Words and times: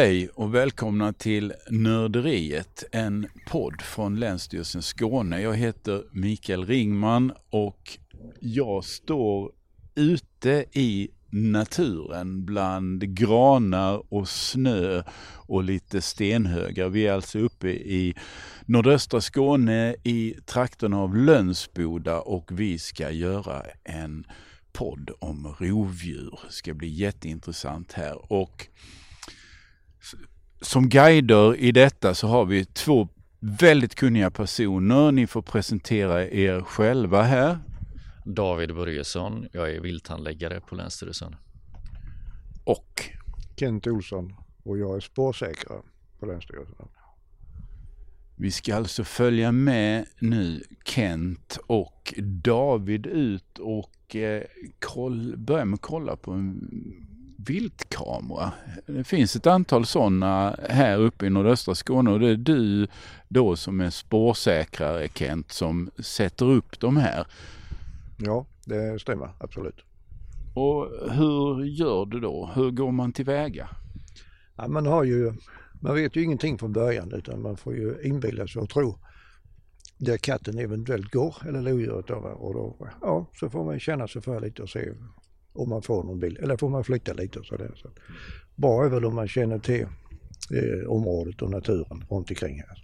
Hej 0.00 0.28
och 0.28 0.54
välkomna 0.54 1.12
till 1.12 1.52
Nörderiet, 1.70 2.84
en 2.92 3.26
podd 3.46 3.82
från 3.82 4.20
Länsstyrelsen 4.20 4.82
Skåne. 4.82 5.40
Jag 5.40 5.56
heter 5.56 6.04
Mikael 6.12 6.66
Ringman 6.66 7.32
och 7.50 7.98
jag 8.40 8.84
står 8.84 9.52
ute 9.94 10.64
i 10.72 11.10
naturen 11.30 12.44
bland 12.44 13.14
granar 13.14 14.02
och 14.14 14.28
snö 14.28 15.02
och 15.46 15.64
lite 15.64 16.02
stenhögar. 16.02 16.88
Vi 16.88 17.06
är 17.06 17.12
alltså 17.12 17.38
uppe 17.38 17.68
i 17.68 18.14
nordöstra 18.66 19.20
Skåne 19.20 19.96
i 20.02 20.34
trakterna 20.46 20.98
av 20.98 21.16
Lönsboda 21.16 22.20
och 22.20 22.50
vi 22.52 22.78
ska 22.78 23.10
göra 23.10 23.62
en 23.84 24.24
podd 24.72 25.10
om 25.18 25.54
rovdjur. 25.58 26.38
Det 26.46 26.52
ska 26.52 26.74
bli 26.74 26.88
jätteintressant 26.88 27.92
här. 27.92 28.32
Och 28.32 28.68
som 30.60 30.88
guider 30.88 31.56
i 31.56 31.72
detta 31.72 32.14
så 32.14 32.28
har 32.28 32.44
vi 32.44 32.64
två 32.64 33.08
väldigt 33.40 33.94
kunniga 33.94 34.30
personer. 34.30 35.12
Ni 35.12 35.26
får 35.26 35.42
presentera 35.42 36.28
er 36.28 36.60
själva 36.60 37.22
här. 37.22 37.58
David 38.24 38.74
Börjesson, 38.74 39.46
jag 39.52 39.70
är 39.70 39.80
vilthandläggare 39.80 40.60
på 40.60 40.74
Länsstyrelsen. 40.74 41.36
Och 42.64 43.04
Kent 43.56 43.86
Olsson 43.86 44.34
och 44.62 44.78
jag 44.78 44.96
är 44.96 45.00
spårsäkrare 45.00 45.80
på 46.18 46.26
Länsstyrelsen. 46.26 46.88
vi 48.36 48.50
ska 48.50 48.76
alltså 48.76 49.04
följa 49.04 49.52
med 49.52 50.06
nu 50.18 50.62
Kent 50.84 51.58
och 51.66 52.14
David 52.18 53.06
ut 53.06 53.58
och 53.58 54.16
eh, 54.16 54.42
koll, 54.78 55.36
börja 55.36 55.64
med 55.64 55.74
att 55.74 55.80
kolla 55.80 56.16
på 56.16 56.32
en 56.32 56.70
viltkamera. 57.46 58.52
Det 58.86 59.04
finns 59.04 59.36
ett 59.36 59.46
antal 59.46 59.86
sådana 59.86 60.56
här 60.68 60.98
uppe 60.98 61.26
i 61.26 61.30
nordöstra 61.30 61.74
Skåne 61.74 62.10
och 62.10 62.20
det 62.20 62.28
är 62.28 62.36
du 62.36 62.86
då 63.28 63.56
som 63.56 63.80
är 63.80 63.90
spårsäkrare 63.90 65.08
Kent 65.08 65.52
som 65.52 65.90
sätter 65.98 66.46
upp 66.46 66.80
de 66.80 66.96
här. 66.96 67.26
Ja, 68.16 68.46
det 68.64 69.00
stämmer 69.00 69.30
absolut. 69.38 69.84
Och 70.54 70.88
hur 71.10 71.64
gör 71.64 72.06
du 72.06 72.20
då? 72.20 72.50
Hur 72.54 72.70
går 72.70 72.92
man 72.92 73.12
tillväga? 73.12 73.68
Ja, 74.56 74.68
man 74.68 74.86
har 74.86 75.04
ju, 75.04 75.32
man 75.80 75.94
vet 75.94 76.16
ju 76.16 76.22
ingenting 76.22 76.58
från 76.58 76.72
början 76.72 77.12
utan 77.12 77.42
man 77.42 77.56
får 77.56 77.74
ju 77.74 77.94
inbilla 78.02 78.46
sig 78.46 78.62
och 78.62 78.70
tro 78.70 78.98
där 79.98 80.16
katten 80.16 80.58
eventuellt 80.58 81.12
går 81.12 81.36
eller 81.48 81.62
lodjuret. 81.62 82.10
Och 82.10 82.54
då, 82.54 82.88
ja, 83.00 83.26
så 83.34 83.50
får 83.50 83.64
man 83.64 83.80
känna 83.80 84.08
sig 84.08 84.22
för 84.22 84.40
lite 84.40 84.62
och 84.62 84.68
se 84.68 84.88
om 85.52 85.68
man 85.68 85.82
får 85.82 86.04
någon 86.04 86.18
bild. 86.18 86.38
Eller 86.38 86.56
får 86.56 86.68
man 86.68 86.84
flytta 86.84 87.12
lite 87.12 87.38
och 87.38 87.46
sådär. 87.46 87.72
Så 87.76 87.88
bra 88.54 88.84
är 88.84 88.88
väl 88.88 89.04
om 89.04 89.14
man 89.14 89.28
känner 89.28 89.58
till 89.58 89.86
eh, 90.50 90.88
området 90.88 91.42
och 91.42 91.50
naturen 91.50 92.04
runt 92.10 92.30
omkring 92.30 92.58
här. 92.68 92.82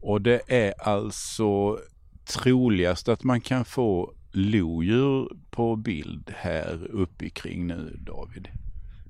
Och 0.00 0.22
det 0.22 0.40
är 0.46 0.74
alltså 0.78 1.78
troligast 2.24 3.08
att 3.08 3.24
man 3.24 3.40
kan 3.40 3.64
få 3.64 4.14
lodjur 4.32 5.28
på 5.50 5.76
bild 5.76 6.32
här 6.36 6.86
uppe 6.90 7.28
kring 7.28 7.66
nu 7.66 7.96
David. 8.06 8.48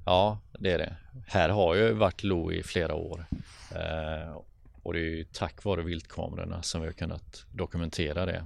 Ja, 0.07 0.41
det 0.59 0.73
är 0.73 0.79
det. 0.79 0.97
Här 1.27 1.49
har 1.49 1.75
ju 1.75 1.93
varit 1.93 2.23
lo 2.23 2.53
i 2.53 2.63
flera 2.63 2.95
år. 2.95 3.27
Eh, 3.75 4.37
och 4.83 4.93
det 4.93 5.01
är 5.01 5.05
ju 5.05 5.25
tack 5.25 5.65
vare 5.65 5.83
viltkamerorna 5.83 6.63
som 6.63 6.81
vi 6.81 6.87
har 6.87 6.93
kunnat 6.93 7.47
dokumentera 7.53 8.27
det. 8.27 8.45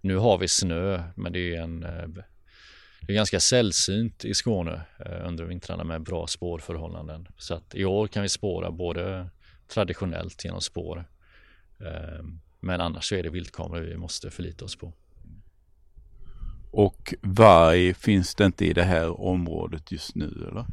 Nu 0.00 0.16
har 0.16 0.38
vi 0.38 0.48
snö, 0.48 1.02
men 1.16 1.32
det 1.32 1.54
är 1.54 1.62
en 1.62 1.82
eh, 1.82 2.24
det 3.06 3.12
är 3.12 3.14
ganska 3.14 3.40
sällsynt 3.40 4.24
i 4.24 4.34
Skåne 4.34 4.80
eh, 4.98 5.28
under 5.28 5.44
vintrarna 5.44 5.84
med 5.84 6.02
bra 6.02 6.26
spårförhållanden. 6.26 7.28
Så 7.38 7.54
att 7.54 7.74
i 7.74 7.84
år 7.84 8.06
kan 8.06 8.22
vi 8.22 8.28
spåra 8.28 8.70
både 8.70 9.28
traditionellt 9.68 10.44
genom 10.44 10.60
spår. 10.60 11.04
Eh, 11.80 12.24
men 12.60 12.80
annars 12.80 13.04
så 13.04 13.14
är 13.14 13.22
det 13.22 13.30
viltkameror 13.30 13.84
vi 13.84 13.96
måste 13.96 14.30
förlita 14.30 14.64
oss 14.64 14.76
på. 14.76 14.92
Och 16.70 17.14
varg 17.20 17.94
finns 17.94 18.34
det 18.34 18.44
inte 18.44 18.66
i 18.66 18.72
det 18.72 18.82
här 18.82 19.20
området 19.20 19.92
just 19.92 20.14
nu 20.14 20.46
eller? 20.50 20.66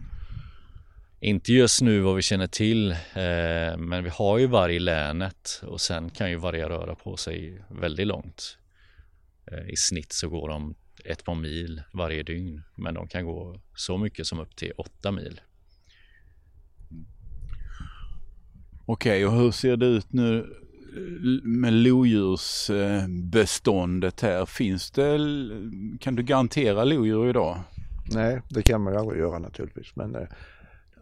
Inte 1.20 1.54
just 1.54 1.82
nu 1.82 2.00
vad 2.00 2.16
vi 2.16 2.22
känner 2.22 2.48
till, 2.48 2.92
eh, 2.92 3.78
men 3.78 4.04
vi 4.04 4.10
har 4.10 4.38
ju 4.38 4.48
varg 4.48 4.76
i 4.76 4.80
länet 4.80 5.62
och 5.64 5.82
sen 5.82 6.10
kan 6.10 6.30
ju 6.30 6.36
vargar 6.36 6.70
röra 6.70 6.96
på 6.96 7.18
sig 7.18 7.64
väldigt 7.70 8.08
långt. 8.08 8.58
Eh, 9.52 9.70
I 9.70 9.76
snitt 9.76 10.14
så 10.14 10.30
går 10.30 10.50
de 10.50 10.76
ett 11.06 11.26
par 11.26 11.36
mil 11.36 11.82
varje 11.94 12.24
dygn, 12.24 12.62
men 12.76 12.94
de 12.94 13.08
kan 13.08 13.26
gå 13.26 13.60
så 13.76 13.98
mycket 13.98 14.28
som 14.28 14.40
upp 14.40 14.56
till 14.56 14.72
åtta 14.78 15.12
mil. 15.12 15.42
Okej, 18.86 19.26
och 19.26 19.34
hur 19.34 19.52
ser 19.52 19.78
det 19.78 19.86
ut 19.86 20.14
nu 20.14 20.56
med 21.44 21.74
lodjursbeståndet 21.74 24.22
här? 24.22 24.46
Finns 24.46 24.92
det, 24.92 25.20
kan 26.00 26.16
du 26.16 26.24
garantera 26.24 26.84
lodjur 26.84 27.30
idag? 27.30 27.60
Nej, 28.14 28.42
det 28.50 28.62
kan 28.62 28.82
man 28.82 28.94
ju 28.94 29.00
aldrig 29.00 29.20
göra 29.20 29.40
naturligtvis. 29.40 29.96
Men 29.96 30.16
eh, 30.16 30.28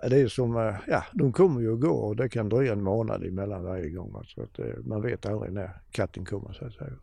det 0.10 0.22
är 0.22 0.28
som, 0.28 0.58
eh, 0.58 0.76
ja, 0.88 1.04
de 1.14 1.34
kommer 1.34 1.62
ju 1.62 1.70
och 1.70 1.82
går 1.82 2.04
och 2.04 2.16
det 2.16 2.30
kan 2.30 2.50
dröja 2.50 2.74
en 2.74 2.84
månad 2.84 3.24
emellan 3.24 3.64
varje 3.64 3.90
gång. 3.90 4.24
Så 4.28 4.44
att, 4.44 4.60
eh, 4.60 4.66
man 4.86 5.02
vet 5.02 5.26
aldrig 5.26 5.54
när 5.54 5.70
katten 5.92 6.26
kommer 6.26 6.54
så 6.54 6.66
att 6.66 6.74
säga. 6.74 6.94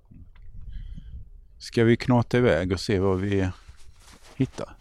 Ska 1.58 1.84
vi 1.84 1.96
knata 1.96 2.38
iväg 2.38 2.72
och 2.72 2.80
se 2.80 2.98
vad 2.98 3.20
vi 3.20 3.48
hittar? 4.36 4.76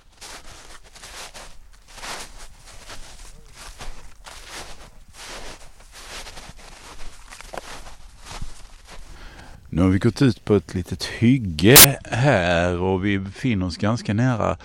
Nu 9.70 9.82
har 9.82 9.90
vi 9.90 10.00
gått 10.00 10.22
ut 10.22 10.46
på 10.46 10.56
ett 10.56 10.74
litet 10.74 11.04
hygge 11.04 12.00
här 12.04 12.80
och 12.80 13.06
vi 13.06 13.20
befinner 13.20 13.66
oss 13.66 13.78
ganska 13.78 14.14
nära 14.14 14.58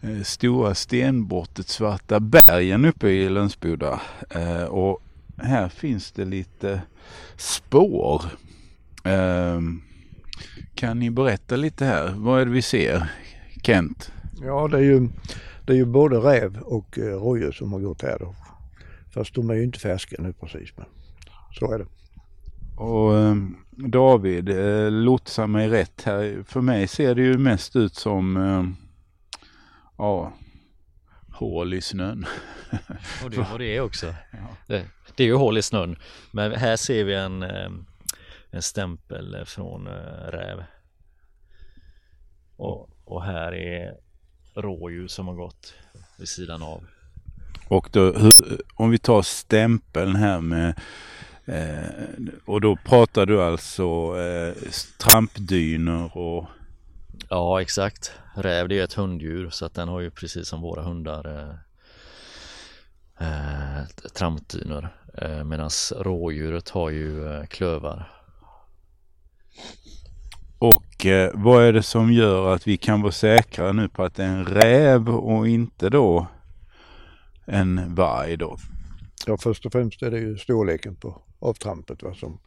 eh, 0.00 0.22
stora 0.22 0.74
stenbrottet 0.74 1.68
Svarta 1.68 2.20
bergen 2.20 2.84
uppe 2.84 3.08
i 3.08 3.28
Lönsboda. 3.28 4.00
Eh, 4.30 4.62
och 4.62 5.02
här 5.36 5.68
finns 5.68 6.12
det 6.12 6.24
lite 6.24 6.82
spår. 7.36 8.24
Ehm, 9.04 9.82
Ehm, 10.58 10.66
kan 10.74 10.98
ni 10.98 11.10
berätta 11.10 11.56
lite 11.56 11.84
här? 11.84 12.14
Vad 12.16 12.40
är 12.40 12.44
det 12.44 12.50
vi 12.50 12.62
ser? 12.62 13.12
Kent? 13.62 14.12
Ja, 14.42 14.68
det 14.68 14.76
är 14.76 14.82
ju, 14.82 15.08
det 15.66 15.72
är 15.72 15.76
ju 15.76 15.84
både 15.84 16.16
räv 16.16 16.58
och 16.58 16.98
eh, 16.98 17.02
rådjur 17.02 17.52
som 17.52 17.72
har 17.72 17.80
gått 17.80 18.02
här 18.02 18.18
då. 18.18 18.34
Fast 19.14 19.34
de 19.34 19.50
är 19.50 19.54
ju 19.54 19.64
inte 19.64 19.78
färska 19.78 20.16
nu 20.18 20.32
precis, 20.32 20.70
men 20.76 20.86
så 21.58 21.72
är 21.72 21.78
det. 21.78 21.86
Och 22.76 23.18
ehm, 23.18 23.56
David, 23.70 24.48
eh, 24.48 24.90
lotsa 24.90 25.46
mig 25.46 25.68
rätt 25.68 26.02
här. 26.04 26.42
För 26.46 26.60
mig 26.60 26.88
ser 26.88 27.14
det 27.14 27.22
ju 27.22 27.38
mest 27.38 27.76
ut 27.76 27.94
som 27.94 28.36
ehm, 28.36 28.76
ja, 29.98 30.32
hål 31.32 31.74
i 31.74 31.80
snön. 31.80 32.26
Och 33.24 33.30
det 33.30 33.36
är 33.36 33.46
vad 33.50 33.60
det 33.60 33.76
är 33.76 33.80
också. 33.80 34.14
Det, 34.66 34.86
det 35.16 35.22
är 35.22 35.26
ju 35.26 35.34
hål 35.34 35.58
i 35.58 35.62
snön, 35.62 35.96
men 36.30 36.52
här 36.52 36.76
ser 36.76 37.04
vi 37.04 37.14
en, 37.14 37.42
eh, 37.42 37.70
en 38.50 38.62
stämpel 38.62 39.44
från 39.46 39.86
eh, 39.86 40.30
räv. 40.32 40.64
Och, 42.56 42.90
och 43.04 43.24
här 43.24 43.54
är 43.54 43.94
rådjur 44.54 45.08
som 45.08 45.28
har 45.28 45.34
gått 45.34 45.74
vid 46.18 46.28
sidan 46.28 46.62
av. 46.62 46.86
Och 47.68 47.88
då, 47.92 48.12
hur, 48.12 48.32
om 48.74 48.90
vi 48.90 48.98
tar 48.98 49.22
stämpeln 49.22 50.16
här 50.16 50.40
med 50.40 50.80
eh, 51.44 52.34
och 52.44 52.60
då 52.60 52.76
pratar 52.76 53.26
du 53.26 53.42
alltså 53.42 54.18
eh, 54.18 54.54
trampdynor 54.98 56.16
och 56.16 56.46
Ja, 57.28 57.62
exakt. 57.62 58.12
Räv 58.34 58.68
det 58.68 58.78
är 58.78 58.84
ett 58.84 58.94
hunddjur 58.94 59.50
så 59.50 59.66
att 59.66 59.74
den 59.74 59.88
har 59.88 60.00
ju 60.00 60.10
precis 60.10 60.48
som 60.48 60.60
våra 60.60 60.82
hundar 60.82 61.26
eh, 61.26 61.54
eh, 63.28 63.86
trampdynor. 64.14 64.88
Eh, 65.14 65.44
Medan 65.44 65.70
rådjuret 65.96 66.68
har 66.68 66.90
ju 66.90 67.32
eh, 67.32 67.46
klövar. 67.46 68.19
Och 70.60 71.06
eh, 71.06 71.30
vad 71.34 71.64
är 71.64 71.72
det 71.72 71.82
som 71.82 72.12
gör 72.12 72.54
att 72.54 72.66
vi 72.66 72.76
kan 72.76 73.02
vara 73.02 73.12
säkra 73.12 73.72
nu 73.72 73.88
på 73.88 74.04
att 74.04 74.14
det 74.14 74.24
är 74.24 74.28
en 74.28 74.44
räv 74.44 75.08
och 75.08 75.48
inte 75.48 75.90
då 75.90 76.26
en 77.44 77.94
varg 77.94 78.36
då? 78.36 78.56
Ja, 79.26 79.36
först 79.36 79.66
och 79.66 79.72
främst 79.72 80.02
är 80.02 80.10
det 80.10 80.18
ju 80.18 80.38
storleken 80.38 80.96
på 80.96 81.22
avtrampet 81.38 82.02
va, 82.02 82.14
som, 82.14 82.38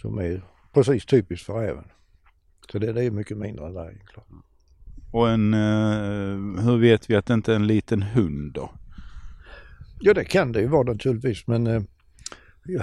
som 0.00 0.18
är 0.18 0.42
precis 0.72 1.06
typiskt 1.06 1.46
för 1.46 1.54
räven. 1.54 1.84
Så 2.72 2.78
det, 2.78 2.92
det 2.92 3.04
är 3.04 3.10
mycket 3.10 3.38
mindre 3.38 3.66
än 3.66 3.74
vargen. 3.74 4.00
Och 5.12 5.30
en, 5.30 5.54
eh, 5.54 6.64
hur 6.64 6.78
vet 6.78 7.10
vi 7.10 7.16
att 7.16 7.26
det 7.26 7.34
inte 7.34 7.52
är 7.52 7.56
en 7.56 7.66
liten 7.66 8.02
hund 8.02 8.52
då? 8.52 8.70
Ja, 10.00 10.14
det 10.14 10.24
kan 10.24 10.52
det 10.52 10.60
ju 10.60 10.66
vara 10.66 10.82
naturligtvis, 10.82 11.46
men 11.46 11.66
eh, 11.66 11.82
ja, 12.64 12.82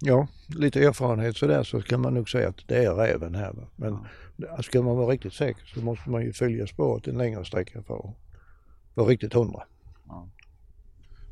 ja, 0.00 0.28
lite 0.46 0.80
erfarenhet 0.84 1.36
sådär 1.36 1.62
så 1.62 1.82
kan 1.82 2.00
man 2.00 2.14
nog 2.14 2.30
säga 2.30 2.48
att 2.48 2.68
det 2.68 2.84
är 2.84 2.94
räven 2.94 3.34
här. 3.34 3.52
Va? 3.52 3.66
Men 3.76 3.98
ska 4.62 4.82
man 4.82 4.96
vara 4.96 5.12
riktigt 5.12 5.32
säker 5.32 5.66
så 5.74 5.80
måste 5.80 6.10
man 6.10 6.22
ju 6.22 6.32
följa 6.32 6.66
spåret 6.66 7.06
en 7.06 7.18
längre 7.18 7.44
sträcka 7.44 7.82
för 7.82 7.94
att 7.94 8.14
vara 8.94 9.08
riktigt 9.08 9.34
hundra. 9.34 9.62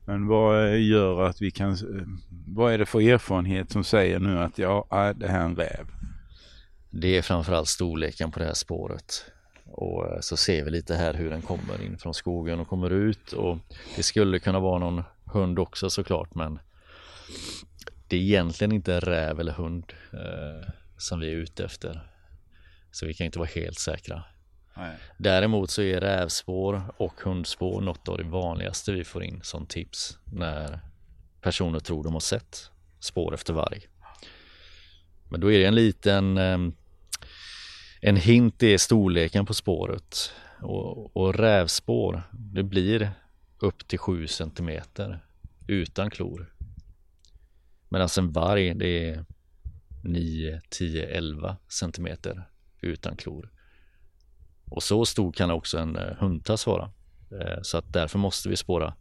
Men 0.04 0.26
vad 0.26 0.78
gör 0.78 1.22
att 1.22 1.42
vi 1.42 1.50
kan, 1.50 1.76
vad 2.46 2.72
är 2.72 2.78
det 2.78 2.86
för 2.86 3.00
erfarenhet 3.00 3.70
som 3.70 3.84
säger 3.84 4.18
nu 4.18 4.38
att 4.38 4.58
ja, 4.58 4.86
det 5.16 5.28
här 5.28 5.40
är 5.40 5.44
en 5.44 5.56
räv? 5.56 5.86
Det 6.90 7.18
är 7.18 7.22
framförallt 7.22 7.68
storleken 7.68 8.30
på 8.30 8.38
det 8.38 8.44
här 8.44 8.54
spåret. 8.54 9.24
Och 9.64 10.06
eh, 10.06 10.20
så 10.20 10.36
ser 10.36 10.64
vi 10.64 10.70
lite 10.70 10.94
här 10.94 11.14
hur 11.14 11.30
den 11.30 11.42
kommer 11.42 11.82
in 11.82 11.98
från 11.98 12.14
skogen 12.14 12.60
och 12.60 12.68
kommer 12.68 12.90
ut 12.90 13.32
och 13.32 13.58
det 13.96 14.02
skulle 14.02 14.38
kunna 14.38 14.60
vara 14.60 14.78
någon 14.78 15.02
hund 15.24 15.58
också 15.58 15.90
såklart 15.90 16.34
men 16.34 16.58
det 18.08 18.16
är 18.16 18.20
egentligen 18.20 18.72
inte 18.72 19.00
räv 19.00 19.40
eller 19.40 19.52
hund 19.52 19.92
eh, 20.12 20.68
som 20.96 21.20
vi 21.20 21.26
är 21.30 21.36
ute 21.36 21.64
efter. 21.64 22.10
Så 22.90 23.06
vi 23.06 23.14
kan 23.14 23.24
inte 23.24 23.38
vara 23.38 23.48
helt 23.54 23.78
säkra. 23.78 24.24
Nej. 24.76 24.96
Däremot 25.18 25.70
så 25.70 25.82
är 25.82 26.00
rävspår 26.00 26.94
och 26.96 27.20
hundspår 27.20 27.80
något 27.80 28.08
av 28.08 28.18
det 28.18 28.24
vanligaste 28.24 28.92
vi 28.92 29.04
får 29.04 29.22
in 29.22 29.40
som 29.42 29.66
tips 29.66 30.18
när 30.24 30.80
personer 31.40 31.80
tror 31.80 32.04
de 32.04 32.12
har 32.12 32.20
sett 32.20 32.70
spår 33.00 33.34
efter 33.34 33.52
varg. 33.52 33.86
Men 35.28 35.40
då 35.40 35.52
är 35.52 35.58
det 35.58 35.66
en 35.66 35.74
liten 35.74 36.38
ehm, 36.38 36.74
en 38.00 38.16
hint 38.16 38.62
är 38.62 38.78
storleken 38.78 39.46
på 39.46 39.54
spåret 39.54 40.32
och, 40.62 41.16
och 41.16 41.34
rävspår 41.34 42.22
det 42.32 42.62
blir 42.62 43.10
upp 43.58 43.88
till 43.88 43.98
7 43.98 44.26
cm 44.26 44.80
utan 45.66 46.10
klor. 46.10 46.55
Medan 47.96 48.08
en 48.18 48.32
varg 48.32 48.74
det 48.74 49.08
är 49.08 49.24
9, 50.04 50.60
10, 50.70 51.06
11 51.06 51.56
cm 51.68 52.08
utan 52.80 53.16
klor. 53.16 53.50
Och 54.70 54.82
så 54.82 55.04
stor 55.04 55.32
kan 55.32 55.50
också 55.50 55.78
en 55.78 55.96
eh, 55.96 56.16
hundtass 56.18 56.66
vara. 56.66 56.90
Eh, 57.30 57.62
så 57.62 57.78
att 57.78 57.92
därför 57.92 58.18
måste 58.18 58.48
vi 58.48 58.56
spåra 58.56 58.94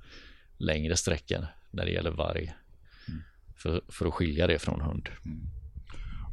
längre 0.58 0.96
sträckor 0.96 1.48
när 1.72 1.86
det 1.86 1.92
gäller 1.92 2.12
varg. 2.12 2.54
Mm. 3.08 3.22
För, 3.56 3.82
för 3.90 4.06
att 4.06 4.14
skilja 4.14 4.48
det 4.48 4.60
från 4.60 4.82
hund. 4.82 5.10
Mm. 5.26 5.42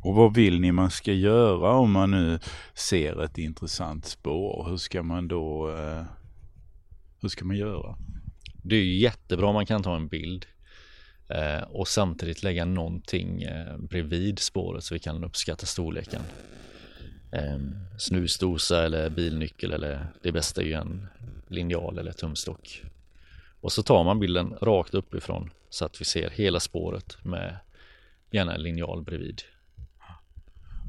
Och 0.02 0.14
vad 0.14 0.34
vill 0.34 0.60
ni 0.60 0.72
man 0.72 0.90
ska 0.90 1.12
göra 1.12 1.72
om 1.72 1.92
man 1.92 2.10
nu 2.10 2.38
ser 2.74 3.22
ett 3.22 3.38
intressant 3.38 4.06
spår? 4.06 4.66
Hur 4.70 4.76
ska 4.76 5.02
man 5.02 5.28
då, 5.28 5.76
eh, 5.76 6.04
hur 7.20 7.28
ska 7.28 7.44
man 7.44 7.56
göra? 7.56 7.96
Det 8.64 8.76
är 8.76 8.84
jättebra 8.84 9.46
om 9.46 9.54
man 9.54 9.66
kan 9.66 9.82
ta 9.82 9.96
en 9.96 10.08
bild 10.08 10.46
eh, 11.34 11.62
och 11.62 11.88
samtidigt 11.88 12.42
lägga 12.42 12.64
någonting 12.64 13.42
eh, 13.42 13.76
bredvid 13.76 14.38
spåret 14.38 14.84
så 14.84 14.94
vi 14.94 15.00
kan 15.00 15.24
uppskatta 15.24 15.66
storleken. 15.66 16.22
Eh, 17.32 17.58
snusdosa 17.98 18.84
eller 18.84 19.10
bilnyckel 19.10 19.72
eller 19.72 20.06
det 20.22 20.32
bästa 20.32 20.62
är 20.62 20.66
ju 20.66 20.72
en 20.72 21.06
linjal 21.48 21.98
eller 21.98 22.12
tumstock. 22.12 22.82
Och 23.60 23.72
så 23.72 23.82
tar 23.82 24.04
man 24.04 24.20
bilden 24.20 24.54
rakt 24.62 24.94
uppifrån 24.94 25.50
så 25.70 25.84
att 25.84 26.00
vi 26.00 26.04
ser 26.04 26.30
hela 26.30 26.60
spåret 26.60 27.24
med 27.24 27.56
gärna 28.30 28.54
en 28.54 28.62
linjal 28.62 29.02
bredvid. 29.02 29.42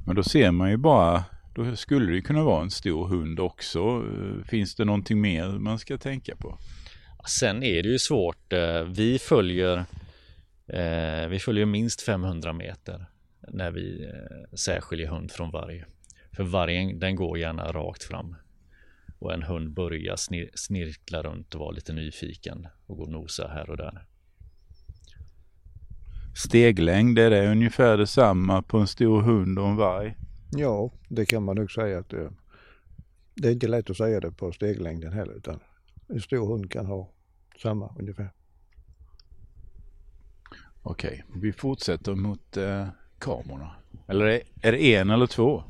Men 0.05 0.15
då 0.15 0.23
ser 0.23 0.51
man 0.51 0.69
ju 0.69 0.77
bara, 0.77 1.23
då 1.55 1.75
skulle 1.75 2.11
det 2.11 2.21
kunna 2.21 2.43
vara 2.43 2.61
en 2.61 2.71
stor 2.71 3.07
hund 3.07 3.39
också. 3.39 4.03
Finns 4.45 4.75
det 4.75 4.85
någonting 4.85 5.21
mer 5.21 5.47
man 5.47 5.79
ska 5.79 5.97
tänka 5.97 6.35
på? 6.35 6.57
Sen 7.27 7.63
är 7.63 7.83
det 7.83 7.89
ju 7.89 7.99
svårt. 7.99 8.53
Eh, 8.53 8.83
vi 8.83 9.19
följer, 9.19 9.85
eh, 10.73 11.27
vi 11.27 11.39
följer 11.39 11.65
minst 11.65 12.01
500 12.01 12.53
meter 12.53 13.05
när 13.47 13.71
vi 13.71 14.03
eh, 14.03 14.55
särskiljer 14.57 15.07
hund 15.07 15.31
från 15.31 15.51
varg. 15.51 15.83
För 16.35 16.43
vargen 16.43 16.99
den 16.99 17.15
går 17.15 17.37
gärna 17.37 17.71
rakt 17.71 18.03
fram. 18.03 18.35
Och 19.19 19.33
en 19.33 19.43
hund 19.43 19.73
börjar 19.73 20.15
snirkla 20.57 21.23
runt 21.23 21.55
och 21.55 21.59
vara 21.59 21.71
lite 21.71 21.93
nyfiken 21.93 22.67
och 22.85 22.97
gå 22.97 23.03
och 23.03 23.11
nosa 23.11 23.47
här 23.47 23.69
och 23.69 23.77
där 23.77 24.05
steglängd, 26.33 27.19
är 27.19 27.29
det 27.29 27.51
ungefär 27.51 27.97
detsamma 27.97 28.61
på 28.61 28.77
en 28.77 28.87
stor 28.87 29.21
hund 29.21 29.59
och 29.59 29.67
en 29.67 29.75
varg? 29.75 30.15
Ja, 30.51 30.91
det 31.09 31.25
kan 31.25 31.43
man 31.43 31.55
nog 31.55 31.71
säga 31.71 31.99
att 31.99 32.09
det, 32.09 32.31
det 33.35 33.47
är 33.47 33.51
inte 33.51 33.67
lätt 33.67 33.89
att 33.89 33.97
säga 33.97 34.19
det 34.19 34.31
på 34.31 34.51
steglängden 34.51 35.13
heller 35.13 35.33
utan 35.33 35.59
en 36.07 36.21
stor 36.21 36.47
hund 36.47 36.71
kan 36.71 36.85
ha 36.85 37.09
samma 37.61 37.95
ungefär. 37.99 38.29
Okej, 40.85 41.23
vi 41.33 41.53
fortsätter 41.53 42.15
mot 42.15 42.57
eh, 42.57 42.87
kamerorna. 43.19 43.71
Eller 44.07 44.25
är, 44.25 44.41
är 44.61 44.71
det 44.71 44.95
en 44.95 45.09
eller 45.09 45.27
två? 45.27 45.63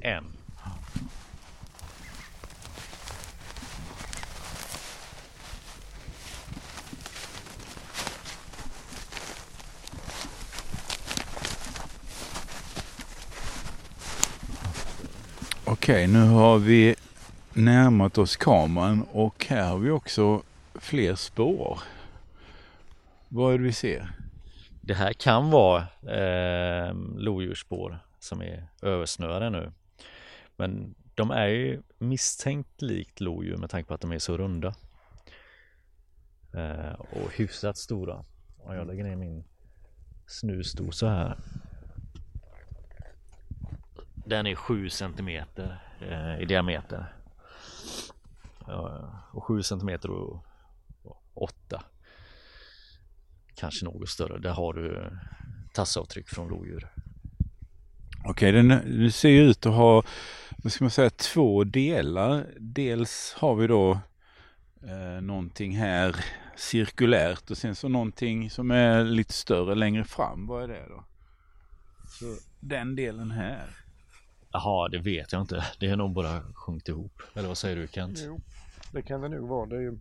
En. 0.00 0.24
Okej, 15.64 16.06
nu 16.06 16.28
har 16.28 16.58
vi 16.58 16.94
närmat 17.52 18.18
oss 18.18 18.36
kameran 18.36 19.06
och 19.12 19.46
här 19.48 19.68
har 19.68 19.78
vi 19.78 19.90
också 19.90 20.42
fler 20.74 21.14
spår. 21.14 21.80
Vad 23.28 23.54
är 23.54 23.58
det 23.58 23.64
vi 23.64 23.72
ser? 23.72 24.12
Det 24.84 24.94
här 24.94 25.12
kan 25.12 25.50
vara 25.50 25.86
eh, 26.02 26.94
lodjursspår 27.16 27.98
som 28.18 28.42
är 28.42 28.68
översnöade 28.82 29.50
nu. 29.50 29.72
Men 30.56 30.94
de 31.14 31.30
är 31.30 31.46
ju 31.46 31.82
misstänkt 31.98 32.82
likt 32.82 33.20
lodjur 33.20 33.56
med 33.56 33.70
tanke 33.70 33.88
på 33.88 33.94
att 33.94 34.00
de 34.00 34.12
är 34.12 34.18
så 34.18 34.36
runda. 34.36 34.74
Eh, 36.54 36.92
och 36.92 37.32
hyfsat 37.32 37.76
stora. 37.76 38.24
Och 38.58 38.74
jag 38.74 38.86
lägger 38.86 39.04
ner 39.04 39.16
min 39.16 39.44
snusdosa 40.26 41.08
här. 41.08 41.36
Den 44.14 44.46
är 44.46 44.54
7 44.54 44.90
cm 44.90 45.28
eh, 45.28 46.40
i 46.40 46.44
diameter. 46.44 47.14
och 49.32 49.44
7 49.44 49.62
cm 49.62 49.98
och 50.04 50.44
8. 51.34 51.82
Kanske 53.54 53.84
något 53.84 54.08
större. 54.08 54.38
Där 54.38 54.52
har 54.52 54.72
du 54.72 55.10
tassavtryck 55.72 56.28
från 56.28 56.48
lodjur. 56.48 56.88
Okej, 58.24 58.52
den, 58.52 58.68
den 58.68 59.12
ser 59.12 59.28
ut 59.28 59.66
att 59.66 59.74
ha, 59.74 60.02
vad 60.56 60.72
ska 60.72 60.84
man 60.84 60.90
säga, 60.90 61.10
två 61.10 61.64
delar. 61.64 62.46
Dels 62.58 63.34
har 63.38 63.54
vi 63.54 63.66
då 63.66 63.90
eh, 64.82 65.22
någonting 65.22 65.76
här 65.76 66.16
cirkulärt 66.56 67.50
och 67.50 67.58
sen 67.58 67.74
så 67.74 67.88
någonting 67.88 68.50
som 68.50 68.70
är 68.70 69.04
lite 69.04 69.32
större 69.32 69.74
längre 69.74 70.04
fram. 70.04 70.46
Vad 70.46 70.64
är 70.64 70.68
det 70.68 70.88
då? 70.88 71.04
Så 72.08 72.24
den 72.60 72.96
delen 72.96 73.30
här. 73.30 73.66
Jaha, 74.52 74.88
det 74.88 74.98
vet 74.98 75.32
jag 75.32 75.40
inte. 75.40 75.64
Det 75.80 75.86
är 75.86 75.96
nog 75.96 76.14
bara 76.14 76.42
sjunkit 76.54 76.88
ihop. 76.88 77.22
Eller 77.34 77.48
vad 77.48 77.58
säger 77.58 77.76
du 77.76 77.88
Kent? 77.88 78.18
Jo, 78.26 78.40
det 78.92 79.02
kan 79.02 79.20
det 79.20 79.28
nog 79.28 79.48
vara. 79.48 79.66
Det, 79.66 79.82
ju, 79.82 79.98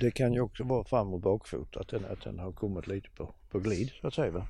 det 0.00 0.10
kan 0.10 0.32
ju 0.32 0.40
också 0.40 0.64
vara 0.64 0.84
fram 0.84 1.14
och 1.14 1.20
bakfot, 1.20 1.76
att 1.76 1.88
den, 1.88 2.04
att 2.04 2.20
den 2.20 2.38
har 2.38 2.52
kommit 2.52 2.86
lite 2.86 3.08
på, 3.16 3.34
på 3.50 3.58
glid 3.58 3.90
så 4.00 4.06
att 4.06 4.14
säga. 4.14 4.30
Va? 4.30 4.46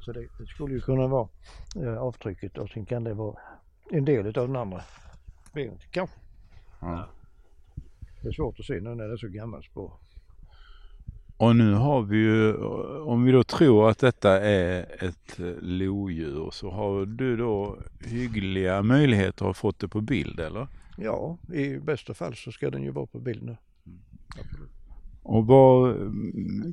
Så 0.00 0.12
det, 0.12 0.28
det 0.38 0.46
skulle 0.46 0.74
ju 0.74 0.80
kunna 0.80 1.06
vara 1.06 1.28
eh, 1.76 1.98
avtrycket 1.98 2.58
och 2.58 2.68
sen 2.68 2.86
kan 2.86 3.04
det 3.04 3.14
vara 3.14 3.38
en 3.90 4.04
del 4.04 4.26
av 4.26 4.32
den 4.32 4.56
andra 4.56 4.82
benet 5.52 5.90
kanske. 5.90 6.16
Ja. 6.80 7.08
Det 8.22 8.28
är 8.28 8.32
svårt 8.32 8.60
att 8.60 8.66
se 8.66 8.80
när 8.80 8.94
det 8.94 9.12
är 9.12 9.16
så 9.16 9.28
gammalt 9.28 9.64
spår. 9.64 9.92
Och 11.36 11.56
nu 11.56 11.74
har 11.74 12.02
vi 12.02 12.16
ju, 12.16 12.56
om 13.02 13.24
vi 13.24 13.32
då 13.32 13.44
tror 13.44 13.90
att 13.90 13.98
detta 13.98 14.40
är 14.40 15.04
ett 15.04 15.38
lodjur 15.62 16.50
så 16.50 16.70
har 16.70 17.06
du 17.06 17.36
då 17.36 17.78
hyggliga 18.04 18.82
möjligheter 18.82 19.44
att 19.44 19.48
ha 19.48 19.54
fått 19.54 19.78
det 19.78 19.88
på 19.88 20.00
bild 20.00 20.40
eller? 20.40 20.68
Ja, 20.96 21.38
i 21.52 21.78
bästa 21.78 22.14
fall 22.14 22.34
så 22.34 22.52
ska 22.52 22.70
den 22.70 22.82
ju 22.82 22.90
vara 22.90 23.06
på 23.06 23.18
bild 23.18 23.42
nu. 23.42 23.56
Och 25.22 25.46
var, 25.46 25.96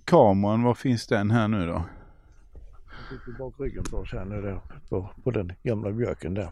kameran, 0.05 0.63
var 0.63 0.73
finns 0.73 1.07
den 1.07 1.31
här 1.31 1.47
nu 1.47 1.67
då? 1.67 1.73
Den 1.73 3.19
sitter 3.19 3.39
bak 3.39 3.53
ryggen 3.59 3.83
på 3.83 3.97
oss 3.97 4.11
här 4.11 4.25
nu 4.25 4.41
där, 4.41 4.59
på, 4.89 5.09
på 5.23 5.31
den 5.31 5.53
gamla 5.63 5.91
björken 5.91 6.33
där. 6.33 6.49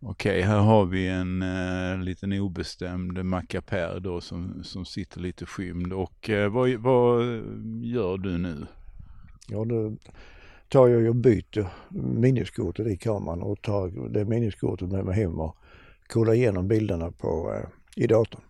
Okej, 0.00 0.42
här 0.42 0.58
har 0.58 0.84
vi 0.84 1.08
en 1.08 1.42
eh, 1.42 1.98
liten 1.98 2.32
obestämd 2.32 3.24
mackapär 3.24 4.00
då 4.00 4.20
som, 4.20 4.64
som 4.64 4.84
sitter 4.84 5.20
lite 5.20 5.46
skymd. 5.46 5.92
Och 5.92 6.30
eh, 6.30 6.52
vad, 6.52 6.70
vad 6.70 7.24
gör 7.82 8.18
du 8.18 8.38
nu? 8.38 8.66
Ja, 9.48 9.64
nu 9.64 9.96
tar 10.68 10.88
jag 10.88 11.08
och 11.08 11.16
byter 11.16 11.68
minneskortet 11.90 12.86
i 12.86 12.96
kameran 12.96 13.42
och 13.42 13.62
tar 13.62 14.08
det 14.08 14.24
minneskortet 14.24 14.88
med 14.88 15.04
mig 15.04 15.14
hem 15.14 15.40
och 15.40 15.56
kollar 16.06 16.32
igenom 16.32 16.68
bilderna 16.68 17.10
på, 17.10 17.54
eh, 17.54 17.68
i 18.04 18.06
datorn. 18.06 18.42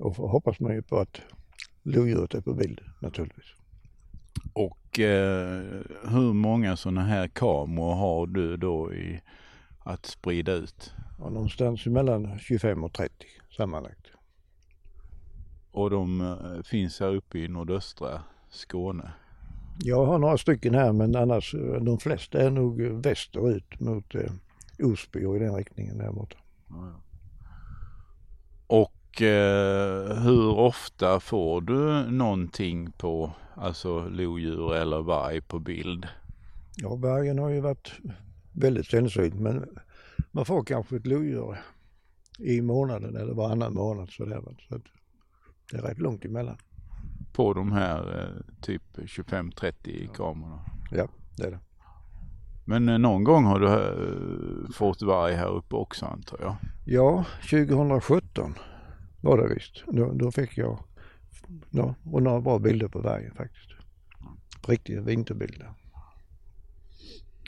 Och 0.00 0.14
hoppas 0.16 0.60
man 0.60 0.72
ju 0.74 0.82
på 0.82 0.98
att 0.98 1.20
lodjuret 1.82 2.34
är 2.34 2.40
på 2.40 2.54
bild 2.54 2.80
naturligtvis. 3.00 3.54
Och 4.52 5.00
eh, 5.00 5.62
hur 6.08 6.32
många 6.32 6.76
sådana 6.76 7.02
här 7.02 7.28
kameror 7.28 7.94
har 7.94 8.26
du 8.26 8.56
då 8.56 8.94
i 8.94 9.20
att 9.78 10.06
sprida 10.06 10.52
ut? 10.52 10.92
Ja, 11.18 11.30
någonstans 11.30 11.86
mellan 11.86 12.38
25 12.38 12.84
och 12.84 12.92
30 12.92 13.12
sammanlagt. 13.56 14.06
och 15.72 15.90
de 15.90 16.20
eh, 16.20 16.62
finns 16.62 17.00
här 17.00 17.14
uppe 17.14 17.38
i 17.38 17.48
nordöstra 17.48 18.22
Skåne. 18.50 19.12
Jag 19.78 20.06
har 20.06 20.18
några 20.18 20.38
stycken 20.38 20.74
här 20.74 20.92
men 20.92 21.16
annars 21.16 21.54
eh, 21.54 21.80
de 21.82 21.98
flesta 21.98 22.40
är 22.40 22.50
nog 22.50 22.80
västerut 22.80 23.80
mot 23.80 24.14
eh, 24.14 24.32
Osby 24.78 25.24
och 25.24 25.36
i 25.36 25.38
den 25.38 25.54
riktningen 25.54 25.98
där 25.98 26.12
borta. 26.12 26.36
Och 28.66 28.92
eh, 29.16 30.16
hur 30.22 30.58
ofta 30.58 31.20
får 31.20 31.60
du 31.60 32.10
någonting 32.10 32.92
på 32.92 33.32
alltså 33.54 34.08
lodjur 34.08 34.74
eller 34.74 35.02
varg 35.02 35.40
på 35.40 35.58
bild? 35.58 36.08
Ja, 36.76 36.94
vargen 36.94 37.38
har 37.38 37.50
ju 37.50 37.60
varit 37.60 37.92
väldigt 38.52 38.86
sällsynt 38.86 39.34
men 39.34 39.68
man 40.30 40.44
får 40.44 40.64
kanske 40.64 40.96
ett 40.96 41.06
lodjur 41.06 41.58
i 42.38 42.62
månaden 42.62 43.16
eller 43.16 43.34
varannan 43.34 43.74
månad 43.74 44.10
sådär. 44.10 44.40
Så 44.68 44.74
att 44.74 44.82
det 45.70 45.76
är 45.76 45.82
rätt 45.82 45.98
långt 45.98 46.24
emellan. 46.24 46.56
På 47.32 47.52
de 47.52 47.72
här 47.72 48.22
eh, 48.22 48.62
typ 48.62 48.82
25-30 48.96 50.08
kamerorna? 50.14 50.60
Ja, 50.90 51.08
det 51.36 51.46
är 51.46 51.50
det. 51.50 51.58
Men 52.64 52.88
eh, 52.88 52.98
någon 52.98 53.24
gång 53.24 53.44
har 53.44 53.60
du 53.60 53.68
eh, 53.68 54.70
fått 54.72 55.02
varg 55.02 55.34
här 55.34 55.48
uppe 55.48 55.76
också 55.76 56.06
antar 56.06 56.38
jag? 56.40 56.56
Ja, 56.86 57.24
2017 57.50 58.54
var 59.20 59.38
det 59.38 59.54
visst. 59.54 59.84
Då, 59.86 60.12
då 60.12 60.32
fick 60.32 60.58
jag 60.58 60.78
ja, 61.70 61.94
och 62.04 62.22
några 62.22 62.40
bra 62.40 62.58
bilder 62.58 62.88
på 62.88 62.98
vargen 62.98 63.34
faktiskt. 63.34 63.70
Riktiga 64.66 65.00
vinterbilder. 65.00 65.70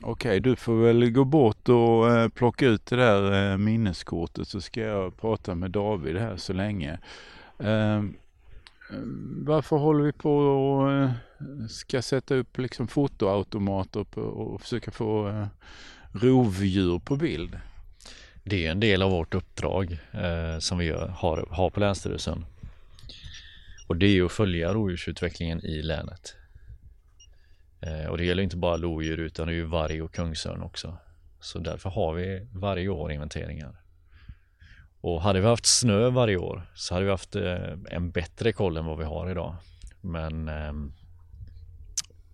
Okej, 0.02 0.40
du 0.40 0.56
får 0.56 0.74
väl 0.74 1.10
gå 1.10 1.24
bort 1.24 1.68
och 1.68 2.10
eh, 2.10 2.28
plocka 2.28 2.66
ut 2.66 2.86
det 2.86 2.96
där 2.96 3.52
eh, 3.52 3.58
minneskortet 3.58 4.48
så 4.48 4.60
ska 4.60 4.80
jag 4.80 5.16
prata 5.16 5.54
med 5.54 5.70
David 5.70 6.16
här 6.16 6.36
så 6.36 6.52
länge. 6.52 6.98
Eh, 7.58 8.02
varför 9.44 9.76
håller 9.76 10.04
vi 10.04 10.12
på 10.12 10.36
och 10.36 10.92
eh, 10.92 11.10
ska 11.68 12.02
sätta 12.02 12.34
upp 12.34 12.58
liksom 12.58 12.88
fotoautomater 12.88 14.04
på, 14.04 14.20
och 14.20 14.60
försöka 14.60 14.90
få 14.90 15.28
eh, 15.28 15.46
rovdjur 16.12 16.98
på 16.98 17.16
bild? 17.16 17.58
Det 18.44 18.66
är 18.66 18.70
en 18.70 18.80
del 18.80 19.02
av 19.02 19.10
vårt 19.10 19.34
uppdrag 19.34 19.98
eh, 20.12 20.58
som 20.58 20.78
vi 20.78 20.84
gör, 20.84 21.08
har, 21.08 21.46
har 21.50 21.70
på 21.70 21.80
Länsstyrelsen. 21.80 22.44
Och 23.86 23.96
det 23.96 24.06
är 24.06 24.24
att 24.24 24.32
följa 24.32 24.74
rovdjursutvecklingen 24.74 25.64
i 25.64 25.82
länet. 25.82 26.36
Eh, 27.80 28.06
och 28.06 28.18
det 28.18 28.24
gäller 28.24 28.42
inte 28.42 28.56
bara 28.56 28.76
lodjur 28.76 29.18
utan 29.18 29.46
det 29.46 29.52
är 29.52 29.56
ju 29.56 29.64
varg 29.64 30.02
och 30.02 30.14
kungsörn 30.14 30.62
också. 30.62 30.96
Så 31.40 31.58
därför 31.58 31.90
har 31.90 32.14
vi 32.14 32.46
varje 32.52 32.88
år 32.88 33.12
inventeringar. 33.12 33.80
Och 35.00 35.22
hade 35.22 35.40
vi 35.40 35.46
haft 35.46 35.66
snö 35.66 36.10
varje 36.10 36.36
år 36.36 36.70
så 36.74 36.94
hade 36.94 37.04
vi 37.04 37.10
haft 37.10 37.36
eh, 37.36 37.72
en 37.90 38.10
bättre 38.10 38.52
koll 38.52 38.76
än 38.76 38.84
vad 38.84 38.98
vi 38.98 39.04
har 39.04 39.30
idag. 39.30 39.56
Men 40.00 40.48
eh, 40.48 40.72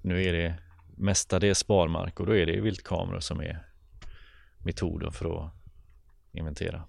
nu 0.03 0.23
är 0.25 0.33
det 0.33 0.55
mestadels 0.97 1.59
sparmark 1.59 2.21
och 2.21 2.27
då 2.27 2.37
är 2.37 2.47
det 2.47 2.61
viltkameror 2.61 3.21
som 3.21 3.41
är 3.41 3.67
metoden 4.59 5.13
för 5.13 5.45
att 5.45 5.58
inventera. 6.33 6.83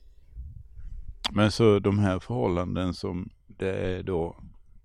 Men 1.32 1.52
så 1.52 1.80
de 1.80 2.00
här 2.00 2.20
förhållanden 2.20 2.94
som 2.94 3.30
det 3.48 3.72
är 3.72 4.04
då 4.04 4.44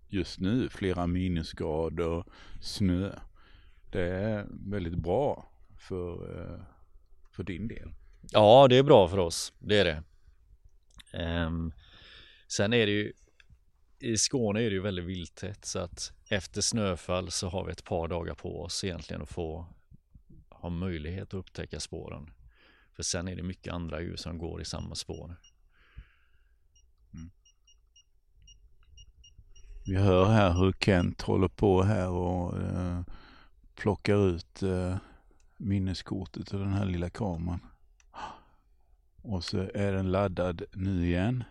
just 0.09 0.41
nu, 0.41 0.69
flera 0.69 1.07
minusgrader, 1.07 2.25
snö. 2.61 3.19
Det 3.93 4.09
är 4.09 4.47
väldigt 4.51 4.99
bra 4.99 5.53
för, 5.79 6.41
eh, 6.41 6.61
för 7.31 7.43
din 7.43 7.69
del. 7.69 7.93
Ja, 8.33 8.67
det 8.69 8.77
är 8.77 8.83
bra 8.83 9.09
för 9.09 9.19
oss. 9.19 9.53
Det 9.59 9.79
är 9.79 9.85
det. 9.85 10.03
Um, 11.47 11.73
sen 12.49 12.73
är 12.73 12.87
det 12.87 12.93
ju 12.93 13.13
i 13.99 14.17
Skåne 14.17 14.61
är 14.61 14.65
det 14.65 14.75
ju 14.75 14.81
väldigt 14.81 15.05
vilttätt 15.05 15.65
så 15.65 15.79
att 15.79 16.13
efter 16.29 16.61
snöfall 16.61 17.31
så 17.31 17.49
har 17.49 17.65
vi 17.65 17.73
ett 17.73 17.85
par 17.85 18.09
dagar 18.09 18.35
på 18.35 18.63
oss 18.63 18.85
egentligen 18.85 19.23
att 19.23 19.29
få 19.29 19.67
ha 20.49 20.69
möjlighet 20.71 21.29
att 21.29 21.35
upptäcka 21.35 21.81
spåren. 21.81 22.31
För 22.97 23.03
sen 23.03 23.29
är 23.29 23.37
det 23.37 23.43
mycket 23.43 23.73
andra 23.73 24.01
djur 24.01 24.17
som 24.17 24.39
går 24.39 24.61
i 24.61 24.65
samma 24.65 24.95
spår. 24.95 25.37
Mm. 27.15 27.31
Vi 29.87 29.97
hör 29.97 30.25
här 30.25 30.53
hur 30.53 30.73
Kent 30.73 31.23
håller 31.23 31.49
på 31.49 31.83
här 31.83 32.11
och 32.11 32.61
eh, 32.61 33.01
plockar 33.75 34.29
ut 34.29 34.63
eh, 34.63 34.97
minneskortet 35.57 36.55
ur 36.55 36.59
den 36.59 36.73
här 36.73 36.85
lilla 36.85 37.11
kameran. 37.11 37.61
Och 39.23 39.45
så 39.45 39.59
är 39.75 39.93
den 39.93 40.11
laddad 40.11 40.63
nu 40.73 41.07
igen. 41.07 41.45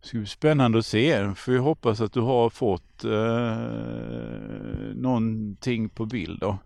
Det 0.00 0.06
ska 0.06 0.18
bli 0.18 0.26
spännande 0.26 0.78
att 0.78 0.86
se. 0.86 1.34
Får 1.34 1.52
vi 1.52 1.58
hoppas 1.58 2.00
att 2.00 2.12
du 2.12 2.20
har 2.20 2.50
fått 2.50 3.04
eh, 3.04 3.56
någonting 4.94 5.88
på 5.88 6.06
bild 6.06 6.40
då. 6.40 6.58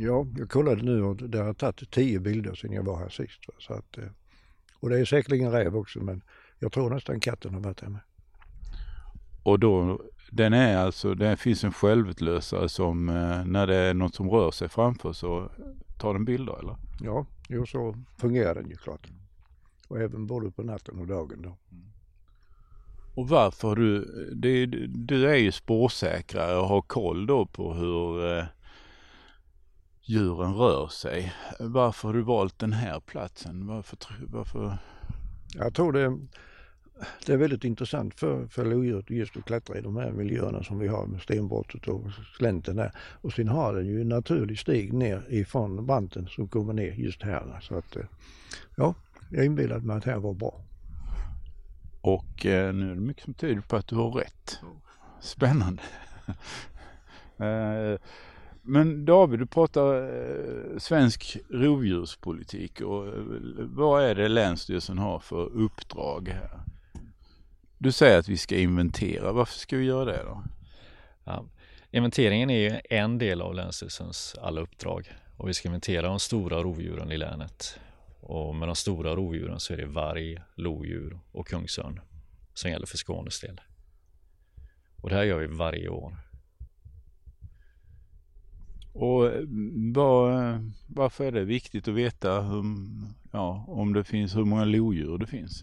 Ja, 0.00 0.26
jag 0.36 0.50
kollade 0.50 0.82
nu 0.82 1.02
och 1.02 1.16
det 1.16 1.38
har 1.38 1.54
tagit 1.54 1.90
tio 1.90 2.20
bilder 2.20 2.54
sedan 2.54 2.72
jag 2.72 2.82
var 2.82 2.98
här 2.98 3.08
sist. 3.08 3.40
Så 3.58 3.72
att, 3.72 3.98
eh, 3.98 4.04
och 4.80 4.90
det 4.90 5.00
är 5.00 5.04
säkerligen 5.04 5.52
räv 5.52 5.76
också 5.76 6.00
men 6.00 6.22
jag 6.58 6.72
tror 6.72 6.90
nästan 6.90 7.20
katten 7.20 7.54
har 7.54 7.60
varit 7.60 7.80
här 7.80 7.88
med. 7.88 8.00
Och 9.42 9.58
då, 9.58 10.02
den 10.30 10.52
är 10.52 10.76
alltså, 10.76 11.14
det 11.14 11.36
finns 11.36 11.64
en 11.64 11.72
självutlösare 11.72 12.68
som 12.68 13.08
eh, 13.08 13.44
när 13.44 13.66
det 13.66 13.76
är 13.76 13.94
något 13.94 14.14
som 14.14 14.30
rör 14.30 14.50
sig 14.50 14.68
framför 14.68 15.12
så 15.12 15.50
tar 15.98 16.12
den 16.12 16.24
bilder 16.24 16.58
eller? 16.58 16.76
Ja, 17.00 17.26
jo 17.48 17.66
så 17.66 17.94
fungerar 18.18 18.54
den 18.54 18.70
ju 18.70 18.76
klart. 18.76 19.06
Och 19.88 19.98
även 20.00 20.26
både 20.26 20.50
på 20.50 20.62
natten 20.62 20.98
och 20.98 21.06
dagen 21.06 21.42
då. 21.42 21.56
Och 23.14 23.28
varför 23.28 23.76
du, 23.76 24.04
det, 24.34 24.66
du 24.86 25.30
är 25.30 25.36
ju 25.36 25.52
spårsäkrare 25.52 26.56
och 26.56 26.68
har 26.68 26.82
koll 26.82 27.26
då 27.26 27.46
på 27.46 27.74
hur 27.74 28.38
eh, 28.38 28.44
djuren 30.08 30.54
rör 30.54 30.88
sig. 30.88 31.32
Varför 31.60 32.08
har 32.08 32.14
du 32.14 32.22
valt 32.22 32.58
den 32.58 32.72
här 32.72 33.00
platsen? 33.00 33.66
Varför? 33.66 33.98
varför? 34.26 34.78
Jag 35.54 35.74
tror 35.74 35.92
det, 35.92 36.18
det 37.26 37.32
är 37.32 37.36
väldigt 37.36 37.64
intressant 37.64 38.14
för, 38.14 38.46
för 38.46 38.64
lodjuret 38.64 39.10
just 39.10 39.36
att 39.36 39.44
klättra 39.44 39.78
i 39.78 39.80
de 39.80 39.96
här 39.96 40.10
miljöerna 40.10 40.62
som 40.62 40.78
vi 40.78 40.88
har 40.88 41.06
med 41.06 41.20
stenbrottet 41.20 41.88
och 41.88 42.04
slänten 42.36 42.76
där. 42.76 42.92
Och 43.20 43.32
sen 43.32 43.48
har 43.48 43.74
den 43.74 43.86
ju 43.86 44.00
en 44.00 44.08
naturlig 44.08 44.58
stig 44.58 44.92
ner 44.92 45.24
ifrån 45.28 45.86
branten 45.86 46.26
som 46.26 46.48
kommer 46.48 46.72
ner 46.72 46.92
just 46.92 47.22
här. 47.22 47.58
Så 47.62 47.78
att 47.78 47.96
ja, 48.76 48.94
jag 49.30 49.44
inbillade 49.44 49.86
mig 49.86 49.96
att 49.96 50.04
det 50.04 50.10
här 50.10 50.18
var 50.18 50.34
bra. 50.34 50.60
Och 52.00 52.46
eh, 52.46 52.74
nu 52.74 52.90
är 52.90 52.94
det 52.94 53.00
mycket 53.00 53.24
som 53.24 53.34
tyder 53.34 53.60
på 53.60 53.76
att 53.76 53.86
du 53.86 53.96
har 53.96 54.10
rätt. 54.10 54.58
Spännande. 55.20 55.82
eh, 57.38 57.98
men 58.68 59.04
David, 59.04 59.38
du 59.38 59.46
pratar 59.46 59.94
eh, 59.94 60.78
svensk 60.78 61.36
rovdjurspolitik 61.50 62.80
och 62.80 63.06
eh, 63.06 63.12
vad 63.58 64.02
är 64.04 64.14
det 64.14 64.28
Länsstyrelsen 64.28 64.98
har 64.98 65.18
för 65.18 65.52
uppdrag 65.52 66.28
här? 66.28 66.60
Du 67.78 67.92
säger 67.92 68.18
att 68.18 68.28
vi 68.28 68.36
ska 68.36 68.56
inventera. 68.56 69.32
Varför 69.32 69.58
ska 69.58 69.76
vi 69.76 69.84
göra 69.84 70.04
det 70.04 70.22
då? 70.24 70.44
Ja, 71.24 71.44
inventeringen 71.90 72.50
är 72.50 72.58
ju 72.58 72.80
en 72.90 73.18
del 73.18 73.42
av 73.42 73.54
Länsstyrelsens 73.54 74.36
alla 74.42 74.60
uppdrag 74.60 75.12
och 75.36 75.48
vi 75.48 75.54
ska 75.54 75.68
inventera 75.68 76.08
de 76.08 76.20
stora 76.20 76.62
rovdjuren 76.62 77.12
i 77.12 77.16
länet. 77.16 77.78
Och 78.20 78.54
med 78.54 78.68
de 78.68 78.76
stora 78.76 79.16
rovdjuren 79.16 79.60
så 79.60 79.72
är 79.72 79.76
det 79.76 79.86
varg, 79.86 80.38
lodjur 80.54 81.18
och 81.32 81.46
kungsörn 81.46 82.00
som 82.54 82.70
gäller 82.70 82.86
för 82.86 82.96
Skånes 82.96 83.40
del. 83.40 83.60
Och 84.96 85.10
det 85.10 85.16
här 85.16 85.24
gör 85.24 85.38
vi 85.38 85.46
varje 85.46 85.88
år. 85.88 86.27
Och 88.98 89.26
eh, 89.26 89.42
var, 89.94 90.30
varför 90.86 91.24
är 91.24 91.32
det 91.32 91.44
viktigt 91.44 91.88
att 91.88 91.94
veta 91.94 92.40
hur, 92.40 92.64
ja, 93.32 93.64
om 93.68 93.92
det 93.92 94.04
finns, 94.04 94.36
hur 94.36 94.44
många 94.44 94.64
lodjur 94.64 95.18
det 95.18 95.26
finns? 95.26 95.62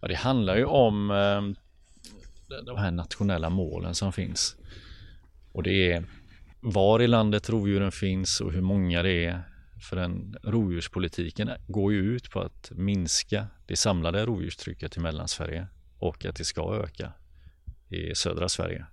Ja, 0.00 0.08
det 0.08 0.14
handlar 0.14 0.56
ju 0.56 0.64
om 0.64 1.10
eh, 1.10 2.62
de 2.66 2.76
här 2.76 2.90
nationella 2.90 3.50
målen 3.50 3.94
som 3.94 4.12
finns. 4.12 4.56
Och 5.52 5.62
det 5.62 5.92
är 5.92 6.04
var 6.60 7.02
i 7.02 7.06
landet 7.06 7.50
rovdjuren 7.50 7.92
finns 7.92 8.40
och 8.40 8.52
hur 8.52 8.60
många 8.60 9.02
det 9.02 9.24
är. 9.24 9.42
För 9.90 9.96
den 9.96 10.36
rovdjurspolitiken 10.42 11.50
går 11.66 11.92
ju 11.92 11.98
ut 11.98 12.30
på 12.30 12.40
att 12.40 12.70
minska 12.74 13.46
det 13.66 13.76
samlade 13.76 14.26
rovdjurstrycket 14.26 14.96
i 14.96 15.00
Mellansverige 15.00 15.66
och 15.98 16.24
att 16.24 16.36
det 16.36 16.44
ska 16.44 16.74
öka 16.74 17.12
i 17.88 18.14
södra 18.14 18.48
Sverige. 18.48 18.86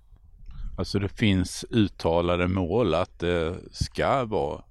Alltså 0.77 1.00
det 1.00 1.10
finns 1.10 1.65
uttalade 1.70 2.48
mål 2.48 2.94
att 2.94 3.20
det 3.20 3.56
ska 3.72 4.25
vara 4.25 4.63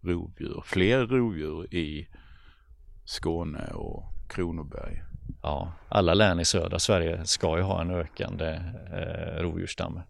rovdjur, 0.00 0.62
fler 0.64 1.06
rovdjur 1.06 1.74
i 1.74 2.08
Skåne 3.04 3.66
och 3.74 4.04
Kronoberg. 4.28 5.02
Ja, 5.42 5.72
alla 5.88 6.14
län 6.14 6.40
i 6.40 6.44
södra 6.44 6.78
Sverige 6.78 7.24
ska 7.24 7.56
ju 7.56 7.62
ha 7.62 7.80
en 7.80 7.90
ökande 7.90 8.60
eh, 8.92 9.42
rovdjursstam. 9.42 10.00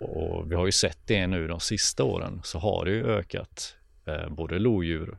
Och 0.00 0.50
vi 0.50 0.54
har 0.54 0.66
ju 0.66 0.72
sett 0.72 0.98
det 1.06 1.26
nu 1.26 1.48
de 1.48 1.60
sista 1.60 2.04
åren 2.04 2.40
så 2.44 2.58
har 2.58 2.84
det 2.84 2.90
ju 2.90 3.06
ökat 3.06 3.76
eh, 4.06 4.28
både 4.28 4.58
lodjur 4.58 5.18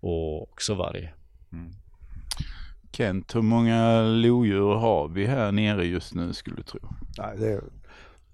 och 0.00 0.42
också 0.42 0.74
varg. 0.74 1.14
Mm. 1.52 1.72
Kent, 2.92 3.34
hur 3.34 3.42
många 3.42 4.02
lodjur 4.02 4.74
har 4.74 5.08
vi 5.08 5.26
här 5.26 5.52
nere 5.52 5.86
just 5.86 6.14
nu 6.14 6.32
skulle 6.32 6.56
du 6.56 6.62
tro? 6.62 6.80
Nej, 7.18 7.36
det 7.38 7.60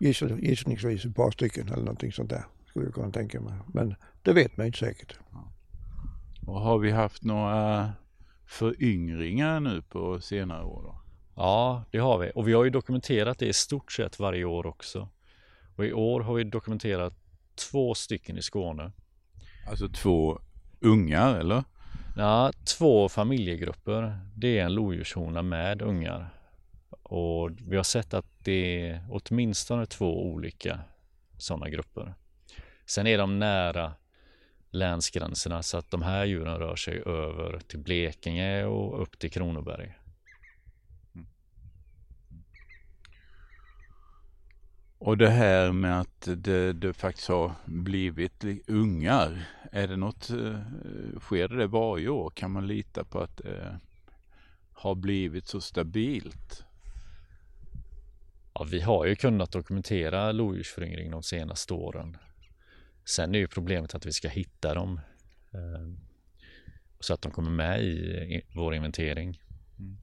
är 0.08 0.38
gissningsvis 0.38 1.04
ett 1.04 1.14
par 1.14 1.30
stycken 1.30 1.68
eller 1.68 1.82
någonting 1.82 2.12
sånt 2.12 2.30
där 2.30 2.44
skulle 2.66 2.84
jag 2.86 2.94
kunna 2.94 3.10
tänka 3.10 3.40
mig. 3.40 3.54
Men 3.66 3.94
det 4.22 4.32
vet 4.32 4.56
man 4.56 4.66
inte 4.66 4.78
säkert. 4.78 5.16
Och 6.46 6.60
har 6.60 6.78
vi 6.78 6.90
haft 6.90 7.24
några 7.24 7.92
föryngringar 8.46 9.60
nu 9.60 9.82
på 9.82 10.20
senare 10.20 10.64
år? 10.64 10.82
Då? 10.82 11.00
Ja, 11.34 11.84
det 11.90 11.98
har 11.98 12.18
vi. 12.18 12.32
Och 12.34 12.48
vi 12.48 12.52
har 12.52 12.64
ju 12.64 12.70
dokumenterat 12.70 13.38
det 13.38 13.46
i 13.46 13.52
stort 13.52 13.92
sett 13.92 14.18
varje 14.18 14.44
år 14.44 14.66
också. 14.66 15.08
Och 15.76 15.86
i 15.86 15.92
år 15.92 16.20
har 16.20 16.34
vi 16.34 16.44
dokumenterat 16.44 17.14
två 17.70 17.94
stycken 17.94 18.38
i 18.38 18.42
Skåne. 18.42 18.92
Alltså 19.68 19.88
två 19.88 20.40
ungar 20.80 21.34
eller? 21.34 21.64
Ja, 22.16 22.52
två 22.78 23.08
familjegrupper. 23.08 24.20
Det 24.36 24.58
är 24.58 24.64
en 24.64 24.74
lodjurshona 24.74 25.42
med 25.42 25.82
ungar. 25.82 26.34
Och 27.02 27.50
vi 27.68 27.76
har 27.76 27.82
sett 27.82 28.14
att 28.14 28.31
det 28.44 28.88
är 28.88 29.06
åtminstone 29.10 29.86
två 29.86 30.26
olika 30.26 30.80
sådana 31.38 31.68
grupper. 31.68 32.14
Sen 32.86 33.06
är 33.06 33.18
de 33.18 33.38
nära 33.38 33.92
länsgränserna 34.70 35.62
så 35.62 35.78
att 35.78 35.90
de 35.90 36.02
här 36.02 36.24
djuren 36.24 36.58
rör 36.58 36.76
sig 36.76 37.02
över 37.06 37.58
till 37.58 37.78
Blekinge 37.78 38.64
och 38.64 39.02
upp 39.02 39.18
till 39.18 39.30
Kronoberg. 39.30 39.98
Mm. 41.14 41.26
Och 44.98 45.18
det 45.18 45.30
här 45.30 45.72
med 45.72 46.00
att 46.00 46.28
det, 46.36 46.72
det 46.72 46.92
faktiskt 46.92 47.28
har 47.28 47.52
blivit 47.64 48.44
ungar, 48.66 49.48
är 49.72 49.88
det 49.88 49.96
något, 49.96 50.30
eh, 50.30 50.58
sker 51.20 51.48
det 51.48 51.66
varje 51.66 52.08
år? 52.08 52.30
Kan 52.30 52.50
man 52.50 52.66
lita 52.66 53.04
på 53.04 53.20
att 53.20 53.36
det 53.36 53.80
har 54.72 54.94
blivit 54.94 55.46
så 55.46 55.60
stabilt? 55.60 56.64
Ja, 58.62 58.66
vi 58.70 58.80
har 58.80 59.06
ju 59.06 59.16
kunnat 59.16 59.52
dokumentera 59.52 60.32
lodjursföryngring 60.32 61.10
de 61.10 61.22
senaste 61.22 61.74
åren. 61.74 62.16
Sen 63.04 63.34
är 63.34 63.38
ju 63.38 63.48
problemet 63.48 63.94
att 63.94 64.06
vi 64.06 64.12
ska 64.12 64.28
hitta 64.28 64.74
dem 64.74 65.00
eh, 65.54 66.04
så 67.00 67.14
att 67.14 67.22
de 67.22 67.32
kommer 67.32 67.50
med 67.50 67.84
i 67.84 68.42
vår 68.54 68.74
inventering. 68.74 69.40
Mm. 69.78 69.96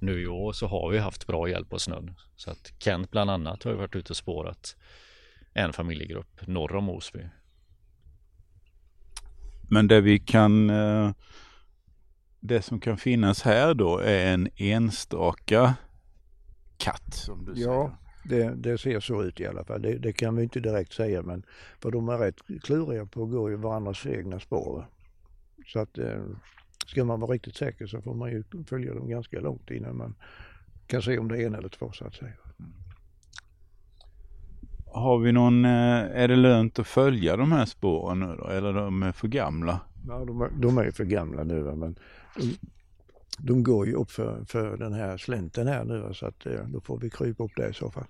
Nu 0.00 0.22
i 0.22 0.26
år 0.26 0.52
så 0.52 0.66
har 0.66 0.90
vi 0.90 0.98
haft 0.98 1.26
bra 1.26 1.48
hjälp 1.48 1.72
av 1.72 1.78
snön 1.78 2.14
så 2.36 2.50
att 2.50 2.72
Kent 2.78 3.10
bland 3.10 3.30
annat 3.30 3.62
har 3.62 3.70
ju 3.70 3.76
varit 3.76 3.96
ute 3.96 4.12
och 4.12 4.16
spårat 4.16 4.76
en 5.54 5.72
familjegrupp 5.72 6.46
norr 6.46 6.76
om 6.76 6.88
Osby. 6.88 7.28
Men 9.70 9.88
det 9.88 10.00
vi 10.00 10.18
kan 10.18 10.70
eh, 10.70 11.12
det 12.40 12.62
som 12.62 12.80
kan 12.80 12.98
finnas 12.98 13.42
här 13.42 13.74
då 13.74 13.98
är 13.98 14.26
en 14.26 14.48
enstaka 14.56 15.74
katt 16.78 17.14
som 17.14 17.44
du 17.44 17.54
säger. 17.54 17.68
Ja, 17.68 17.98
det, 18.24 18.54
det, 18.54 18.78
ser 18.78 19.00
så 19.00 19.22
ut 19.22 19.40
i 19.40 19.46
alla 19.46 19.64
fall. 19.64 19.82
Det, 19.82 19.98
det, 19.98 20.12
kan 20.12 20.36
vi 20.36 20.42
inte 20.42 20.60
direkt 20.60 20.92
säga 20.92 21.22
men 21.22 21.42
för 21.80 21.90
de 21.90 22.08
är 22.08 22.18
rätt 22.18 22.40
kluriga 22.62 23.06
på 23.06 23.22
att 23.22 23.30
gå 23.30 23.50
i 23.50 23.54
varandras 23.54 24.06
egna 24.06 24.40
spår. 24.40 24.86
Så 25.66 25.78
att 25.78 25.98
eh, 25.98 26.22
ska 26.86 27.04
man 27.04 27.20
vara 27.20 27.32
riktigt 27.32 27.56
säker 27.56 27.86
så 27.86 28.02
får 28.02 28.14
man 28.14 28.30
ju 28.30 28.44
följa 28.68 28.94
dem 28.94 29.08
ganska 29.08 29.40
långt 29.40 29.70
innan 29.70 29.96
man 29.96 30.14
kan 30.86 31.02
se 31.02 31.18
om 31.18 31.28
det 31.28 31.42
är 31.42 31.46
en 31.46 31.54
eller 31.54 31.68
två 31.68 31.92
så 31.92 32.04
att 32.04 32.14
säga. 32.14 32.32
Har 34.86 35.18
vi 35.18 35.32
någon, 35.32 35.64
eh, 35.64 36.20
är 36.22 36.28
det 36.28 36.36
lönt 36.36 36.78
att 36.78 36.86
följa 36.86 37.36
de 37.36 37.52
här 37.52 37.64
spåren 37.64 38.20
nu 38.20 38.36
då 38.38 38.46
eller 38.46 38.72
de 38.72 39.02
är 39.02 39.12
för 39.12 39.28
gamla? 39.28 39.80
Ja, 40.08 40.24
de 40.24 40.40
är, 40.40 40.50
de 40.56 40.78
är 40.78 40.90
för 40.90 41.04
gamla 41.04 41.44
nu 41.44 41.74
men 41.74 41.96
de, 43.38 43.62
går 43.62 43.86
ju 43.86 43.94
upp 43.94 44.10
för, 44.10 44.44
för 44.44 44.76
den 44.76 44.92
här 44.92 45.16
slänten 45.16 45.66
här 45.66 45.84
nu 45.84 46.14
så 46.14 46.26
att 46.26 46.46
eh, 46.46 46.64
då 46.66 46.80
får 46.80 46.98
vi 46.98 47.10
krypa 47.10 47.44
upp 47.44 47.56
där 47.56 47.70
i 47.70 47.74
så 47.74 47.90
fall. 47.90 48.06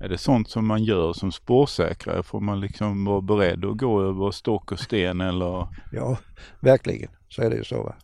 Är 0.00 0.08
det 0.08 0.18
sånt 0.18 0.48
som 0.48 0.66
man 0.66 0.84
gör 0.84 1.12
som 1.12 1.32
spårsäkrare? 1.32 2.22
Får 2.22 2.40
man 2.40 2.60
liksom 2.60 3.04
vara 3.04 3.20
beredd 3.20 3.64
att 3.64 3.76
gå 3.78 4.02
över 4.02 4.30
stock 4.30 4.72
och 4.72 4.78
sten 4.80 5.20
eller? 5.20 5.68
Ja, 5.92 6.18
verkligen. 6.60 7.10
Så 7.28 7.42
är 7.42 7.50
det 7.50 7.56
ju 7.56 7.64
så. 7.64 7.82
Va? 7.82 7.94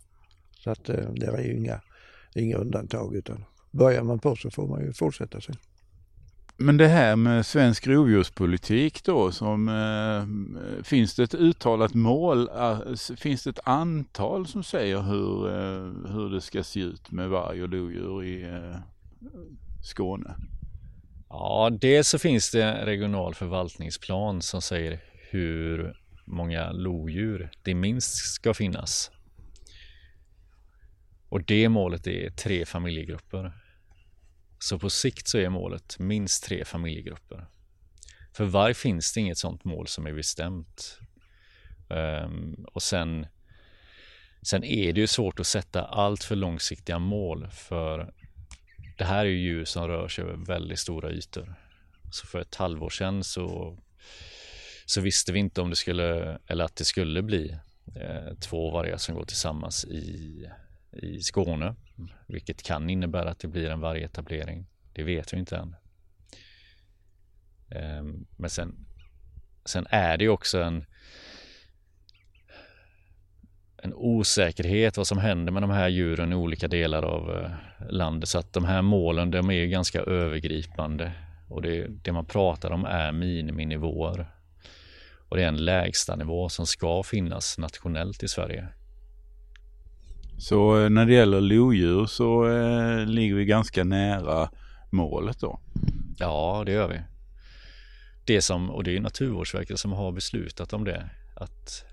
Så 0.65 0.71
att 0.71 0.89
eh, 0.89 1.11
det 1.15 1.27
är 1.27 1.43
ju 1.43 1.57
inga, 1.57 1.81
inga 2.35 2.57
undantag 2.57 3.15
utan 3.15 3.45
börjar 3.71 4.03
man 4.03 4.19
på 4.19 4.37
så 4.37 4.51
får 4.51 4.69
man 4.69 4.81
ju 4.81 4.93
fortsätta 4.93 5.41
sen. 5.41 5.57
Men 6.63 6.77
det 6.77 6.89
här 6.89 7.17
med 7.17 7.47
svensk 7.47 7.87
rovdjurspolitik 7.87 9.05
då, 9.05 9.33
som, 9.33 9.69
eh, 9.69 10.83
finns 10.83 11.15
det 11.15 11.23
ett 11.23 11.35
uttalat 11.35 11.95
mål? 11.95 12.49
Eh, 12.49 12.81
finns 13.17 13.45
det 13.45 13.51
ett 13.51 13.61
antal 13.65 14.47
som 14.47 14.63
säger 14.63 15.03
hur, 15.03 15.49
eh, 15.49 16.13
hur 16.13 16.31
det 16.31 16.41
ska 16.41 16.63
se 16.63 16.81
ut 16.81 17.11
med 17.11 17.29
varg 17.29 17.63
och 17.63 17.69
lodjur 17.69 18.25
i 18.25 18.43
eh, 18.43 18.77
Skåne? 19.83 20.35
Ja, 21.29 21.71
dels 21.81 22.09
så 22.09 22.19
finns 22.19 22.51
det 22.51 22.65
en 22.65 22.87
regional 22.87 23.35
förvaltningsplan 23.35 24.43
som 24.43 24.63
säger 24.63 25.01
hur 25.31 25.97
många 26.25 26.73
lodjur 26.73 27.51
det 27.63 27.75
minst 27.75 28.17
ska 28.17 28.55
finnas. 28.55 29.11
Och 31.29 31.43
det 31.45 31.69
målet 31.69 32.07
är 32.07 32.31
tre 32.31 32.67
familjegrupper. 32.67 33.53
Så 34.63 34.79
på 34.79 34.91
sikt 34.91 35.29
så 35.29 35.39
är 35.39 35.49
målet 35.49 35.99
minst 35.99 36.45
tre 36.45 36.65
familjegrupper. 36.65 37.47
För 38.33 38.45
varg 38.45 38.75
finns 38.75 39.13
det 39.13 39.21
inget 39.21 39.39
sådant 39.39 39.65
mål 39.65 39.87
som 39.87 40.07
är 40.07 40.13
bestämt. 40.13 40.99
Um, 41.89 42.67
och 42.73 42.83
sen, 42.83 43.27
sen 44.43 44.65
är 44.65 44.93
det 44.93 45.01
ju 45.01 45.07
svårt 45.07 45.41
att 45.41 45.47
sätta 45.47 45.85
allt 45.85 46.25
för 46.25 46.37
långsiktiga 46.37 46.99
mål 46.99 47.49
för 47.51 48.13
det 49.01 49.05
här 49.05 49.25
är 49.25 49.29
ju 49.29 49.39
djur 49.39 49.65
som 49.65 49.89
rör 49.89 50.09
sig 50.09 50.25
över 50.25 50.37
väldigt 50.37 50.79
stora 50.79 51.11
ytor. 51.11 51.55
Så 52.13 52.27
för 52.27 52.41
ett 52.41 52.55
halvår 52.55 52.91
sedan 52.91 53.25
så, 53.25 53.79
så 54.87 55.01
visste 55.01 55.33
vi 55.33 55.39
inte 55.39 55.61
om 55.61 55.71
det 55.71 55.77
skulle, 55.77 56.39
eller 56.47 56.65
att 56.65 56.77
det 56.77 56.85
skulle 56.85 57.23
bli 57.23 57.57
eh, 57.97 58.35
två 58.41 58.71
vargar 58.71 58.97
som 58.97 59.15
går 59.15 59.25
tillsammans 59.25 59.85
i, 59.85 60.47
i 60.93 61.21
Skåne. 61.23 61.77
Vilket 62.27 62.63
kan 62.63 62.91
innebära 62.91 63.31
att 63.31 63.39
det 63.39 63.49
blir 63.49 63.71
en 63.71 63.81
vargetablering. 63.81 64.67
Det 64.93 65.03
vet 65.03 65.33
vi 65.33 65.39
inte 65.39 65.57
än. 65.57 65.77
Ehm, 67.71 68.27
men 68.37 68.51
sen, 68.51 68.87
sen 69.65 69.87
är 69.91 70.17
det 70.17 70.25
ju 70.25 70.31
också 70.31 70.63
en 70.63 70.85
en 73.83 73.95
osäkerhet 73.95 74.97
vad 74.97 75.07
som 75.07 75.19
händer 75.19 75.53
med 75.53 75.63
de 75.63 75.71
här 75.71 75.89
djuren 75.89 76.33
i 76.33 76.35
olika 76.35 76.69
delar 76.69 77.03
av 77.03 77.31
eh, 77.31 77.51
landet. 77.91 78.29
Så 78.29 78.39
att 78.39 78.53
de 78.53 78.65
här 78.65 78.83
målen 78.83 79.31
de 79.31 79.51
är 79.51 79.67
ganska 79.67 80.01
övergripande 80.01 81.13
och 81.49 81.63
det, 81.63 81.87
det 81.89 82.13
man 82.13 82.27
pratar 82.27 82.71
om 82.71 82.85
är 82.85 83.13
miniminivåer. 83.13 84.27
Och 85.29 85.37
det 85.37 85.43
är 85.43 85.49
en 85.49 85.65
lägsta 85.65 86.17
nivå 86.17 86.49
som 86.49 86.67
ska 86.67 87.03
finnas 87.03 87.59
nationellt 87.59 88.23
i 88.23 88.29
Sverige. 88.29 88.69
Så 90.41 90.81
eh, 90.81 90.91
när 90.91 91.07
det 91.07 91.13
gäller 91.13 91.41
lodjur 91.41 92.07
så 92.07 92.49
eh, 92.49 93.07
ligger 93.07 93.35
vi 93.35 93.45
ganska 93.45 93.85
nära 93.85 94.51
målet 94.91 95.41
då? 95.41 95.61
Ja, 96.19 96.63
det 96.67 96.73
gör 96.73 96.89
vi. 96.89 97.01
Det 98.25 98.43
som, 98.43 98.71
och 98.71 98.85
det 98.85 98.97
är 98.97 99.01
Naturvårdsverket 99.01 99.79
som 99.79 99.93
har 99.93 100.13
beslutat 100.13 100.73
om 100.73 100.85
det. 100.85 101.11
Att 101.37 101.85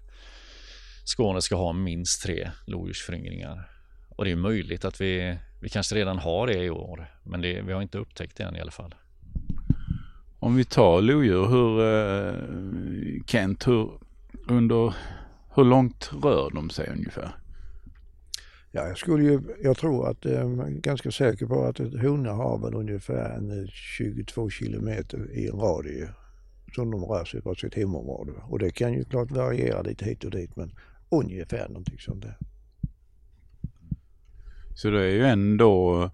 Skåne 1.04 1.42
ska 1.42 1.56
ha 1.56 1.74
minst 1.74 2.24
tre 2.24 2.52
lodjursföryngringar. 2.66 3.70
Och 4.10 4.26
det 4.26 4.32
är 4.32 4.36
möjligt 4.36 4.86
att 4.86 5.02
vi, 5.02 5.38
vi 5.62 5.70
kanske 5.70 5.96
redan 5.96 6.20
har 6.20 6.48
det 6.48 6.64
i 6.64 6.70
år, 6.70 7.06
men 7.24 7.42
det, 7.42 7.62
vi 7.62 7.74
har 7.74 7.82
inte 7.82 7.98
upptäckt 7.98 8.38
det 8.38 8.44
än 8.44 8.56
i 8.56 8.62
alla 8.62 8.72
fall. 8.72 8.96
Om 10.40 10.56
vi 10.56 10.66
tar 10.66 11.02
lodjur, 11.02 11.46
hur, 11.46 11.82
eh, 11.82 13.24
Kent, 13.26 13.68
hur, 13.68 13.92
under, 14.48 14.94
hur 15.56 15.64
långt 15.64 16.12
rör 16.24 16.52
de 16.54 16.70
sig 16.70 16.90
ungefär? 16.90 17.32
Ja, 18.72 18.88
jag 18.88 18.98
skulle 18.98 19.24
ju, 19.24 19.42
jag 19.64 19.78
tror 19.78 20.10
att, 20.10 20.26
jag 20.26 20.34
är 20.34 20.70
ganska 20.70 21.12
säker 21.12 21.46
på 21.46 21.64
att 21.64 21.80
ett 21.80 22.02
hona 22.02 22.32
har 22.32 22.58
väl 22.58 22.74
ungefär 22.74 23.30
en 23.30 23.68
22 23.68 24.50
kilometer 24.50 25.32
i 25.32 25.48
en 25.48 25.60
radie 25.60 26.10
som 26.76 26.92
de 26.92 27.04
rör 27.04 27.26
sig 27.26 27.42
på 27.42 27.56
sitt 27.56 27.76
hemområde. 27.76 28.32
Och 28.50 28.60
det 28.60 28.72
kan 28.72 28.94
ju 28.94 29.04
klart 29.04 29.32
variera 29.32 29.82
lite 29.82 30.06
hit 30.06 30.24
och 30.24 30.32
dit 30.32 30.56
men 30.56 30.72
ungefär 31.10 31.68
någonting 31.68 32.00
sånt 32.00 32.24
där. 32.24 32.38
Så 34.76 34.90
det 34.90 35.02
är 35.02 35.10
ju 35.10 35.26
ändå 35.26 36.10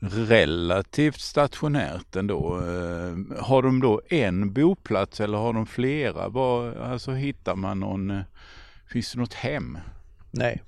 relativt 0.00 1.20
stationärt 1.20 2.16
ändå. 2.16 2.56
Eh, 2.56 3.42
har 3.44 3.62
de 3.62 3.80
då 3.80 4.00
en 4.08 4.52
boplats 4.52 5.20
eller 5.20 5.38
har 5.38 5.52
de 5.52 5.66
flera? 5.66 6.28
Var, 6.28 6.74
alltså 6.74 7.12
hittar 7.12 7.56
man 7.56 7.80
någon, 7.80 8.10
eh, 8.10 8.22
finns 8.92 9.12
det 9.12 9.18
något 9.18 9.34
hem? 9.34 9.78
Nej, 10.30 10.62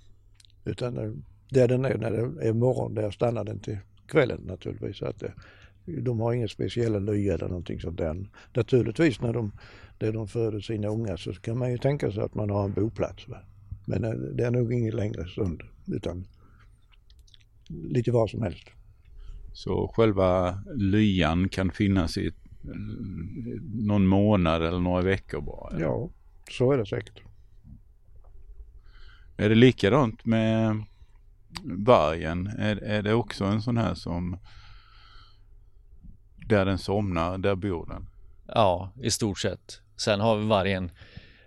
utan 0.69 0.99
eh, 0.99 1.11
där 1.51 1.69
den 1.69 1.85
är 1.85 1.99
när 1.99 2.11
det 2.11 2.49
är 2.49 2.53
morgon, 2.53 2.95
där 2.95 3.11
stannar 3.11 3.45
den 3.45 3.59
till 3.59 3.79
kvällen 4.07 4.41
naturligtvis. 4.47 4.97
Så 4.97 5.07
att 5.07 5.21
det, 5.21 5.33
de 5.85 6.21
har 6.21 6.33
inga 6.33 6.49
speciella 6.49 6.99
lya 6.99 7.35
eller 7.35 7.49
någonting 7.49 7.81
sånt 7.81 7.99
där. 7.99 8.27
Naturligtvis 8.55 9.21
när 9.21 9.33
de, 9.33 9.53
när 9.99 10.13
de 10.13 10.29
föder 10.29 10.61
sina 10.61 10.89
unga 10.89 11.17
så 11.17 11.33
kan 11.33 11.59
man 11.59 11.71
ju 11.71 11.79
tänka 11.79 12.13
sig 12.13 12.23
att 12.23 12.35
man 12.35 12.51
har 12.51 12.65
en 12.65 12.73
boplats. 12.73 13.29
Va? 13.29 13.39
Men 13.87 14.37
det 14.37 14.45
är 14.45 14.51
nog 14.51 14.73
ingen 14.73 14.97
längre 14.97 15.29
stund 15.29 15.63
utan 15.87 16.27
lite 17.69 18.11
var 18.11 18.27
som 18.27 18.43
helst. 18.43 18.69
Så 19.53 19.93
själva 19.97 20.59
lyan 20.75 21.49
kan 21.49 21.71
finnas 21.71 22.19
i 22.19 22.33
någon 23.75 24.07
månad 24.07 24.63
eller 24.63 24.79
några 24.81 25.03
veckor 25.03 25.41
bara? 25.41 25.71
Eller? 25.71 25.81
Ja, 25.81 26.11
så 26.51 26.73
är 26.73 26.79
det 26.79 26.87
säkert. 26.87 27.23
Är 29.41 29.49
det 29.49 29.55
likadant 29.55 30.25
med 30.25 30.85
vargen? 31.65 32.47
Är, 32.47 32.77
är 32.77 33.03
det 33.03 33.15
också 33.15 33.45
en 33.45 33.63
sån 33.63 33.77
här 33.77 33.95
som 33.95 34.39
där 36.37 36.65
den 36.65 36.79
somnar, 36.79 37.39
där 37.39 37.55
bor 37.55 37.87
den? 37.87 38.09
Ja, 38.47 38.93
i 39.03 39.11
stort 39.11 39.39
sett. 39.39 39.81
Sen 39.97 40.21
har 40.21 40.37
vargen 40.37 40.91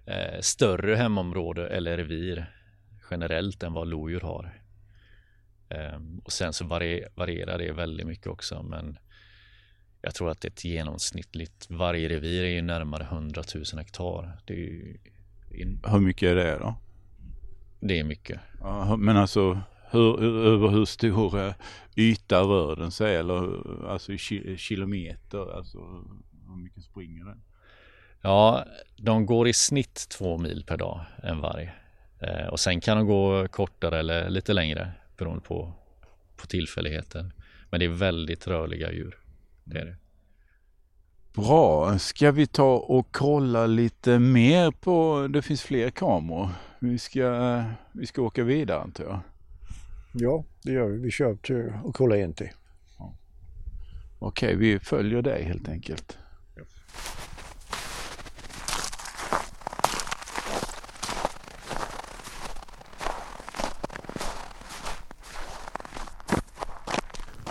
eh, 0.06 0.40
större 0.42 0.96
hemområde 0.96 1.68
eller 1.68 1.98
revir 1.98 2.56
generellt 3.12 3.64
än 3.64 3.74
vad 3.74 3.88
lodjur 3.88 4.22
har. 4.22 4.62
Um, 5.96 6.20
och 6.20 6.32
sen 6.32 6.54
så 6.54 6.66
vari 6.66 7.06
varierar 7.16 7.58
det 7.58 7.72
väldigt 7.72 8.08
mycket 8.08 8.28
också 8.28 8.64
men 8.64 8.98
jag 10.02 10.16
tror 10.16 10.30
att 10.30 10.46
ett 10.46 10.64
genomsnittligt 10.64 11.70
vargrevir 11.70 12.44
är 12.44 12.50
ju 12.50 12.62
närmare 12.62 13.04
100 13.04 13.44
000 13.56 13.64
hektar. 13.78 14.40
Det 14.46 14.54
är 14.54 14.98
in... 15.50 15.82
Hur 15.88 16.00
mycket 16.00 16.30
är 16.30 16.36
det 16.36 16.58
då? 16.58 16.76
Det 17.82 18.00
är 18.00 18.04
mycket. 18.04 18.40
Ja, 18.60 18.96
men 18.96 19.18
alltså 19.18 19.62
hur, 19.92 20.24
över 20.24 20.68
hur 20.68 20.86
stor 20.86 21.54
yta 21.96 22.42
rör 22.42 22.76
den 22.76 22.92
sig 22.92 23.16
eller 23.16 23.68
alltså 23.88 24.14
i 24.14 24.18
kilometer? 24.58 25.58
Alltså 25.58 25.78
hur 26.48 26.64
mycket 26.64 26.84
springer 26.84 27.26
den? 27.26 27.42
Ja, 28.22 28.66
de 28.98 29.26
går 29.26 29.48
i 29.48 29.54
snitt 29.54 30.08
två 30.10 30.38
mil 30.38 30.64
per 30.68 30.78
dag 30.78 31.06
en 31.24 31.42
varg. 31.42 31.72
Eh, 32.20 32.48
och 32.48 32.60
sen 32.60 32.82
kan 32.82 32.98
de 32.98 33.08
gå 33.08 33.48
kortare 33.48 34.00
eller 34.00 34.30
lite 34.30 34.54
längre 34.54 34.92
beroende 35.18 35.42
på, 35.42 35.74
på 36.38 36.48
tillfälligheter. 36.48 37.32
Men 37.70 37.80
det 37.80 37.86
är 37.86 37.90
väldigt 37.90 38.48
rörliga 38.48 38.92
djur. 38.92 39.18
Det 39.64 39.80
är 39.80 39.86
det. 39.86 39.96
Bra, 41.34 42.00
ska 42.00 42.32
vi 42.32 42.48
ta 42.48 42.78
och 42.78 43.08
kolla 43.12 43.66
lite 43.66 44.20
mer 44.20 44.72
på, 44.72 45.28
det 45.30 45.42
finns 45.42 45.62
fler 45.62 45.90
kameror. 45.90 46.50
Vi 46.84 46.98
ska, 46.98 47.64
vi 47.92 48.06
ska 48.06 48.22
åka 48.22 48.44
vidare 48.44 48.82
antar 48.82 49.04
jag. 49.04 49.20
Ja, 50.12 50.44
det 50.64 50.72
gör 50.72 50.88
vi. 50.88 50.98
Vi 50.98 51.12
kör 51.12 51.36
till 51.36 51.74
och 51.84 51.96
kollar 51.96 52.16
en 52.16 52.34
till. 52.34 52.50
Ja. 52.98 53.14
Okej, 54.20 54.56
vi 54.56 54.80
följer 54.80 55.22
dig 55.22 55.44
helt 55.44 55.70
enkelt. 55.70 56.18
Ja. 56.56 56.64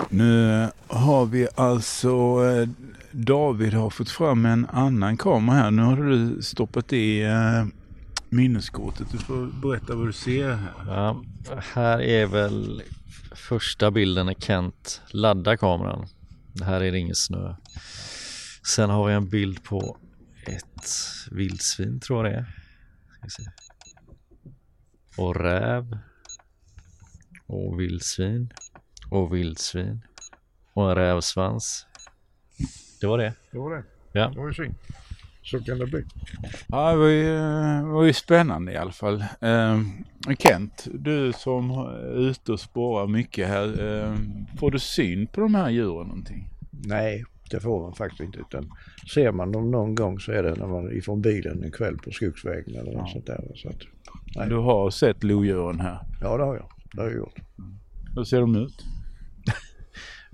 Nu 0.09 0.69
har 0.87 1.27
vi 1.27 1.49
alltså, 1.55 2.09
eh, 2.45 2.69
David 3.11 3.75
har 3.75 3.91
fått 3.91 4.11
fram 4.11 4.47
en 4.47 4.67
annan 4.67 5.17
kamera 5.17 5.57
här. 5.57 5.71
Nu 5.71 5.83
har 5.83 5.97
du 5.97 6.43
stoppat 6.43 6.93
i 6.93 7.23
eh, 7.23 7.80
minneskortet. 8.31 9.13
Du 9.13 9.19
får 9.19 9.47
berätta 9.47 9.95
vad 9.95 10.07
du 10.07 10.13
ser 10.13 10.53
här. 10.53 10.73
Ja, 10.87 11.25
här 11.75 12.01
är 12.01 12.27
väl 12.27 12.83
första 13.33 13.91
bilden 13.91 14.27
när 14.27 14.35
Kent 14.35 15.03
laddar 15.11 15.57
kameran. 15.57 16.07
Här 16.63 16.81
är 16.81 16.93
det 16.93 16.99
ingen 16.99 17.15
snö. 17.15 17.55
Sen 18.75 18.91
har 18.91 19.07
vi 19.07 19.15
en 19.15 19.29
bild 19.29 19.65
på 19.65 19.97
ett 20.47 20.89
vildsvin 21.31 22.01
tror 22.01 22.27
jag 22.27 22.33
det 22.33 22.39
är. 22.39 22.47
Och 25.17 25.37
räv. 25.37 25.99
Och 27.47 27.81
vildsvin 27.81 28.53
och 29.11 29.35
vildsvin 29.35 30.05
och 30.73 30.91
en 30.91 30.97
rävsvans. 30.97 31.87
Det 33.01 33.07
var 33.07 33.19
det. 33.19 33.35
Det 33.51 33.59
var 33.59 33.77
det. 33.77 33.85
Ja. 34.13 34.29
Det 34.29 34.39
var 34.39 34.49
ju 34.49 34.55
synd. 34.55 34.75
Så 35.51 35.61
kan 35.61 35.79
det 35.79 35.87
bli. 35.87 36.05
Ja, 36.69 36.91
det 36.91 36.97
var 36.97 37.09
ju, 37.09 37.39
var 37.93 38.05
ju 38.05 38.13
spännande 38.13 38.73
i 38.73 38.77
alla 38.77 38.93
fall. 38.93 39.25
Eh, 39.41 39.81
Kent, 40.39 40.89
du 40.95 41.33
som 41.33 41.71
är 41.71 42.19
ute 42.19 42.53
och 42.53 42.61
spårar 42.61 43.07
mycket 43.07 43.49
här. 43.49 43.67
Eh, 43.67 44.15
får 44.59 44.71
du 44.71 44.79
syn 44.79 45.27
på 45.27 45.41
de 45.41 45.55
här 45.55 45.71
djuren 45.71 46.07
någonting? 46.07 46.49
Nej, 46.71 47.25
det 47.51 47.61
får 47.61 47.83
man 47.83 47.95
faktiskt 47.95 48.21
inte. 48.21 48.39
Utan 48.39 48.71
ser 49.15 49.33
man 49.33 49.53
dem 49.53 49.71
någon 49.71 49.95
gång 49.95 50.21
så 50.21 50.33
är 50.33 50.43
det 50.43 50.55
när 50.55 50.67
man 50.67 50.93
ifrån 50.93 51.21
bilen 51.21 51.65
en 51.65 51.73
kväll 51.73 51.97
på 51.99 52.11
skogsvägen 52.11 52.75
eller 52.75 52.93
något 52.93 53.07
ja. 53.07 53.13
sånt 53.13 53.27
där. 53.27 53.53
Så 53.55 53.69
att, 53.69 53.81
nej. 54.37 54.49
Du 54.49 54.57
har 54.57 54.91
sett 54.91 55.25
lodjuren 55.25 55.81
här? 55.81 55.99
Ja, 56.21 56.37
det 56.37 56.45
har 56.45 56.55
jag. 56.55 56.71
Det 56.93 57.01
har 57.01 57.09
jag 57.09 57.17
gjort. 57.17 57.39
Hur 58.15 58.25
ser 58.25 58.41
de 58.41 58.57
ut? 58.57 58.85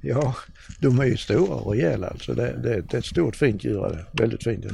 Ja, 0.08 0.34
de 0.80 1.00
är 1.00 1.04
ju 1.04 1.16
stora 1.16 1.54
och 1.54 1.72
rejäla 1.72 2.06
alltså. 2.06 2.34
Det, 2.34 2.62
det, 2.62 2.80
det 2.80 2.94
är 2.94 2.98
ett 2.98 3.04
stort 3.04 3.36
fint 3.36 3.64
djur. 3.64 4.06
Väldigt 4.12 4.44
fint. 4.44 4.64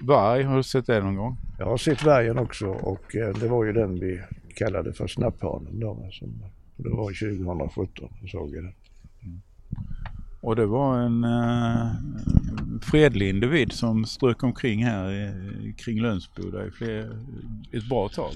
Varg, 0.00 0.42
har 0.42 0.56
du 0.56 0.62
sett 0.62 0.86
det 0.86 1.00
någon 1.00 1.16
gång? 1.16 1.36
Jag 1.58 1.66
har 1.66 1.76
sett 1.76 2.04
vargen 2.04 2.38
också 2.38 2.66
och 2.66 3.16
eh, 3.16 3.34
det 3.34 3.48
var 3.48 3.64
ju 3.64 3.72
den 3.72 4.00
vi 4.00 4.20
kallade 4.54 4.92
för 4.92 5.06
snapphanen 5.06 5.80
då. 5.80 6.08
Som, 6.12 6.42
det 6.76 6.88
var 6.88 7.36
2017 7.36 8.08
såg 8.30 8.54
jag 8.54 8.64
den. 8.64 8.74
Mm. 9.22 9.40
Och 10.40 10.56
det 10.56 10.66
var 10.66 10.98
en 10.98 11.24
eh, 11.24 11.92
fredlig 12.82 13.28
individ 13.28 13.72
som 13.72 14.04
strök 14.04 14.42
omkring 14.42 14.84
här 14.84 15.12
i, 15.12 15.72
kring 15.78 16.00
Lönsboda 16.00 16.66
i 16.66 16.70
fler, 16.70 17.18
ett 17.72 17.88
bra 17.88 18.08
tag. 18.08 18.32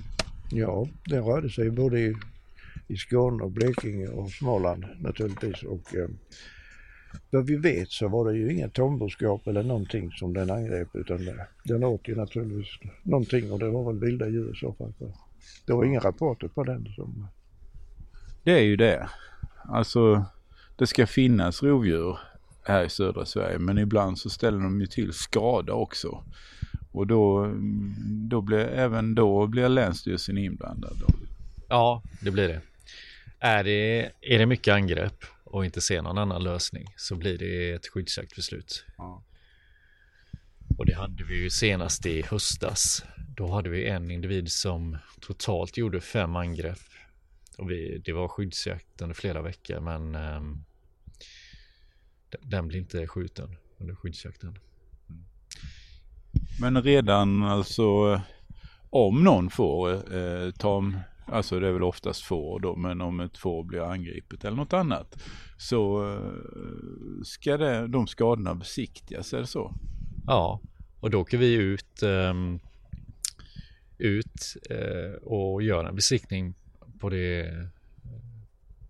Ja, 0.51 0.87
den 1.05 1.25
rörde 1.25 1.51
sig 1.51 1.71
både 1.71 2.01
i 2.01 2.17
i 2.91 2.97
Skåne 2.97 3.45
och 3.45 3.51
Blekinge 3.51 4.09
och 4.09 4.31
Småland 4.31 4.85
naturligtvis. 5.01 5.63
Och, 5.63 5.95
eh, 5.95 6.09
vad 7.31 7.47
vi 7.47 7.57
vet 7.57 7.91
så 7.91 8.09
var 8.09 8.33
det 8.33 8.39
ju 8.39 8.53
inga 8.53 8.69
tamboskap 8.69 9.47
eller 9.47 9.63
någonting 9.63 10.13
som 10.13 10.35
den 10.35 10.51
angrep 10.51 10.89
utan 10.95 11.25
det, 11.25 11.47
den 11.65 11.85
åt 11.85 12.09
ju 12.09 12.17
naturligtvis 12.17 12.93
någonting 13.03 13.53
och 13.53 13.59
det 13.59 13.71
var 13.71 13.93
väl 13.93 14.01
vilda 14.01 14.29
djur 14.29 14.53
i 14.53 14.57
så 14.57 14.73
fall. 14.73 14.93
Det 15.67 15.73
var 15.73 15.85
inga 15.85 16.01
rapporter 16.01 16.49
på 16.49 16.65
den. 16.65 16.93
Som... 16.95 17.27
Det 18.45 18.53
är 18.53 18.63
ju 18.63 18.77
det. 18.77 19.09
Alltså 19.65 20.25
det 20.77 20.87
ska 20.87 21.07
finnas 21.07 21.63
rovdjur 21.63 22.19
här 22.63 22.85
i 22.85 22.89
södra 22.89 23.25
Sverige 23.25 23.59
men 23.59 23.79
ibland 23.79 24.19
så 24.19 24.31
ställer 24.31 24.59
de 24.59 24.81
ju 24.81 24.87
till 24.87 25.13
skada 25.13 25.73
också. 25.73 26.25
Och 26.93 27.07
då, 27.07 27.55
då 28.31 28.41
blir, 28.41 28.59
även 28.59 29.15
då 29.15 29.47
blir 29.47 29.69
Länsstyrelsen 29.69 30.39
inblandad. 30.39 30.97
Ja, 31.69 32.03
det 32.21 32.31
blir 32.31 32.49
det. 32.49 32.61
Är 33.41 33.65
det, 33.65 34.13
är 34.21 34.39
det 34.39 34.47
mycket 34.47 34.75
angrepp 34.75 35.25
och 35.45 35.65
inte 35.65 35.81
ser 35.81 36.03
någon 36.03 36.19
annan 36.19 36.43
lösning 36.43 36.87
så 36.97 37.17
blir 37.17 37.39
det 37.39 37.71
ett 37.71 37.87
skyddsjaktbeslut. 37.87 38.85
Ja. 38.99 39.23
Och 40.79 40.87
det 40.87 40.95
hade 40.95 41.25
vi 41.25 41.43
ju 41.43 41.51
senast 41.51 42.07
i 42.07 42.23
höstas. 42.23 43.05
Då 43.37 43.47
hade 43.47 43.69
vi 43.69 43.89
en 43.89 44.11
individ 44.11 44.53
som 44.53 44.99
totalt 45.21 45.77
gjorde 45.77 46.01
fem 46.01 46.37
angrepp. 46.37 46.79
Och 47.59 47.71
vi, 47.71 48.03
det 48.05 48.13
var 48.13 48.29
skyddsjakt 48.29 49.03
under 49.03 49.15
flera 49.15 49.43
veckor 49.43 49.81
men 49.81 50.15
um, 50.15 50.65
den 52.41 52.69
blir 52.69 52.79
inte 52.79 53.07
skjuten 53.07 53.57
under 53.79 53.95
skyddsjakten. 53.95 54.59
Men 56.61 56.83
redan 56.83 57.43
alltså 57.43 58.21
om 58.91 59.25
någon 59.25 59.51
får 59.51 60.15
eh, 60.17 60.51
tam 60.51 60.99
Alltså 61.27 61.61
det 61.61 61.69
är 61.69 61.73
väl 61.73 61.83
oftast 61.83 62.23
får 62.23 62.61
då, 62.61 62.77
men 62.77 63.01
om 63.01 63.21
ett 63.21 63.39
får 63.39 63.65
blir 63.65 63.93
angripet 63.93 64.45
eller 64.45 64.57
något 64.57 64.73
annat 64.73 65.23
så 65.59 66.13
eh, 66.13 67.23
ska 67.25 67.57
det, 67.57 67.87
de 67.87 68.07
skadorna 68.07 68.55
besiktigas, 68.55 69.33
är 69.33 69.39
det 69.39 69.47
så? 69.47 69.75
Ja, 70.27 70.61
och 71.01 71.11
då 71.11 71.21
åker 71.21 71.39
vi 71.39 71.55
ut, 71.55 72.03
um, 72.03 72.61
ut 73.99 74.57
uh, 74.71 75.15
och 75.23 75.63
gör 75.63 75.85
en 75.85 75.95
besiktning 75.95 76.55
på, 77.01 77.09
det, 77.09 77.69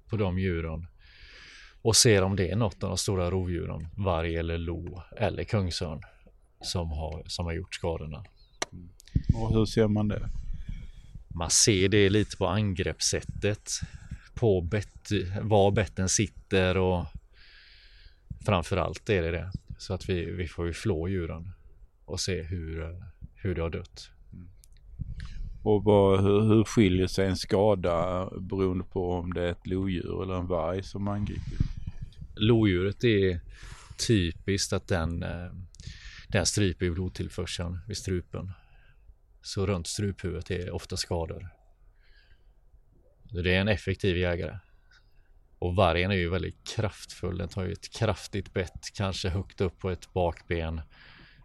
på 0.06 0.16
de 0.16 0.38
djuren 0.38 0.86
och 1.82 1.96
ser 1.96 2.22
om 2.22 2.36
det 2.36 2.50
är 2.50 2.56
något 2.56 2.82
av 2.82 2.88
de 2.88 2.98
stora 2.98 3.30
rovdjuren, 3.30 3.88
varg 3.96 4.36
eller 4.36 4.58
lo 4.58 5.02
eller 5.16 5.44
kungsörn 5.44 6.02
som 6.60 6.90
har, 6.90 7.22
som 7.26 7.46
har 7.46 7.52
gjort 7.52 7.74
skadorna. 7.74 8.24
Och 9.34 9.54
hur 9.54 9.64
ser 9.64 9.88
man 9.88 10.08
det? 10.08 10.28
Man 11.34 11.50
ser 11.50 11.88
det 11.88 12.10
lite 12.10 12.36
på 12.36 12.46
angreppssättet. 12.46 13.70
På 14.34 14.60
bet, 14.60 15.10
var 15.42 15.70
betten 15.70 16.08
sitter 16.08 16.76
och 16.76 17.06
framförallt 18.44 19.10
är 19.10 19.22
det 19.22 19.30
det. 19.30 19.52
Så 19.78 19.94
att 19.94 20.08
vi, 20.08 20.24
vi 20.24 20.48
får 20.48 20.66
ju 20.66 20.72
flå 20.72 21.08
djuren 21.08 21.52
och 22.04 22.20
se 22.20 22.42
hur, 22.42 23.02
hur 23.34 23.54
det 23.54 23.62
har 23.62 23.70
dött. 23.70 24.10
Och 25.62 25.84
vad, 25.84 26.22
hur, 26.22 26.40
hur 26.40 26.64
skiljer 26.64 27.06
sig 27.06 27.26
en 27.26 27.36
skada 27.36 28.28
beroende 28.40 28.84
på 28.84 29.12
om 29.12 29.32
det 29.32 29.42
är 29.42 29.50
ett 29.50 29.66
lodjur 29.66 30.22
eller 30.22 30.34
en 30.34 30.46
varg 30.46 30.82
som 30.82 31.08
angriper? 31.08 31.58
Lodjuret 32.34 33.04
är 33.04 33.40
typiskt 34.06 34.72
att 34.72 34.88
den, 34.88 35.22
eh, 35.22 35.52
den 36.28 36.46
stryper 36.46 36.90
blodtillförseln 36.90 37.78
vid 37.86 37.96
strupen. 37.96 38.52
Så 39.42 39.66
runt 39.66 39.86
struphuvudet 39.86 40.50
är 40.50 40.70
ofta 40.70 40.96
skador. 40.96 41.48
Det 43.22 43.54
är 43.54 43.60
en 43.60 43.68
effektiv 43.68 44.16
jägare. 44.16 44.58
Och 45.58 45.74
vargen 45.74 46.10
är 46.10 46.14
ju 46.14 46.30
väldigt 46.30 46.68
kraftfull. 46.68 47.38
Den 47.38 47.48
tar 47.48 47.64
ju 47.64 47.72
ett 47.72 47.92
kraftigt 47.92 48.54
bett, 48.54 48.90
kanske 48.94 49.28
högt 49.28 49.60
upp 49.60 49.78
på 49.78 49.90
ett 49.90 50.12
bakben, 50.12 50.80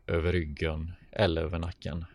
över 0.08 0.34
ryggen 0.34 0.94
eller 1.12 1.42
över 1.42 1.60
nacken. 1.60 2.06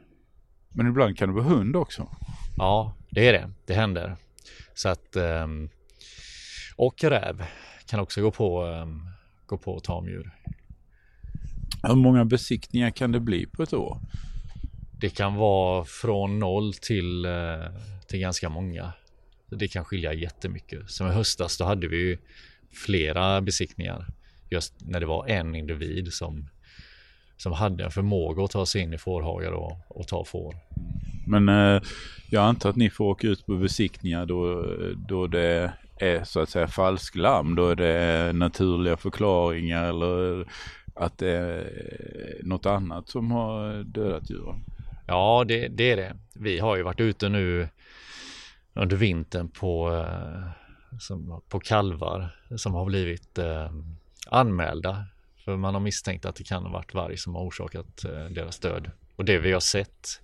Men 0.69 0.87
ibland 0.87 1.19
kan 1.19 1.29
det 1.29 1.35
vara 1.35 1.45
hund 1.45 1.77
också. 1.77 2.09
Ja, 2.57 2.97
det 3.11 3.29
är 3.29 3.33
det. 3.33 3.51
Det 3.67 3.75
händer. 3.75 4.17
Så 4.75 4.89
att 4.89 5.17
ehm, 5.17 5.69
och 6.77 7.05
räv 7.05 7.45
kan 7.87 8.01
också 8.01 8.23
gå 8.23 8.31
på, 8.31 8.65
ehm, 8.65 9.09
gå 9.47 9.59
på 9.59 9.81
tamdjur. 9.81 10.31
Hur 11.83 11.95
många 11.95 12.25
besiktningar 12.25 12.91
kan 12.91 13.13
det 13.13 13.21
bli 13.21 13.47
på 13.47 13.63
ett 13.63 13.73
år? 13.73 14.01
Det 15.01 15.11
kan 15.11 15.35
vara 15.35 15.85
från 15.85 16.39
noll 16.39 16.75
till, 16.75 17.25
eh, 17.25 17.67
till 18.07 18.21
ganska 18.21 18.49
många. 18.49 18.93
Det 19.51 19.69
kan 19.69 19.85
skilja 19.85 20.13
jättemycket. 20.13 20.91
Som 20.91 21.09
i 21.09 21.11
höstas 21.11 21.59
då 21.59 21.65
hade 21.65 21.89
vi 21.89 21.97
ju 21.97 22.19
flera 22.73 23.41
besiktningar. 23.41 24.07
Just 24.51 24.75
när 24.79 25.01
det 25.01 25.07
var 25.07 25.27
en 25.27 25.55
individ 25.55 26.13
som, 26.13 26.49
som 27.37 27.53
hade 27.53 27.85
en 27.85 27.91
förmåga 27.91 28.45
att 28.45 28.51
ta 28.51 28.67
sig 28.67 28.83
in 28.83 28.95
i 28.95 28.99
fårhagar 28.99 29.53
och, 29.53 29.79
och 29.89 30.09
ta 30.09 30.25
får. 30.25 30.57
Men 31.27 31.49
eh, 31.49 31.83
jag 32.31 32.45
antar 32.45 32.71
att 32.71 32.77
ni 32.77 32.91
får 32.91 33.05
åka 33.05 33.27
ut 33.27 33.47
på 33.47 33.57
besiktningar 33.57 34.27
då, 34.27 34.67
då 35.09 35.27
det 35.27 35.73
är 35.97 36.25
så 36.25 36.41
att 36.41 36.49
säga 36.49 36.69
falsklarm. 36.69 37.55
Då 37.55 37.69
är 37.69 37.77
det 37.77 38.33
naturliga 38.33 38.97
förklaringar 38.97 39.85
eller 39.85 40.47
att 40.95 41.19
det 41.19 41.31
är 41.31 42.41
något 42.43 42.67
annat 42.67 43.09
som 43.09 43.31
har 43.31 43.85
dödat 43.85 44.31
djuren. 44.31 44.65
Ja, 45.11 45.45
det, 45.49 45.69
det 45.69 45.91
är 45.91 45.97
det. 45.97 46.17
Vi 46.35 46.59
har 46.59 46.77
ju 46.77 46.83
varit 46.83 47.01
ute 47.01 47.29
nu 47.29 47.69
under 48.75 48.97
vintern 48.97 49.49
på, 49.49 49.97
eh, 49.97 50.51
som, 50.99 51.43
på 51.49 51.61
kalvar 51.61 52.37
som 52.57 52.75
har 52.75 52.85
blivit 52.85 53.39
eh, 53.39 53.73
anmälda. 54.27 55.05
För 55.45 55.57
man 55.57 55.75
har 55.75 55.81
misstänkt 55.81 56.25
att 56.25 56.37
det 56.37 56.45
kan 56.45 56.63
ha 56.63 56.73
varit 56.73 56.95
varg 56.95 57.17
som 57.17 57.35
har 57.35 57.43
orsakat 57.43 58.05
eh, 58.05 58.25
deras 58.25 58.59
död. 58.59 58.91
Och 59.17 59.25
det 59.25 59.39
vi 59.39 59.53
har 59.53 59.61
sett 59.61 60.23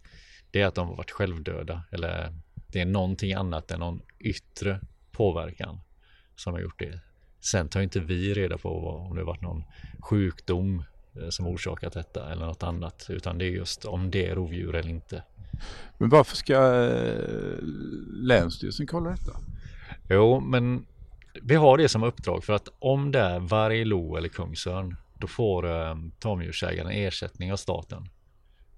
det 0.50 0.60
är 0.60 0.66
att 0.66 0.74
de 0.74 0.88
har 0.88 0.96
varit 0.96 1.10
självdöda 1.10 1.82
eller 1.90 2.34
det 2.66 2.80
är 2.80 2.86
någonting 2.86 3.32
annat 3.32 3.70
än 3.70 3.80
någon 3.80 4.02
yttre 4.18 4.80
påverkan 5.12 5.80
som 6.36 6.52
har 6.52 6.60
gjort 6.60 6.78
det. 6.78 7.00
Sen 7.40 7.68
tar 7.68 7.80
inte 7.80 8.00
vi 8.00 8.34
reda 8.34 8.58
på 8.58 8.88
om 8.88 9.16
det 9.16 9.24
varit 9.24 9.42
någon 9.42 9.64
sjukdom 10.00 10.84
som 11.30 11.46
orsakat 11.46 11.92
detta 11.92 12.32
eller 12.32 12.46
något 12.46 12.62
annat 12.62 13.06
utan 13.08 13.38
det 13.38 13.44
är 13.44 13.50
just 13.50 13.84
om 13.84 14.10
det 14.10 14.26
är 14.26 14.34
rovdjur 14.34 14.74
eller 14.74 14.90
inte. 14.90 15.22
Men 15.98 16.08
varför 16.08 16.36
ska 16.36 16.84
eh, 16.84 17.58
Länsstyrelsen 18.12 18.86
kolla 18.86 19.10
detta? 19.10 19.32
Jo, 20.08 20.40
men 20.40 20.86
vi 21.42 21.54
har 21.54 21.78
det 21.78 21.88
som 21.88 22.02
uppdrag 22.02 22.44
för 22.44 22.52
att 22.52 22.68
om 22.78 23.12
det 23.12 23.20
är 23.20 23.40
varg, 23.40 23.84
lo 23.84 24.16
eller 24.16 24.28
kungsörn 24.28 24.96
då 25.20 25.26
får 25.26 25.70
eh, 25.70 25.96
tamdjursägaren 26.18 26.90
ersättning 26.90 27.52
av 27.52 27.56
staten 27.56 28.08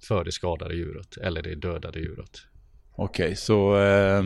för 0.01 0.25
det 0.25 0.33
skadade 0.33 0.75
djuret 0.75 1.17
eller 1.17 1.43
det 1.43 1.55
dödade 1.55 2.01
djuret. 2.01 2.39
Okej, 2.93 3.25
okay, 3.25 3.37
så 3.37 3.77
eh, 3.77 4.25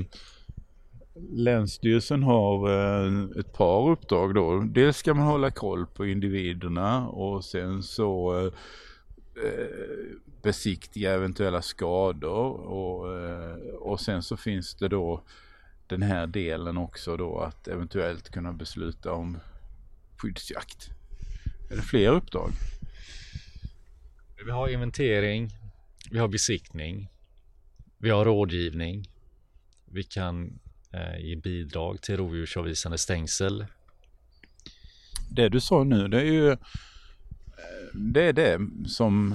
Länsstyrelsen 1.14 2.22
har 2.22 2.70
eh, 2.70 3.40
ett 3.40 3.52
par 3.52 3.90
uppdrag 3.90 4.34
då. 4.34 4.60
Dels 4.60 4.96
ska 4.96 5.14
man 5.14 5.26
hålla 5.26 5.50
koll 5.50 5.86
på 5.86 6.06
individerna 6.06 7.08
och 7.08 7.44
sen 7.44 7.82
så 7.82 8.38
eh, 8.38 8.52
eh, 9.44 9.66
besiktiga 10.42 11.12
eventuella 11.12 11.62
skador 11.62 12.52
och, 12.52 13.06
och 13.90 14.00
sen 14.00 14.22
så 14.22 14.36
finns 14.36 14.74
det 14.74 14.88
då 14.88 15.22
den 15.86 16.02
här 16.02 16.26
delen 16.26 16.76
också 16.76 17.16
då 17.16 17.38
att 17.38 17.68
eventuellt 17.68 18.30
kunna 18.30 18.52
besluta 18.52 19.12
om 19.12 19.38
skyddsjakt. 20.16 20.90
Är 21.70 21.76
det 21.76 21.82
fler 21.82 22.08
uppdrag? 22.08 22.50
Vi 24.44 24.50
har 24.50 24.68
inventering, 24.68 25.50
vi 26.10 26.18
har 26.18 26.28
besiktning, 26.28 27.08
vi 27.98 28.10
har 28.10 28.24
rådgivning, 28.24 29.08
vi 29.84 30.02
kan 30.02 30.58
eh, 30.92 31.24
ge 31.24 31.36
bidrag 31.36 32.00
till 32.00 32.16
rovdjursavvisande 32.16 32.98
stängsel. 32.98 33.66
Det 35.30 35.48
du 35.48 35.60
sa 35.60 35.84
nu 35.84 36.08
det 36.08 36.20
är 36.20 36.24
ju 36.24 36.50
eh, 36.50 36.58
det 37.94 38.22
är 38.22 38.32
det 38.32 38.58
som 38.86 39.34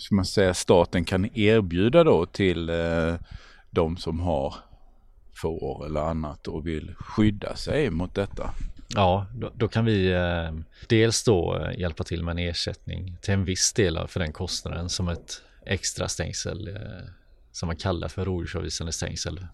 ska 0.00 0.14
man 0.14 0.24
säga, 0.24 0.54
staten 0.54 1.04
kan 1.04 1.36
erbjuda 1.36 2.04
då 2.04 2.26
till 2.26 2.68
eh, 2.68 3.14
de 3.70 3.96
som 3.96 4.20
har 4.20 4.54
får 5.34 5.86
eller 5.86 6.00
annat 6.00 6.48
och 6.48 6.66
vill 6.66 6.94
skydda 6.94 7.56
sig 7.56 7.90
mot 7.90 8.14
detta. 8.14 8.54
Ja, 8.94 9.26
då, 9.34 9.50
då 9.54 9.68
kan 9.68 9.84
vi 9.84 10.12
eh, 10.12 10.52
dels 10.88 11.24
då 11.24 11.70
hjälpa 11.76 12.04
till 12.04 12.24
med 12.24 12.32
en 12.32 12.38
ersättning 12.38 13.16
till 13.20 13.34
en 13.34 13.44
viss 13.44 13.72
del 13.72 14.08
för 14.08 14.20
den 14.20 14.32
kostnaden 14.32 14.88
som 14.88 15.08
ett 15.08 15.42
extra 15.66 16.08
stängsel 16.08 16.68
eh, 16.68 17.08
som 17.52 17.66
man 17.66 17.76
kallar 17.76 18.08
för 18.08 18.24
rovdjursavvisande 18.24 18.92
stängsel. 18.92 19.46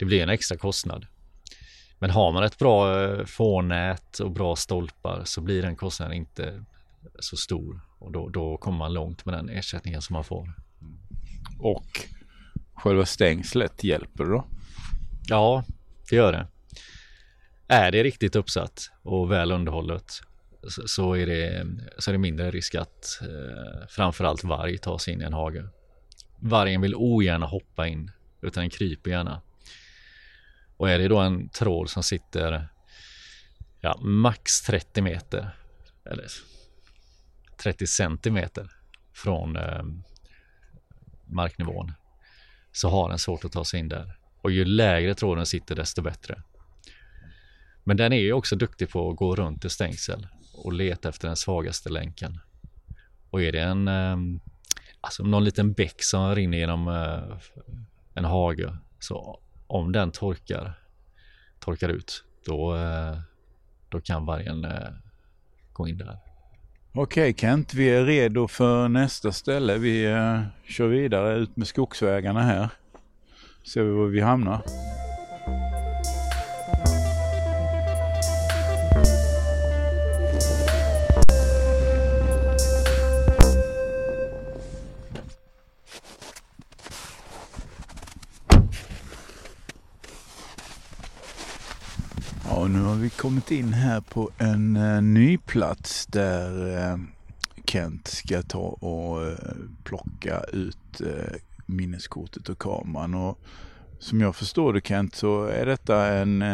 Det 0.00 0.06
blir 0.06 0.22
en 0.22 0.28
extra 0.28 0.56
kostnad. 0.56 1.06
Men 1.98 2.10
har 2.10 2.32
man 2.32 2.42
ett 2.42 2.58
bra 2.58 3.04
eh, 3.04 3.24
fårnät 3.24 4.18
och 4.18 4.30
bra 4.30 4.56
stolpar 4.56 5.22
så 5.24 5.40
blir 5.40 5.62
den 5.62 5.76
kostnaden 5.76 6.16
inte 6.16 6.64
så 7.18 7.36
stor 7.36 7.80
och 7.98 8.12
då, 8.12 8.28
då 8.28 8.56
kommer 8.56 8.78
man 8.78 8.92
långt 8.92 9.24
med 9.24 9.34
den 9.34 9.48
ersättningen 9.48 10.02
som 10.02 10.14
man 10.14 10.24
får. 10.24 10.54
Och 11.58 11.86
själva 12.74 13.06
stängslet 13.06 13.84
hjälper 13.84 14.24
då? 14.24 14.46
Ja, 15.28 15.64
det 16.10 16.16
gör 16.16 16.32
det. 16.32 16.46
Är 17.68 17.92
det 17.92 18.02
riktigt 18.02 18.36
uppsatt 18.36 18.90
och 19.02 19.30
väl 19.30 19.52
underhållet 19.52 20.12
så 20.86 21.16
är 21.16 21.26
det, 21.26 21.66
så 21.98 22.10
är 22.10 22.12
det 22.12 22.18
mindre 22.18 22.50
risk 22.50 22.74
att 22.74 23.20
eh, 23.22 23.86
framförallt 23.88 24.44
varg 24.44 24.78
tar 24.78 24.98
sig 24.98 25.14
in 25.14 25.22
i 25.22 25.24
en 25.24 25.32
hage. 25.32 25.68
Vargen 26.38 26.80
vill 26.80 26.94
ogärna 26.94 27.46
hoppa 27.46 27.86
in 27.86 28.10
utan 28.42 28.60
den 28.60 28.70
kryper 28.70 29.10
gärna. 29.10 29.42
Och 30.80 30.90
är 30.90 30.98
det 30.98 31.08
då 31.08 31.18
en 31.18 31.48
tråd 31.48 31.90
som 31.90 32.02
sitter 32.02 32.68
ja, 33.80 33.98
max 34.00 34.62
30 34.62 35.02
meter 35.02 35.50
eller 36.04 36.26
30 37.62 37.86
centimeter 37.86 38.70
från 39.12 39.56
eh, 39.56 39.82
marknivån 41.24 41.92
så 42.72 42.88
har 42.88 43.08
den 43.08 43.18
svårt 43.18 43.44
att 43.44 43.52
ta 43.52 43.64
sig 43.64 43.80
in 43.80 43.88
där. 43.88 44.18
Och 44.42 44.50
ju 44.50 44.64
lägre 44.64 45.14
tråden 45.14 45.46
sitter 45.46 45.76
desto 45.76 46.02
bättre. 46.02 46.42
Men 47.84 47.96
den 47.96 48.12
är 48.12 48.20
ju 48.20 48.32
också 48.32 48.56
duktig 48.56 48.90
på 48.90 49.10
att 49.10 49.16
gå 49.16 49.36
runt 49.36 49.64
i 49.64 49.70
stängsel 49.70 50.26
och 50.52 50.72
leta 50.72 51.08
efter 51.08 51.28
den 51.28 51.36
svagaste 51.36 51.88
länken. 51.88 52.40
Och 53.30 53.42
är 53.42 53.52
det 53.52 53.60
en, 53.60 53.88
eh, 53.88 54.16
alltså 55.00 55.22
någon 55.22 55.44
liten 55.44 55.72
bäck 55.72 56.02
som 56.02 56.34
rinner 56.34 56.58
genom 56.58 56.88
eh, 56.88 57.38
en 58.14 58.24
hage 58.24 58.76
så 58.98 59.40
om 59.70 59.92
den 59.92 60.10
torkar, 60.10 60.72
torkar 61.58 61.88
ut 61.88 62.24
då, 62.46 62.76
eh, 62.76 63.18
då 63.88 64.00
kan 64.00 64.26
vargen 64.26 64.64
eh, 64.64 64.88
gå 65.72 65.88
in 65.88 65.98
där. 65.98 66.18
Okej 66.92 67.34
Kent, 67.34 67.74
vi 67.74 67.90
är 67.90 68.04
redo 68.04 68.48
för 68.48 68.88
nästa 68.88 69.32
ställe. 69.32 69.78
Vi 69.78 70.04
eh, 70.04 70.40
kör 70.64 70.86
vidare 70.86 71.38
ut 71.38 71.56
med 71.56 71.66
skogsvägarna 71.66 72.42
här. 72.42 72.68
Ser 73.62 73.82
vi 73.82 73.90
var 73.90 74.06
vi 74.06 74.20
hamnar. 74.20 74.62
Vi 93.10 93.16
kommit 93.16 93.50
in 93.50 93.72
här 93.72 94.00
på 94.00 94.30
en 94.38 94.76
uh, 94.76 95.02
ny 95.02 95.38
plats 95.38 96.06
där 96.06 96.68
uh, 96.68 96.96
Kent 97.64 98.08
ska 98.08 98.42
ta 98.42 98.58
och 98.58 99.22
uh, 99.22 99.34
plocka 99.84 100.44
ut 100.52 101.00
minneskortet 101.66 102.48
och 102.48 102.58
kameran. 102.58 103.14
Och 103.14 103.38
som 103.98 104.20
jag 104.20 104.36
förstår 104.36 104.72
det 104.72 104.86
Kent 104.86 105.14
så 105.14 105.44
är 105.44 105.66
detta 105.66 106.06
en 106.06 106.44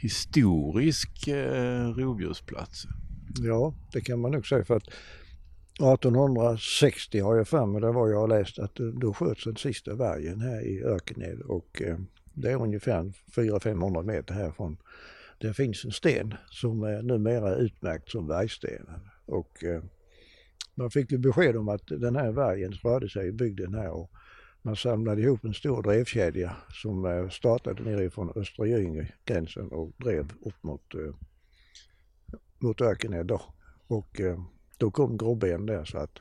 historisk 0.00 1.28
rovdjursplats. 1.96 2.86
Ja, 3.40 3.74
det 3.92 4.00
kan 4.00 4.20
man 4.20 4.30
nog 4.30 4.46
säga 4.46 4.64
för 4.64 4.76
att 4.76 4.86
1860 4.86 7.20
har 7.20 7.36
jag 7.36 7.48
för 7.48 7.66
mig, 7.66 7.80
det 7.80 7.92
var 7.92 8.08
jag 8.08 8.20
har 8.20 8.28
läst, 8.28 8.58
att 8.58 8.74
då 8.74 9.14
sköts 9.14 9.44
den 9.44 9.56
sista 9.56 9.94
vargen 9.94 10.40
här 10.40 10.66
i 10.66 10.82
Örkened. 10.82 11.40
och 11.40 11.82
det 12.34 12.50
är 12.50 12.56
ungefär 12.56 13.12
400-500 13.34 14.02
meter 14.02 14.34
härifrån. 14.34 14.76
Det 15.42 15.54
finns 15.54 15.84
en 15.84 15.92
sten 15.92 16.34
som 16.50 16.82
är 16.82 17.02
numera 17.02 17.54
utmärkt 17.54 18.10
som 18.10 18.26
vargstenen. 18.26 19.00
Och 19.26 19.64
eh, 19.64 19.82
man 20.74 20.90
fick 20.90 21.12
ju 21.12 21.18
besked 21.18 21.56
om 21.56 21.68
att 21.68 21.86
den 21.86 22.16
här 22.16 22.32
vargen 22.32 22.72
rörde 22.72 23.08
sig 23.08 23.28
i 23.28 23.32
bygden 23.32 23.74
här 23.74 23.90
och 23.90 24.10
man 24.62 24.76
samlade 24.76 25.22
ihop 25.22 25.44
en 25.44 25.54
stor 25.54 25.82
drevkedja 25.82 26.56
som 26.72 27.04
eh, 27.04 27.28
startade 27.28 27.82
nerifrån 27.82 28.32
Östra 28.36 28.66
Göinge, 28.66 29.12
gränsen 29.24 29.68
och 29.68 29.92
drev 29.96 30.32
upp 30.42 30.62
mot, 30.62 30.94
eh, 30.94 31.14
mot 32.58 32.80
Ökenäs 32.80 33.26
då. 33.26 33.42
Och 33.86 34.20
eh, 34.20 34.38
då 34.78 34.90
kom 34.90 35.16
gråben 35.16 35.66
där 35.66 35.84
så 35.84 35.98
att 35.98 36.18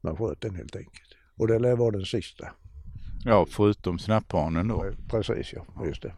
man 0.00 0.16
sköt 0.16 0.40
den 0.40 0.54
helt 0.54 0.76
enkelt. 0.76 1.14
Och 1.36 1.48
det 1.48 1.58
lär 1.58 1.76
vara 1.76 1.90
den 1.90 2.04
sista. 2.04 2.48
Ja, 3.24 3.46
förutom 3.50 3.98
snapphanen 3.98 4.68
då. 4.68 4.92
Precis 5.08 5.52
ja, 5.52 5.86
just 5.86 6.02
det. 6.02 6.14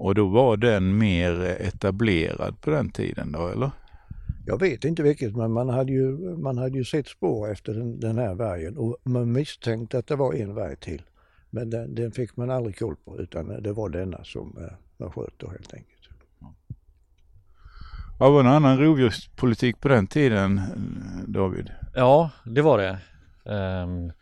Och 0.00 0.14
då 0.14 0.28
var 0.28 0.56
den 0.56 0.98
mer 0.98 1.40
etablerad 1.60 2.60
på 2.60 2.70
den 2.70 2.90
tiden 2.90 3.32
då 3.32 3.48
eller? 3.48 3.70
Jag 4.46 4.60
vet 4.60 4.84
inte 4.84 5.02
vilket 5.02 5.36
men 5.36 5.52
man 5.52 5.68
hade 5.68 5.92
ju, 5.92 6.36
man 6.36 6.58
hade 6.58 6.78
ju 6.78 6.84
sett 6.84 7.08
spår 7.08 7.52
efter 7.52 7.74
den, 7.74 8.00
den 8.00 8.18
här 8.18 8.34
vargen 8.34 8.76
och 8.76 8.96
man 9.02 9.32
misstänkte 9.32 9.98
att 9.98 10.06
det 10.06 10.16
var 10.16 10.34
en 10.34 10.54
varg 10.54 10.76
till. 10.76 11.02
Men 11.50 11.70
den, 11.70 11.94
den 11.94 12.12
fick 12.12 12.36
man 12.36 12.50
aldrig 12.50 12.78
koll 12.78 12.96
på 13.04 13.20
utan 13.20 13.62
det 13.62 13.72
var 13.72 13.88
denna 13.88 14.24
som 14.24 14.56
eh, 14.58 14.72
man 14.96 15.12
sköt 15.12 15.34
då 15.36 15.50
helt 15.50 15.74
enkelt. 15.74 16.08
Ja, 18.18 18.30
var 18.30 18.42
det 18.42 18.48
en 18.48 18.54
annan 18.54 18.78
rovdjurspolitik 18.78 19.80
på 19.80 19.88
den 19.88 20.06
tiden 20.06 20.60
David? 21.26 21.70
Ja, 21.94 22.30
det 22.44 22.62
var 22.62 22.78
det. 22.78 22.98
Um, 23.52 24.12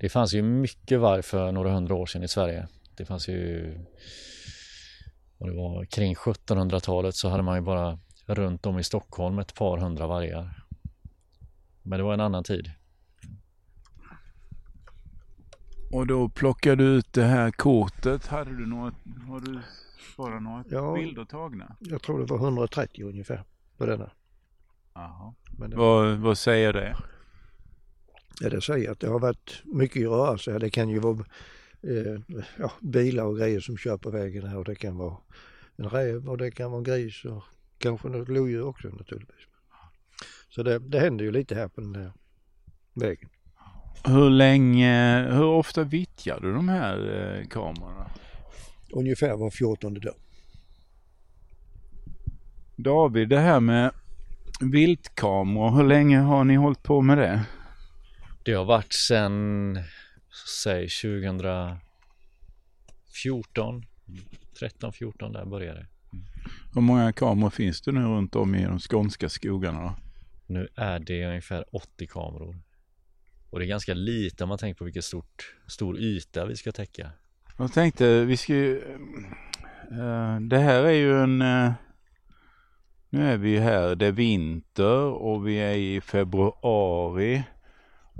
det 0.00 0.08
fanns 0.08 0.34
ju 0.34 0.42
mycket 0.42 1.00
varg 1.00 1.22
för 1.22 1.52
några 1.52 1.70
hundra 1.72 1.94
år 1.94 2.06
sedan 2.06 2.22
i 2.22 2.28
Sverige. 2.28 2.66
Det 2.96 3.04
fanns 3.04 3.28
ju, 3.28 3.74
och 5.40 5.46
det 5.46 5.56
var 5.56 5.84
kring 5.84 6.14
1700-talet 6.14 7.14
så 7.14 7.28
hade 7.28 7.42
man 7.42 7.56
ju 7.56 7.62
bara 7.62 7.98
runt 8.26 8.66
om 8.66 8.78
i 8.78 8.84
Stockholm 8.84 9.38
ett 9.38 9.54
par 9.54 9.78
hundra 9.78 10.06
vargar. 10.06 10.64
Men 11.82 11.98
det 11.98 12.02
var 12.02 12.14
en 12.14 12.20
annan 12.20 12.44
tid. 12.44 12.70
Och 15.92 16.06
då 16.06 16.28
plockade 16.28 16.76
du 16.76 16.90
ut 16.90 17.12
det 17.12 17.24
här 17.24 17.50
kortet. 17.50 18.26
Hade 18.26 18.56
du 18.56 18.66
något, 18.66 18.94
har 19.28 19.40
du 19.40 19.60
bara 20.16 20.40
några 20.40 20.64
ja, 20.70 20.94
bilder 20.94 21.24
tagna? 21.24 21.76
Jag 21.80 22.02
tror 22.02 22.18
det 22.18 22.26
var 22.26 22.38
130 22.38 23.04
ungefär 23.04 23.44
på 23.76 23.86
denna. 23.86 24.10
Jaha. 24.94 25.34
Vad, 25.58 26.18
vad 26.18 26.38
säger 26.38 26.72
det? 26.72 26.96
Ja, 28.40 28.50
det 28.50 28.60
säger 28.60 28.90
att 28.90 29.00
det 29.00 29.08
har 29.08 29.18
varit 29.18 29.62
mycket 29.64 30.02
rörelse. 30.02 30.58
Det 30.58 30.70
kan 30.70 30.88
ju 30.88 30.98
vara 30.98 31.24
eh, 31.82 32.38
ja, 32.58 32.72
bilar 32.80 33.24
och 33.24 33.38
grejer 33.38 33.60
som 33.60 33.76
kör 33.76 33.96
på 33.96 34.10
vägen 34.10 34.46
här 34.46 34.56
och 34.56 34.64
det 34.64 34.74
kan 34.74 34.96
vara 34.96 35.16
en 35.76 35.88
räv 35.90 36.28
och 36.28 36.38
det 36.38 36.50
kan 36.50 36.70
vara 36.70 36.78
en 36.78 36.84
gris 36.84 37.24
och 37.24 37.42
kanske 37.78 38.08
något 38.08 38.28
lodjur 38.28 38.62
också 38.62 38.88
naturligtvis. 38.88 39.46
Så 40.48 40.62
det, 40.62 40.78
det 40.78 41.00
händer 41.00 41.24
ju 41.24 41.32
lite 41.32 41.54
här 41.54 41.68
på 41.68 41.80
den 41.80 41.94
här 41.94 42.12
vägen. 42.94 43.28
Hur 44.04 44.30
länge, 44.30 45.26
hur 45.32 45.44
ofta 45.44 45.84
vittjar 45.84 46.40
du 46.40 46.52
de 46.52 46.68
här 46.68 46.96
eh, 46.96 47.46
kamerorna? 47.48 48.10
Ungefär 48.92 49.36
var 49.36 49.50
fjortonde 49.50 50.00
dag. 50.00 50.14
David, 52.76 53.28
det 53.28 53.38
här 53.38 53.60
med 53.60 53.90
viltkameror, 54.60 55.76
hur 55.76 55.84
länge 55.84 56.18
har 56.18 56.44
ni 56.44 56.54
hållit 56.54 56.82
på 56.82 57.00
med 57.00 57.18
det? 57.18 57.42
Det 58.44 58.52
har 58.52 58.64
varit 58.64 58.92
sedan, 58.92 59.78
säg 60.48 60.88
2014, 60.88 61.82
13, 64.58 64.92
14 64.92 65.32
där 65.32 65.44
började 65.44 65.80
det. 65.80 65.86
Hur 66.74 66.80
många 66.80 67.12
kameror 67.12 67.50
finns 67.50 67.80
det 67.80 67.92
nu 67.92 68.00
runt 68.00 68.36
om 68.36 68.54
i 68.54 68.64
de 68.64 68.78
skånska 68.78 69.28
skogarna? 69.28 69.82
Då? 69.82 69.94
Nu 70.46 70.68
är 70.74 70.98
det 70.98 71.26
ungefär 71.26 71.64
80 71.72 72.06
kameror. 72.06 72.56
Och 73.50 73.58
det 73.58 73.64
är 73.64 73.68
ganska 73.68 73.94
lite 73.94 74.44
om 74.44 74.48
man 74.48 74.58
tänker 74.58 74.78
på 74.78 74.84
vilken 74.84 75.02
stort, 75.02 75.54
stor 75.66 75.98
yta 75.98 76.46
vi 76.46 76.56
ska 76.56 76.72
täcka. 76.72 77.10
Jag 77.58 77.72
tänkte 77.72 78.24
vi 78.24 78.36
ska 78.36 78.52
ju, 78.52 78.78
äh, 79.90 80.40
det 80.40 80.58
här 80.58 80.84
är 80.84 80.92
ju 80.92 81.22
en, 81.22 81.42
äh, 81.42 81.72
nu 83.10 83.32
är 83.32 83.36
vi 83.36 83.58
här, 83.58 83.94
det 83.94 84.06
är 84.06 84.12
vinter 84.12 85.04
och 85.04 85.48
vi 85.48 85.56
är 85.56 85.74
i 85.74 86.00
februari. 86.00 87.42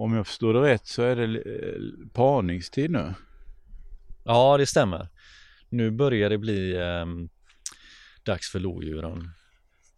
Om 0.00 0.14
jag 0.14 0.26
förstår 0.26 0.54
det 0.54 0.60
rätt 0.60 0.86
så 0.86 1.02
är 1.02 1.16
det 1.16 1.38
äh, 1.38 2.08
parningstid 2.12 2.90
nu. 2.90 3.14
Ja, 4.24 4.56
det 4.56 4.66
stämmer. 4.66 5.08
Nu 5.68 5.90
börjar 5.90 6.30
det 6.30 6.38
bli 6.38 6.76
ähm, 6.76 7.28
dags 8.22 8.50
för 8.50 8.60
lodjuren. 8.60 9.30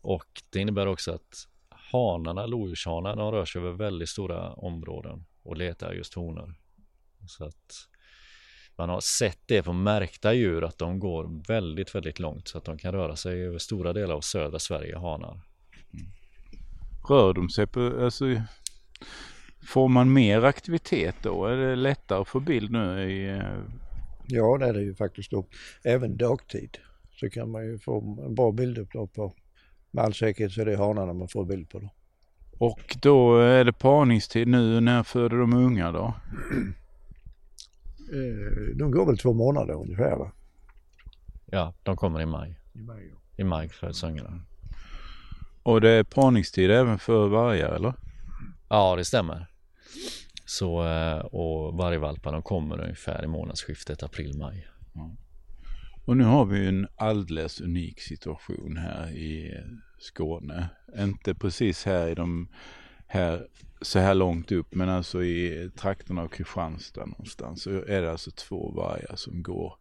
Och 0.00 0.42
det 0.50 0.58
innebär 0.58 0.86
också 0.86 1.12
att 1.12 1.48
hanarna, 1.68 2.46
lodjurshanar, 2.46 3.16
de 3.16 3.32
rör 3.32 3.44
sig 3.44 3.60
över 3.60 3.72
väldigt 3.72 4.08
stora 4.08 4.52
områden 4.52 5.24
och 5.42 5.56
letar 5.56 5.92
just 5.92 6.14
honor. 6.14 6.54
Så 7.28 7.44
att 7.44 7.88
man 8.76 8.88
har 8.88 9.00
sett 9.00 9.40
det 9.46 9.62
på 9.62 9.72
märkta 9.72 10.34
djur 10.34 10.64
att 10.64 10.78
de 10.78 10.98
går 10.98 11.46
väldigt, 11.48 11.94
väldigt 11.94 12.18
långt 12.18 12.48
så 12.48 12.58
att 12.58 12.64
de 12.64 12.78
kan 12.78 12.92
röra 12.92 13.16
sig 13.16 13.42
över 13.46 13.58
stora 13.58 13.92
delar 13.92 14.14
av 14.14 14.20
södra 14.20 14.58
Sverige, 14.58 14.98
hanar. 14.98 15.40
Rör 17.08 17.34
de 17.34 17.50
sig 17.50 17.66
på, 17.66 18.04
alltså 18.04 18.24
får 19.66 19.88
man 19.88 20.12
mer 20.12 20.42
aktivitet 20.44 21.14
då? 21.22 21.46
Är 21.46 21.56
det 21.56 21.76
lättare 21.76 22.20
att 22.20 22.28
få 22.28 22.40
bild 22.40 22.70
nu 22.70 23.10
i 23.10 23.30
eh, 23.30 23.58
Ja 24.26 24.58
det 24.58 24.66
är 24.66 24.72
det 24.72 24.82
ju 24.82 24.94
faktiskt 24.94 25.30
då. 25.30 25.46
Även 25.84 26.16
dagtid 26.16 26.78
så 27.10 27.30
kan 27.30 27.50
man 27.50 27.66
ju 27.66 27.78
få 27.78 28.18
en 28.26 28.34
bra 28.34 28.52
bildupptag 28.52 29.12
på. 29.12 29.32
Med 29.90 30.04
all 30.04 30.14
säkerhet 30.14 30.52
så 30.52 30.60
är 30.60 30.64
det 30.64 30.76
hanarna 30.76 31.12
man 31.12 31.28
får 31.28 31.44
bild 31.44 31.68
på 31.70 31.78
då. 31.78 31.88
Och 32.58 32.96
då 33.02 33.38
är 33.38 33.64
det 33.64 33.72
parningstid 33.72 34.48
nu. 34.48 34.80
När 34.80 35.02
föder 35.02 35.36
de 35.36 35.52
unga 35.52 35.92
då? 35.92 36.14
Eh, 38.12 38.76
de 38.76 38.90
går 38.90 39.06
väl 39.06 39.18
två 39.18 39.32
månader 39.32 39.74
ungefär 39.74 40.16
va? 40.16 40.32
Ja, 41.46 41.74
de 41.82 41.96
kommer 41.96 42.20
i 42.20 42.26
maj. 42.26 42.58
I 42.72 42.78
maj, 42.78 43.10
ja. 43.10 43.16
I 43.36 43.44
maj 43.44 43.68
föds 43.68 44.02
ungarna. 44.04 44.40
Och 45.62 45.80
det 45.80 45.90
är 45.90 46.04
parningstid 46.04 46.70
även 46.70 46.98
för 46.98 47.28
vargar 47.28 47.72
eller? 47.72 47.94
Ja, 48.68 48.96
det 48.96 49.04
stämmer. 49.04 49.51
Så, 50.44 50.86
eh, 50.86 51.18
och 51.18 51.74
vargvalparna 51.74 52.42
kommer 52.42 52.80
ungefär 52.80 53.24
i 53.24 53.26
månadsskiftet 53.26 54.02
april-maj. 54.02 54.68
Och 56.04 56.16
nu 56.16 56.24
har 56.24 56.44
vi 56.44 56.66
en 56.66 56.88
alldeles 56.96 57.60
unik 57.60 58.00
situation 58.00 58.76
här 58.76 59.10
i 59.10 59.60
Skåne. 59.98 60.68
Inte 60.98 61.34
precis 61.34 61.84
här 61.84 62.08
i 62.08 62.14
de 62.14 62.48
här 63.06 63.46
så 63.82 63.98
här 63.98 64.14
långt 64.14 64.52
upp 64.52 64.74
men 64.74 64.88
alltså 64.88 65.24
i 65.24 65.70
trakterna 65.76 66.22
av 66.22 66.28
Kristianstad 66.28 67.06
någonstans 67.06 67.62
så 67.62 67.70
är 67.70 68.02
det 68.02 68.10
alltså 68.10 68.30
två 68.30 68.70
vargar 68.70 69.16
som 69.16 69.42
går 69.42 69.74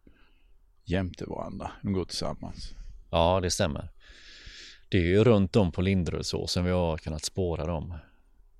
jämte 0.84 1.24
varandra. 1.24 1.70
De 1.82 1.92
går 1.92 2.04
tillsammans. 2.04 2.74
Ja, 3.10 3.40
det 3.40 3.50
stämmer. 3.50 3.88
Det 4.88 4.98
är 4.98 5.02
ju 5.02 5.24
runt 5.24 5.56
om 5.56 5.72
på 5.72 5.82
Lindrödsåsen 5.82 6.64
vi 6.64 6.70
har 6.70 6.98
kunnat 6.98 7.24
spåra 7.24 7.66
dem. 7.66 7.94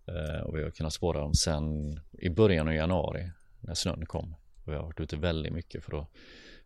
Eh, 0.07 0.41
och 0.41 0.57
vi 0.57 0.63
har 0.63 0.71
kunnat 0.71 0.93
spåra 0.93 1.21
dem 1.21 1.35
sedan 1.35 2.01
i 2.13 2.29
början 2.31 2.69
av 2.69 2.75
januari 2.75 3.31
när 3.61 3.75
snön 3.75 4.07
kom. 4.07 4.35
Och 4.65 4.73
vi 4.73 4.77
har 4.77 4.83
varit 4.83 5.01
ute 5.01 5.17
väldigt 5.17 5.53
mycket 5.53 5.85
för 5.85 6.01
att 6.01 6.09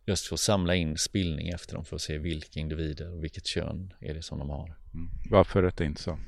just 0.05 0.27
få 0.27 0.37
samla 0.37 0.75
in 0.75 0.97
spillning 0.97 1.49
efter 1.49 1.75
dem 1.75 1.85
för 1.85 1.95
att 1.95 2.01
se 2.01 2.17
vilka 2.17 2.59
individer 2.59 3.13
och 3.13 3.23
vilket 3.23 3.45
kön 3.45 3.93
är 3.99 4.13
det 4.13 4.21
som 4.21 4.39
de 4.39 4.49
har. 4.49 4.75
Mm. 4.93 5.09
Varför 5.29 5.59
är 5.59 5.63
detta 5.63 5.83
intressant? 5.83 6.21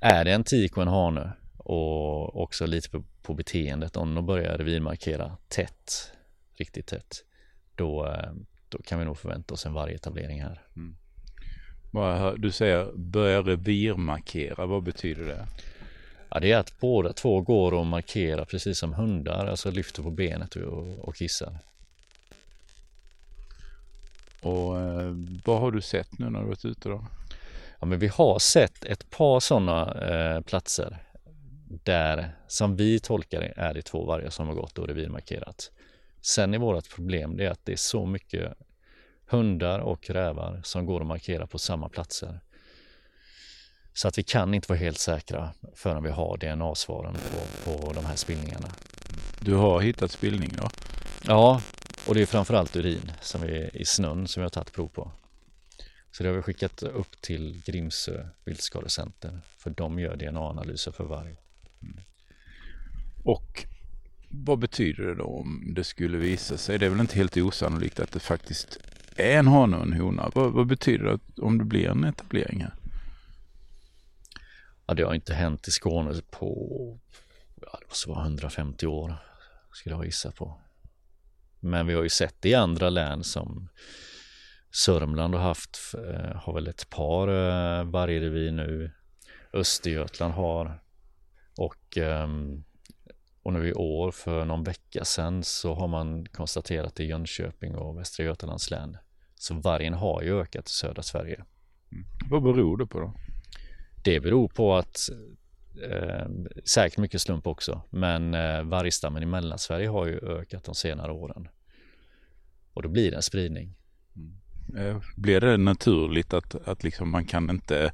Är 0.00 0.24
det 0.24 0.32
en 0.32 0.44
tik 0.44 0.76
och 0.76 0.82
en 0.82 0.88
hane 0.88 1.32
och 1.56 2.42
också 2.42 2.66
lite 2.66 2.90
på, 2.90 3.04
på 3.22 3.34
beteendet 3.34 3.96
om 3.96 4.14
de 4.14 4.26
börjar 4.26 4.58
revirmarkera 4.58 5.36
tätt, 5.48 6.12
riktigt 6.54 6.86
tätt, 6.86 7.24
då, 7.74 8.06
eh, 8.06 8.32
då 8.68 8.78
kan 8.78 8.98
vi 8.98 9.04
nog 9.04 9.18
förvänta 9.18 9.54
oss 9.54 9.66
en 9.66 9.72
vargetablering 9.72 10.42
här. 10.42 10.62
Mm. 10.76 10.96
Du 12.40 12.50
säger 12.50 12.92
börja 12.96 13.42
revirmarkera, 13.42 14.66
vad 14.66 14.82
betyder 14.82 15.24
det? 15.24 15.46
Ja, 16.30 16.40
det 16.40 16.52
är 16.52 16.58
att 16.58 16.80
båda 16.80 17.12
två 17.12 17.40
går 17.40 17.74
och 17.74 17.86
markerar 17.86 18.44
precis 18.44 18.78
som 18.78 18.94
hundar, 18.94 19.46
alltså 19.46 19.70
lyfter 19.70 20.02
på 20.02 20.10
benet 20.10 20.56
och, 20.56 20.98
och 20.98 21.16
kissar. 21.16 21.58
Och 24.42 24.80
eh, 24.80 25.14
vad 25.44 25.60
har 25.60 25.70
du 25.70 25.80
sett 25.80 26.18
nu 26.18 26.30
när 26.30 26.40
du 26.40 26.46
varit 26.46 26.64
ute 26.64 26.88
då? 26.88 27.06
Ja, 27.80 27.86
men 27.86 27.98
vi 27.98 28.08
har 28.08 28.38
sett 28.38 28.84
ett 28.84 29.10
par 29.10 29.40
sådana 29.40 29.94
eh, 29.94 30.40
platser 30.40 30.98
där, 31.84 32.36
som 32.48 32.76
vi 32.76 33.00
tolkar 33.00 33.52
är 33.56 33.74
det 33.74 33.82
två 33.82 34.04
vargar 34.04 34.30
som 34.30 34.48
har 34.48 34.54
gått 34.54 34.78
och 34.78 34.86
revirmarkerat. 34.86 35.70
Sen 36.20 36.54
är 36.54 36.58
vårt 36.58 36.94
problem 36.94 37.36
det 37.36 37.46
att 37.46 37.64
det 37.64 37.72
är 37.72 37.76
så 37.76 38.06
mycket 38.06 38.52
hundar 39.26 39.78
och 39.78 40.10
rävar 40.10 40.60
som 40.64 40.86
går 40.86 41.00
och 41.00 41.06
markerar 41.06 41.46
på 41.46 41.58
samma 41.58 41.88
platser. 41.88 42.40
Så 44.00 44.08
att 44.08 44.18
vi 44.18 44.22
kan 44.22 44.54
inte 44.54 44.68
vara 44.68 44.78
helt 44.78 44.98
säkra 44.98 45.50
förrän 45.74 46.02
vi 46.02 46.10
har 46.10 46.36
DNA-svaren 46.36 47.14
på, 47.14 47.64
på 47.64 47.92
de 47.92 48.04
här 48.04 48.16
spillningarna. 48.16 48.68
Du 49.40 49.54
har 49.54 49.80
hittat 49.80 50.10
spillning 50.10 50.52
då? 50.56 50.70
Ja, 51.26 51.62
och 52.08 52.14
det 52.14 52.22
är 52.22 52.26
framförallt 52.26 52.76
urin 52.76 53.12
som 53.20 53.42
är 53.42 53.76
i 53.76 53.84
snön 53.84 54.28
som 54.28 54.40
vi 54.40 54.44
har 54.44 54.50
tagit 54.50 54.72
prov 54.72 54.88
på. 54.88 55.12
Så 56.10 56.22
det 56.22 56.28
har 56.28 56.36
vi 56.36 56.42
skickat 56.42 56.82
upp 56.82 57.20
till 57.20 57.62
Grimsö 57.66 58.26
viltskadecenter 58.44 59.40
för 59.58 59.70
de 59.70 59.98
gör 59.98 60.16
DNA-analyser 60.16 60.92
för 60.92 61.04
varg. 61.04 61.36
Mm. 61.82 62.00
Och 63.24 63.66
vad 64.28 64.58
betyder 64.58 65.02
det 65.02 65.14
då 65.14 65.24
om 65.24 65.72
det 65.76 65.84
skulle 65.84 66.18
visa 66.18 66.56
sig? 66.56 66.78
Det 66.78 66.86
är 66.86 66.90
väl 66.90 67.00
inte 67.00 67.16
helt 67.16 67.36
osannolikt 67.36 68.00
att 68.00 68.12
det 68.12 68.20
faktiskt 68.20 68.78
är 69.16 69.38
en 69.38 69.46
hane 69.46 69.76
och 69.76 69.82
en 69.82 69.92
hona. 69.92 70.30
Vad, 70.34 70.52
vad 70.52 70.66
betyder 70.66 71.04
det 71.04 71.42
om 71.42 71.58
det 71.58 71.64
blir 71.64 71.88
en 71.88 72.04
etablering 72.04 72.60
här? 72.60 72.74
Ja, 74.90 74.94
det 74.94 75.02
har 75.02 75.14
inte 75.14 75.34
hänt 75.34 75.68
i 75.68 75.70
Skåne 75.70 76.22
på 76.30 76.98
ja, 77.60 77.78
det 77.80 77.86
måste 77.88 78.08
vara 78.08 78.22
150 78.22 78.86
år 78.86 79.16
skulle 79.72 79.94
jag 79.94 80.04
gissa 80.04 80.30
på. 80.30 80.60
Men 81.60 81.86
vi 81.86 81.94
har 81.94 82.02
ju 82.02 82.08
sett 82.08 82.34
det 82.40 82.48
i 82.48 82.54
andra 82.54 82.90
län 82.90 83.24
som 83.24 83.68
Sörmland 84.70 85.34
har 85.34 85.42
haft, 85.42 85.78
eh, 85.94 86.36
har 86.36 86.54
väl 86.54 86.68
ett 86.68 86.90
par 86.90 87.28
eh, 87.28 87.84
vargrevir 87.84 88.52
nu. 88.52 88.92
Östergötland 89.52 90.34
har 90.34 90.80
och, 91.56 91.96
ehm, 91.96 92.64
och 93.42 93.52
nu 93.52 93.68
i 93.68 93.72
år 93.72 94.10
för 94.10 94.44
någon 94.44 94.64
vecka 94.64 95.04
sedan 95.04 95.44
så 95.44 95.74
har 95.74 95.88
man 95.88 96.26
konstaterat 96.26 97.00
i 97.00 97.04
Jönköping 97.04 97.74
och 97.74 97.98
Västra 97.98 98.24
Götalands 98.24 98.70
län. 98.70 98.96
Så 99.34 99.54
vargen 99.54 99.94
har 99.94 100.22
ju 100.22 100.40
ökat 100.40 100.68
i 100.68 100.72
södra 100.72 101.02
Sverige. 101.02 101.44
Mm. 101.92 102.04
Vad 102.30 102.42
beror 102.42 102.76
det 102.76 102.86
på 102.86 103.00
då? 103.00 103.14
Det 104.02 104.20
beror 104.20 104.48
på 104.48 104.74
att 104.74 105.10
eh, 105.90 106.26
säkert 106.64 106.98
mycket 106.98 107.20
slump 107.20 107.46
också, 107.46 107.82
men 107.90 108.34
eh, 108.34 108.62
vargstammen 108.62 109.22
i 109.22 109.26
Mellansverige 109.26 109.88
har 109.88 110.06
ju 110.06 110.18
ökat 110.18 110.64
de 110.64 110.74
senare 110.74 111.12
åren. 111.12 111.48
Och 112.72 112.82
då 112.82 112.88
blir 112.88 113.10
det 113.10 113.16
en 113.16 113.22
spridning. 113.22 113.74
Mm. 114.16 114.86
Eh, 114.86 115.02
blir 115.16 115.40
det 115.40 115.56
naturligt 115.56 116.34
att, 116.34 116.68
att 116.68 116.84
liksom 116.84 117.10
man 117.10 117.24
kan 117.24 117.50
inte 117.50 117.92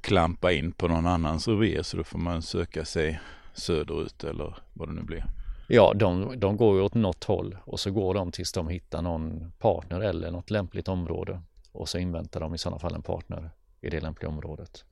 klampa 0.00 0.52
in 0.52 0.72
på 0.72 0.88
någon 0.88 1.06
annans 1.06 1.48
revir 1.48 1.82
så 1.82 1.96
då 1.96 2.04
får 2.04 2.18
man 2.18 2.42
söka 2.42 2.84
sig 2.84 3.20
söderut 3.54 4.24
eller 4.24 4.56
vad 4.72 4.88
det 4.88 4.94
nu 4.94 5.02
blir? 5.02 5.24
Ja, 5.68 5.92
de, 5.94 6.40
de 6.40 6.56
går 6.56 6.76
ju 6.76 6.82
åt 6.82 6.94
något 6.94 7.24
håll 7.24 7.56
och 7.64 7.80
så 7.80 7.90
går 7.90 8.14
de 8.14 8.32
tills 8.32 8.52
de 8.52 8.68
hittar 8.68 9.02
någon 9.02 9.52
partner 9.58 10.00
eller 10.00 10.30
något 10.30 10.50
lämpligt 10.50 10.88
område 10.88 11.42
och 11.72 11.88
så 11.88 11.98
inväntar 11.98 12.40
de 12.40 12.54
i 12.54 12.58
sådana 12.58 12.78
fall 12.78 12.94
en 12.94 13.02
partner 13.02 13.50
i 13.80 13.90
det 13.90 14.00
lämpliga 14.00 14.28
området. 14.28 14.84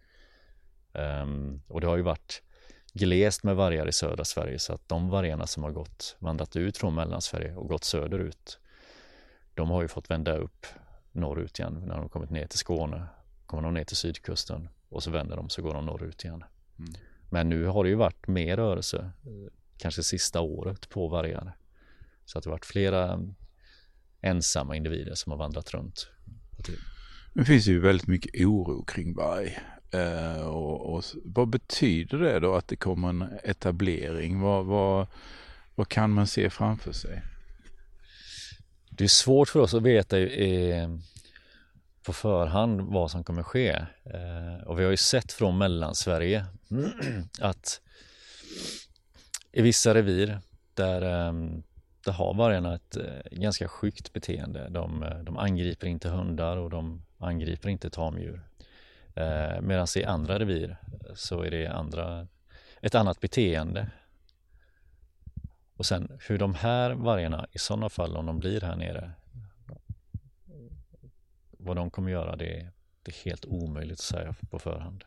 Um, 0.99 1.63
och 1.69 1.81
det 1.81 1.87
har 1.87 1.97
ju 1.97 2.03
varit 2.03 2.43
glest 2.93 3.45
med 3.45 3.57
vargar 3.57 3.89
i 3.89 3.93
södra 3.93 4.25
Sverige 4.25 4.59
så 4.59 4.73
att 4.73 4.89
de 4.89 5.09
vargarna 5.09 5.47
som 5.47 5.63
har 5.63 5.71
gått, 5.71 6.17
vandrat 6.19 6.57
ut 6.57 6.77
från 6.77 6.95
Mellansverige 6.95 7.55
och 7.55 7.69
gått 7.69 7.85
söderut 7.85 8.59
de 9.57 9.71
har 9.71 9.83
ju 9.83 9.89
fått 9.89 10.11
vända 10.11 10.37
upp 10.37 10.67
norrut 11.13 11.59
igen 11.59 11.85
när 11.87 11.97
de 11.97 12.09
kommit 12.09 12.31
ner 12.31 12.47
till 12.47 12.59
Skåne. 12.59 13.07
Kommer 13.47 13.63
de 13.63 13.75
ner 13.75 13.85
till 13.85 13.97
sydkusten 13.97 14.69
och 14.89 15.03
så 15.03 15.11
vänder 15.11 15.37
de 15.37 15.49
så 15.49 15.63
går 15.63 15.75
de 15.75 15.87
norrut 15.87 16.25
igen. 16.25 16.45
Mm. 16.79 16.93
Men 17.31 17.49
nu 17.49 17.65
har 17.65 17.85
det 17.85 17.91
ju 17.91 17.97
varit 17.97 18.27
mer 18.27 18.57
rörelse, 18.57 19.11
kanske 19.79 20.03
sista 20.03 20.41
året 20.41 20.89
på 20.89 21.09
vargar. 21.09 21.57
Så 22.25 22.39
att 22.39 22.45
det 22.45 22.51
har 22.51 22.55
varit 22.55 22.67
flera 22.67 23.21
ensamma 24.21 24.77
individer 24.77 25.15
som 25.15 25.31
har 25.33 25.39
vandrat 25.39 25.75
runt. 25.75 26.09
Det 27.35 27.45
finns 27.45 27.67
ju 27.67 27.81
väldigt 27.81 28.07
mycket 28.07 28.47
oro 28.47 28.85
kring 28.85 29.15
varg. 29.15 29.59
Eh, 29.97 30.47
och, 30.47 30.95
och, 30.95 31.05
vad 31.25 31.49
betyder 31.49 32.19
det 32.19 32.41
då 32.41 32.55
att 32.55 32.69
det 32.69 32.77
kommer 32.77 33.09
en 33.09 33.29
etablering? 33.45 34.41
Vad, 34.41 34.65
vad, 34.65 35.07
vad 35.75 35.89
kan 35.89 36.11
man 36.11 36.27
se 36.27 36.51
framför 36.51 36.93
sig? 36.93 37.23
Det 38.91 39.05
är 39.05 39.09
svårt 39.09 39.49
för 39.49 39.61
oss 39.61 39.75
att 39.75 39.83
veta 39.83 40.19
eh, 40.19 40.89
på 42.03 42.13
förhand 42.13 42.81
vad 42.81 43.11
som 43.11 43.25
kommer 43.25 43.43
ske. 43.43 43.71
Eh, 44.05 44.67
och 44.67 44.79
vi 44.79 44.85
har 44.85 44.91
ju 44.91 44.97
sett 44.97 45.33
från 45.33 45.59
Mellansverige 45.59 46.45
att 47.41 47.81
i 49.53 49.63
vissa 49.63 49.95
revir 49.95 50.41
där, 50.75 51.03
eh, 51.03 51.33
där 52.05 52.13
har 52.13 52.35
vargarna 52.35 52.75
ett 52.75 52.97
eh, 52.97 53.39
ganska 53.39 53.69
skyggt 53.69 54.13
beteende. 54.13 54.69
De, 54.69 55.03
eh, 55.03 55.19
de 55.19 55.39
angriper 55.39 55.87
inte 55.87 56.09
hundar 56.09 56.57
och 56.57 56.71
de 56.71 57.03
angriper 57.19 57.69
inte 57.69 57.91
tamdjur. 57.91 58.41
Eh, 59.17 59.61
Medan 59.61 59.87
i 59.97 60.05
andra 60.05 60.39
revir 60.39 60.71
eh, 60.71 61.15
så 61.15 61.43
är 61.43 61.51
det 61.51 61.67
andra, 61.67 62.27
ett 62.81 62.95
annat 62.95 63.21
beteende. 63.21 63.91
Och 65.77 65.87
sen 65.87 66.19
hur 66.29 66.39
de 66.39 66.55
här 66.55 66.91
vargarna 66.91 67.47
i 67.53 67.59
sådana 67.59 67.89
fall, 67.89 68.17
om 68.17 68.27
de 68.27 68.39
blir 68.39 68.61
här 68.61 68.77
nere, 68.77 69.13
vad 71.51 71.77
de 71.77 71.91
kommer 71.91 72.11
göra, 72.11 72.37
det 72.37 72.61
är, 72.61 72.71
det 73.03 73.11
är 73.11 73.25
helt 73.25 73.45
omöjligt 73.45 73.99
att 73.99 74.05
säga 74.05 74.35
på 74.51 74.59
förhand. 74.59 75.05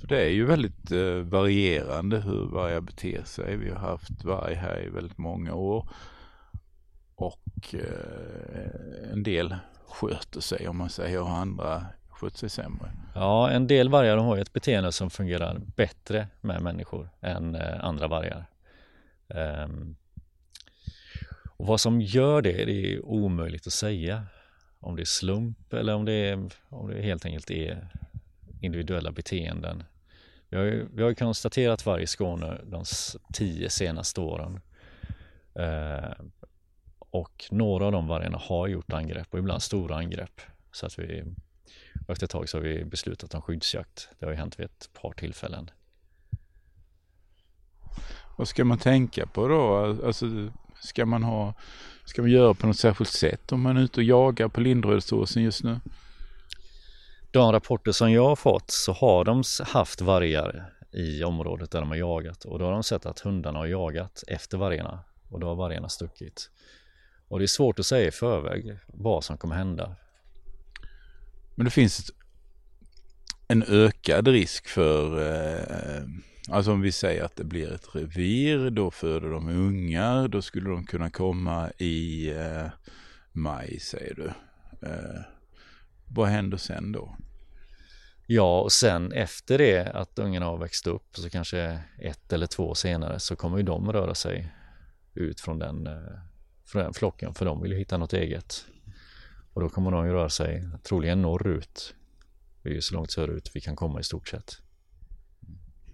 För 0.00 0.08
det 0.08 0.24
är 0.24 0.30
ju 0.30 0.46
väldigt 0.46 0.92
eh, 0.92 1.14
varierande 1.14 2.20
hur 2.20 2.46
vargar 2.46 2.80
beter 2.80 3.24
sig. 3.24 3.56
Vi 3.56 3.70
har 3.70 3.78
haft 3.78 4.24
varg 4.24 4.54
här 4.54 4.82
i 4.82 4.88
väldigt 4.88 5.18
många 5.18 5.54
år. 5.54 5.88
Och 7.14 7.74
eh, 7.74 9.12
en 9.12 9.22
del 9.22 9.56
sköter 9.86 10.40
sig 10.40 10.68
om 10.68 10.76
man 10.76 10.90
säger 10.90 11.20
och 11.20 11.30
andra 11.30 11.86
sköter 12.10 12.38
sig 12.38 12.48
sämre. 12.48 12.92
Ja, 13.14 13.50
en 13.50 13.66
del 13.66 13.88
vargar 13.88 14.16
har 14.16 14.36
ju 14.36 14.42
ett 14.42 14.52
beteende 14.52 14.92
som 14.92 15.10
fungerar 15.10 15.60
bättre 15.76 16.28
med 16.40 16.62
människor 16.62 17.08
än 17.20 17.54
eh, 17.54 17.84
andra 17.84 18.08
vargar. 18.08 18.46
Um, 19.28 19.96
och 21.56 21.66
vad 21.66 21.80
som 21.80 22.00
gör 22.00 22.42
det, 22.42 22.64
det 22.64 22.94
är 22.94 23.04
omöjligt 23.04 23.66
att 23.66 23.72
säga. 23.72 24.26
Om 24.80 24.96
det 24.96 25.02
är 25.02 25.04
slump 25.04 25.72
eller 25.72 25.94
om 25.94 26.04
det, 26.04 26.12
är, 26.12 26.50
om 26.68 26.90
det 26.90 27.02
helt 27.02 27.24
enkelt 27.24 27.50
är 27.50 27.88
individuella 28.60 29.12
beteenden. 29.12 29.84
Vi 30.48 30.56
har 30.56 30.64
ju, 30.64 30.88
vi 30.92 31.02
har 31.02 31.08
ju 31.08 31.14
konstaterat 31.14 31.86
varg 31.86 32.02
i 32.02 32.06
Skåne 32.06 32.60
de 32.64 32.84
tio 33.32 33.70
senaste 33.70 34.20
åren. 34.20 34.60
Uh, 35.58 36.26
och 37.14 37.44
några 37.50 37.86
av 37.86 37.92
de 37.92 38.06
vargarna 38.06 38.38
har 38.38 38.68
gjort 38.68 38.92
angrepp 38.92 39.26
och 39.30 39.38
ibland 39.38 39.62
stora 39.62 39.96
angrepp. 39.96 40.40
Så 40.72 40.86
att 40.86 40.98
vi, 40.98 41.24
efter 42.08 42.26
ett 42.26 42.30
tag 42.30 42.48
så 42.48 42.56
har 42.56 42.62
vi 42.62 42.84
beslutat 42.84 43.34
om 43.34 43.42
skyddsjakt. 43.42 44.08
Det 44.18 44.26
har 44.26 44.32
ju 44.32 44.38
hänt 44.38 44.58
vid 44.58 44.64
ett 44.64 44.90
par 45.02 45.12
tillfällen. 45.12 45.70
Vad 48.36 48.48
ska 48.48 48.64
man 48.64 48.78
tänka 48.78 49.26
på 49.26 49.48
då? 49.48 49.76
Alltså, 50.06 50.26
ska 50.80 51.06
man 51.06 51.22
ha, 51.22 51.54
ska 52.04 52.22
man 52.22 52.30
göra 52.30 52.54
på 52.54 52.66
något 52.66 52.78
särskilt 52.78 53.10
sätt 53.10 53.52
om 53.52 53.60
man 53.60 53.76
är 53.76 53.82
ute 53.82 54.00
och 54.00 54.04
jagar 54.04 54.48
på 54.48 54.60
Lindrödsåsen 54.60 55.42
just 55.42 55.64
nu? 55.64 55.80
De 57.30 57.52
rapporter 57.52 57.92
som 57.92 58.12
jag 58.12 58.28
har 58.28 58.36
fått 58.36 58.70
så 58.70 58.92
har 58.92 59.24
de 59.24 59.42
haft 59.64 60.00
vargar 60.00 60.72
i 60.92 61.24
området 61.24 61.70
där 61.70 61.80
de 61.80 61.88
har 61.88 61.96
jagat 61.96 62.44
och 62.44 62.58
då 62.58 62.64
har 62.64 62.72
de 62.72 62.82
sett 62.82 63.06
att 63.06 63.20
hundarna 63.20 63.58
har 63.58 63.66
jagat 63.66 64.24
efter 64.26 64.58
vargarna 64.58 64.98
och 65.30 65.40
då 65.40 65.46
har 65.46 65.54
vargarna 65.54 65.88
stuckit. 65.88 66.50
Och 67.34 67.40
det 67.40 67.44
är 67.44 67.46
svårt 67.46 67.78
att 67.78 67.86
säga 67.86 68.08
i 68.08 68.10
förväg 68.10 68.78
vad 68.86 69.24
som 69.24 69.38
kommer 69.38 69.54
hända. 69.54 69.96
Men 71.54 71.64
det 71.64 71.70
finns 71.70 72.12
en 73.48 73.62
ökad 73.62 74.28
risk 74.28 74.68
för, 74.68 75.20
eh, 75.20 76.04
alltså 76.50 76.72
om 76.72 76.80
vi 76.80 76.92
säger 76.92 77.24
att 77.24 77.36
det 77.36 77.44
blir 77.44 77.72
ett 77.72 77.94
revir, 77.94 78.70
då 78.70 78.90
föder 78.90 79.30
de 79.30 79.48
ungar, 79.48 80.28
då 80.28 80.42
skulle 80.42 80.70
de 80.70 80.86
kunna 80.86 81.10
komma 81.10 81.70
i 81.78 82.30
eh, 82.30 82.66
maj 83.32 83.78
säger 83.80 84.14
du. 84.14 84.26
Eh, 84.88 85.20
vad 86.08 86.28
händer 86.28 86.56
sen 86.56 86.92
då? 86.92 87.16
Ja, 88.26 88.60
och 88.60 88.72
sen 88.72 89.12
efter 89.12 89.58
det 89.58 89.86
att 89.86 90.18
ungarna 90.18 90.46
har 90.46 90.58
växt 90.58 90.86
upp, 90.86 91.16
så 91.16 91.30
kanske 91.30 91.80
ett 91.98 92.32
eller 92.32 92.46
två 92.46 92.74
senare, 92.74 93.20
så 93.20 93.36
kommer 93.36 93.56
ju 93.56 93.62
de 93.62 93.92
röra 93.92 94.14
sig 94.14 94.52
ut 95.14 95.40
från 95.40 95.58
den 95.58 95.86
eh, 95.86 96.18
för 96.64 96.78
den 96.78 96.94
flocken 96.94 97.34
för 97.34 97.44
de 97.44 97.62
vill 97.62 97.72
ju 97.72 97.78
hitta 97.78 97.98
något 97.98 98.12
eget. 98.12 98.66
Och 99.52 99.60
då 99.60 99.68
kommer 99.68 99.90
de 99.90 100.06
ju 100.06 100.12
röra 100.12 100.28
sig 100.28 100.68
troligen 100.82 101.22
norrut. 101.22 101.94
Det 102.62 102.68
är 102.68 102.74
ju 102.74 102.80
så 102.80 102.94
långt 102.94 103.10
söderut 103.10 103.50
vi 103.54 103.60
kan 103.60 103.76
komma 103.76 104.00
i 104.00 104.02
stort 104.02 104.28
sett. 104.28 104.58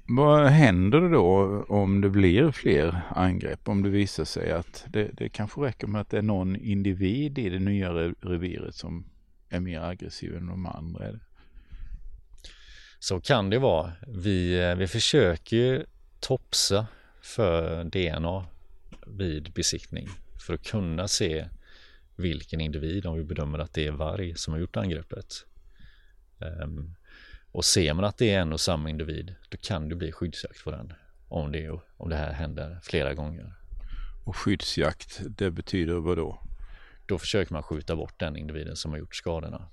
Vad 0.09 0.47
händer 0.47 1.01
då 1.01 1.63
om 1.69 2.01
det 2.01 2.11
blir 2.11 2.51
fler 2.51 3.03
angrepp? 3.11 3.69
Om 3.69 3.83
det 3.83 3.89
visar 3.89 4.25
sig 4.25 4.53
att 4.53 4.85
det, 4.89 5.11
det 5.13 5.29
kanske 5.29 5.61
räcker 5.61 5.87
med 5.87 6.01
att 6.01 6.11
det 6.11 6.19
är 6.19 6.23
någon 6.23 6.57
individ 6.57 7.39
i 7.39 7.49
det 7.49 7.59
nya 7.59 7.93
reviret 8.21 8.75
som 8.75 9.05
är 9.49 9.61
mer 9.61 9.81
aggressiv 9.81 10.37
än 10.37 10.47
de 10.47 10.67
andra? 10.67 11.05
Så 12.99 13.21
kan 13.21 13.51
det 13.51 13.59
vara. 13.59 13.93
Vi, 14.07 14.61
eh, 14.61 14.75
vi 14.75 14.87
försöker 14.87 15.57
ju 15.57 15.85
topsa 16.21 16.87
för 17.23 17.85
DNA 17.85 18.47
vid 19.07 19.53
besiktning 19.53 20.09
för 20.43 20.55
att 20.55 20.67
kunna 20.67 21.09
se 21.09 21.49
vilken 22.17 22.61
individ, 22.61 23.07
om 23.07 23.17
vi 23.17 23.25
bedömer 23.25 23.59
att 23.59 23.75
det 23.75 23.87
är 23.87 23.93
varg 23.93 24.35
som 24.37 24.53
har 24.53 24.61
gjort 24.61 24.77
angreppet. 24.77 25.47
Um, 26.39 26.95
och 27.53 27.65
ser 27.65 27.95
man 27.95 28.05
att 28.05 28.19
det 28.19 28.31
är 28.31 28.41
en 28.41 28.53
och 28.53 28.61
samma 28.61 28.91
individ, 28.91 29.35
då 29.49 29.57
kan 29.57 29.89
det 29.89 29.95
bli 29.95 30.13
skyddsjakt 30.13 30.65
på 30.65 30.71
den. 30.71 30.93
Om 31.29 31.53
det, 31.53 31.71
om 31.97 32.09
det 32.09 32.17
här 32.17 32.33
händer 32.33 32.81
flera 32.83 33.15
gånger. 33.15 33.55
Och 34.25 34.37
skyddsjakt, 34.37 35.21
det 35.29 35.51
betyder 35.51 35.95
vad 35.95 36.17
då? 36.17 36.43
Då 37.07 37.19
försöker 37.19 37.53
man 37.53 37.63
skjuta 37.63 37.97
bort 37.97 38.21
den 38.21 38.37
individen 38.37 38.77
som 38.77 38.91
har 38.91 38.99
gjort 38.99 39.15
skadorna. 39.15 39.69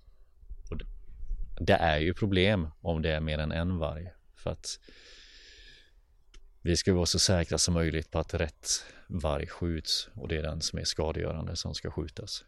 Det, 0.70 0.86
det 1.60 1.74
är 1.74 1.98
ju 1.98 2.14
problem 2.14 2.68
om 2.82 3.02
det 3.02 3.12
är 3.12 3.20
mer 3.20 3.40
än 3.40 3.52
en 3.52 3.78
varg. 3.78 4.12
För 4.36 4.50
att 4.50 4.80
vi 6.68 6.78
ska 6.78 6.94
vara 6.94 7.06
så 7.06 7.20
säkra 7.20 7.58
som 7.58 7.74
möjligt 7.74 8.12
på 8.12 8.20
att 8.20 8.34
rätt 8.34 8.68
varg 9.08 9.48
skjuts 9.48 10.10
och 10.14 10.28
det 10.28 10.38
är 10.38 10.42
den 10.42 10.62
som 10.62 10.80
är 10.80 10.84
skadegörande 10.84 11.56
som 11.56 11.74
ska 11.74 11.92
skjutas. 11.92 12.44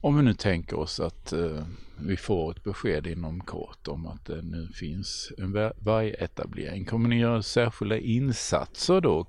Om 0.00 0.16
vi 0.16 0.22
nu 0.22 0.34
tänker 0.34 0.78
oss 0.78 1.00
att 1.00 1.32
eh, 1.32 1.66
vi 2.00 2.16
får 2.16 2.50
ett 2.50 2.64
besked 2.64 3.06
inom 3.06 3.40
kort 3.40 3.88
om 3.88 4.06
att 4.06 4.26
det 4.26 4.42
nu 4.42 4.68
finns 4.74 5.32
en 5.38 5.52
vargetablering. 5.78 6.84
Kommer 6.84 7.08
ni 7.08 7.18
göra 7.18 7.42
särskilda 7.42 7.98
insatser 7.98 9.00
då 9.00 9.26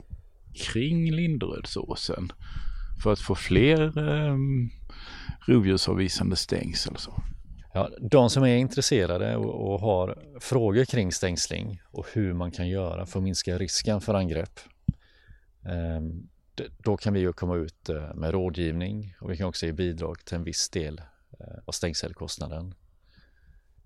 kring 0.53 1.11
Linderödsåsen 1.11 2.31
för 3.03 3.13
att 3.13 3.19
få 3.19 3.35
fler 3.35 3.97
eh, 3.97 4.35
rovdjursavvisande 5.47 6.35
stängsel? 6.35 6.97
Så? 6.97 7.23
Ja, 7.73 7.89
de 7.99 8.29
som 8.29 8.43
är 8.43 8.55
intresserade 8.55 9.35
och, 9.35 9.73
och, 9.73 9.79
har 9.79 10.17
frågor 10.39 10.85
kring 10.85 11.11
stängsling 11.11 11.81
och 11.91 12.07
hur 12.13 12.33
man 12.33 12.51
kan 12.51 12.67
göra 12.67 13.05
för 13.05 13.19
att 13.19 13.23
minska 13.23 13.57
risken 13.57 14.01
för 14.01 14.13
angrepp. 14.13 14.59
Eh, 15.65 16.01
då 16.77 16.97
kan 16.97 17.13
vi 17.13 17.19
ju 17.19 17.33
komma 17.33 17.55
ut 17.55 17.89
eh, 17.89 18.13
med 18.15 18.31
rådgivning 18.31 19.15
och 19.21 19.31
vi 19.31 19.37
kan 19.37 19.47
också 19.47 19.65
ge 19.65 19.71
bidrag 19.71 20.25
till 20.25 20.35
en 20.35 20.43
viss 20.43 20.69
del 20.69 21.01
eh, 21.39 21.57
av 21.65 21.71
stängselkostnaden. 21.71 22.73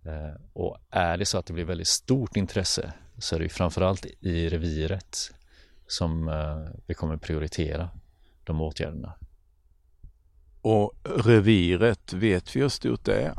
Eh, 0.05 0.41
och 0.53 0.77
är 0.89 1.17
det 1.17 1.25
så 1.25 1.37
att 1.37 1.45
det 1.45 1.53
blir 1.53 1.65
väldigt 1.65 1.87
stort 1.87 2.37
intresse 2.37 2.93
så 3.17 3.35
är 3.35 3.39
det 3.39 3.45
ju 3.45 3.49
framförallt 3.49 4.05
i 4.05 4.49
reviret 4.49 5.31
som 5.87 6.27
eh, 6.27 6.79
vi 6.85 6.93
kommer 6.93 7.17
prioritera 7.17 7.89
de 8.43 8.61
åtgärderna. 8.61 9.13
Och 10.61 10.93
reviret, 11.03 12.13
vet 12.13 12.55
vi 12.55 12.59
hur 12.59 12.69
stort 12.69 13.05
det 13.05 13.21
är? 13.21 13.33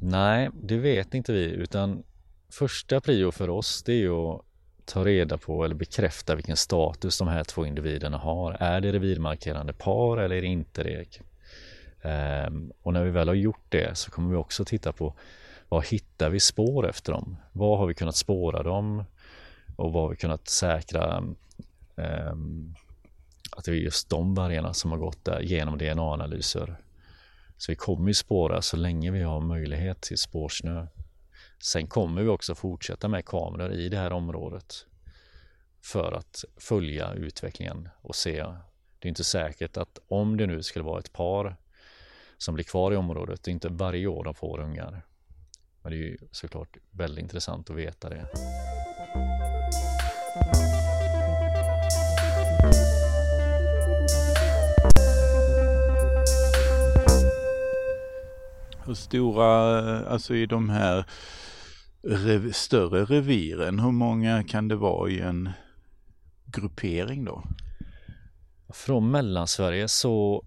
Nej, 0.00 0.50
det 0.62 0.76
vet 0.76 1.14
inte 1.14 1.32
vi 1.32 1.44
utan 1.44 2.02
första 2.48 3.00
prio 3.00 3.30
för 3.30 3.50
oss 3.50 3.82
det 3.82 3.92
är 3.92 3.96
ju 3.96 4.14
att 4.14 4.42
ta 4.84 5.04
reda 5.04 5.38
på 5.38 5.64
eller 5.64 5.74
bekräfta 5.74 6.34
vilken 6.34 6.56
status 6.56 7.18
de 7.18 7.28
här 7.28 7.44
två 7.44 7.66
individerna 7.66 8.18
har. 8.18 8.52
Är 8.60 8.80
det 8.80 8.92
revirmarkerande 8.92 9.72
par 9.72 10.16
eller 10.16 10.36
är 10.36 10.40
det 10.40 10.46
inte 10.46 10.82
det? 10.82 11.20
Ehm, 12.02 12.72
och 12.82 12.92
när 12.92 13.04
vi 13.04 13.10
väl 13.10 13.28
har 13.28 13.34
gjort 13.34 13.66
det 13.68 13.98
så 13.98 14.10
kommer 14.10 14.30
vi 14.30 14.36
också 14.36 14.64
titta 14.64 14.92
på 14.92 15.14
vad 15.68 15.86
hittar 15.86 16.30
vi 16.30 16.40
spår 16.40 16.88
efter 16.88 17.12
dem? 17.12 17.36
Vad 17.52 17.78
har 17.78 17.86
vi 17.86 17.94
kunnat 17.94 18.16
spåra 18.16 18.62
dem? 18.62 19.04
Och 19.76 19.92
vad 19.92 20.02
har 20.02 20.10
vi 20.10 20.16
kunnat 20.16 20.48
säkra 20.48 21.24
ehm, 21.96 22.74
att 23.56 23.64
det 23.64 23.70
är 23.70 23.74
just 23.74 24.10
de 24.10 24.34
vargarna 24.34 24.74
som 24.74 24.90
har 24.90 24.98
gått 24.98 25.24
där 25.24 25.40
genom 25.40 25.78
DNA-analyser. 25.78 26.76
Så 27.58 27.72
vi 27.72 27.76
kommer 27.76 28.08
ju 28.08 28.14
spåra 28.14 28.62
så 28.62 28.76
länge 28.76 29.10
vi 29.10 29.22
har 29.22 29.40
möjlighet 29.40 30.00
till 30.00 30.18
spårsnö. 30.18 30.86
Sen 31.62 31.86
kommer 31.86 32.22
vi 32.22 32.28
också 32.28 32.54
fortsätta 32.54 33.08
med 33.08 33.24
kameror 33.24 33.72
i 33.72 33.88
det 33.88 33.96
här 33.96 34.12
området 34.12 34.86
för 35.82 36.12
att 36.12 36.44
följa 36.56 37.12
utvecklingen 37.12 37.88
och 38.00 38.14
se. 38.14 38.44
Det 38.98 39.06
är 39.06 39.08
inte 39.08 39.24
säkert 39.24 39.76
att 39.76 39.98
om 40.08 40.36
det 40.36 40.46
nu 40.46 40.62
skulle 40.62 40.84
vara 40.84 40.98
ett 40.98 41.12
par 41.12 41.56
som 42.38 42.54
blir 42.54 42.64
kvar 42.64 42.92
i 42.92 42.96
området, 42.96 43.42
det 43.42 43.50
är 43.50 43.52
inte 43.52 43.68
varje 43.68 44.06
år 44.06 44.24
de 44.24 44.34
får 44.34 44.60
ungar. 44.60 45.06
Men 45.82 45.92
det 45.92 45.98
är 45.98 46.02
ju 46.02 46.18
såklart 46.30 46.76
väldigt 46.90 47.22
intressant 47.22 47.70
att 47.70 47.76
veta 47.76 48.08
det. 48.08 48.28
Hur 58.88 58.94
stora, 58.94 60.08
alltså 60.08 60.34
i 60.34 60.46
de 60.46 60.70
här 60.70 61.04
rev, 62.02 62.52
större 62.52 63.04
reviren, 63.04 63.78
hur 63.78 63.90
många 63.90 64.44
kan 64.44 64.68
det 64.68 64.76
vara 64.76 65.10
i 65.10 65.20
en 65.20 65.50
gruppering 66.44 67.24
då? 67.24 67.44
Från 68.68 69.10
Mellansverige 69.10 69.88
så 69.88 70.44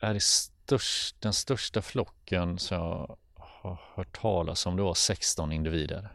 är 0.00 0.14
det 0.14 0.22
störst, 0.22 1.20
den 1.20 1.32
största 1.32 1.82
flocken 1.82 2.58
som 2.58 2.76
jag 2.76 3.16
har 3.34 3.80
hört 3.94 4.20
talas 4.20 4.66
om, 4.66 4.76
det 4.76 4.82
var 4.82 4.94
16 4.94 5.52
individer. 5.52 6.08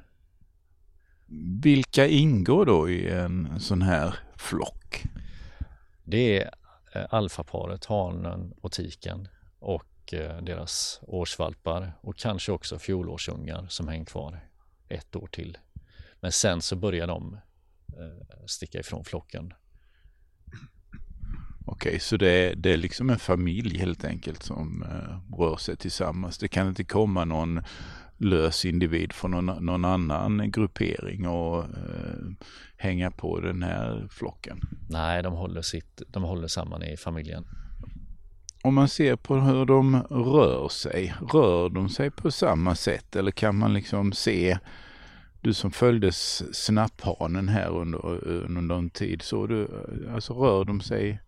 Vilka 1.62 2.08
ingår 2.08 2.66
då 2.66 2.90
i 2.90 3.10
en 3.10 3.60
sån 3.60 3.82
här 3.82 4.16
flock? 4.36 5.04
Det 6.04 6.42
är 6.42 6.52
eh, 6.94 7.06
alfaparet, 7.10 7.86
hanen 7.86 8.54
och 8.62 8.72
tiken 8.72 9.28
och 9.60 9.84
eh, 10.14 10.38
deras 10.42 11.00
årsvalpar 11.02 11.92
och 12.02 12.18
kanske 12.18 12.52
också 12.52 12.80
fjolårsungar 12.80 13.68
som 13.70 13.88
hänger 13.88 14.06
kvar 14.06 14.40
ett 14.90 15.16
år 15.16 15.28
till. 15.28 15.58
Men 16.20 16.32
sen 16.32 16.62
så 16.62 16.76
börjar 16.76 17.08
de 17.08 17.34
eh, 17.88 18.46
sticka 18.46 18.80
ifrån 18.80 19.06
flocken. 19.06 19.54
Okej, 21.66 22.00
så 22.00 22.18
det 22.18 22.30
är, 22.30 22.56
det 22.56 22.74
är 22.74 22.78
liksom 22.78 23.10
en 23.10 23.20
familj 23.20 23.78
helt 23.78 24.06
enkelt 24.06 24.44
som 24.44 24.84
eh, 24.84 25.40
rör 25.40 25.58
sig 25.58 25.78
tillsammans. 25.78 26.38
Det 26.38 26.48
kan 26.48 26.68
inte 26.68 26.84
komma 26.84 27.26
någon 27.26 27.62
lös 28.18 28.66
individ 28.66 29.14
från 29.14 29.32
någon, 29.32 29.66
någon 29.66 29.86
annan 29.86 30.52
gruppering 30.52 31.28
och 31.28 31.64
eh, 31.64 32.32
hänga 32.78 33.12
på 33.12 33.40
den 33.40 33.64
här 33.64 34.08
flocken. 34.12 34.62
Nej, 34.90 35.24
de 35.24 35.34
håller, 35.34 35.62
sitt, 35.62 36.02
de 36.08 36.24
håller 36.24 36.48
samman 36.48 36.84
i 36.84 36.98
familjen. 36.98 37.46
Om 38.66 38.74
man 38.74 38.88
ser 38.88 39.16
på 39.16 39.36
hur 39.36 39.66
de 39.66 39.96
rör 40.10 40.70
sig, 40.70 41.14
rör 41.34 41.70
de 41.70 41.90
sig 41.90 42.12
på 42.12 42.32
samma 42.32 42.76
sätt 42.76 43.16
eller 43.16 43.32
kan 43.32 43.56
man 43.56 43.74
liksom 43.74 44.12
se 44.12 44.58
du 45.42 45.54
som 45.54 45.72
följde 45.72 46.12
snapphanen 46.52 47.48
här 47.48 47.70
under, 47.70 48.06
under 48.28 48.76
en 48.76 48.90
tid, 48.90 49.22
så 49.22 49.48
du, 49.48 49.68
alltså 50.14 50.34
rör 50.34 50.66
de 50.66 50.82
sig 50.82 51.20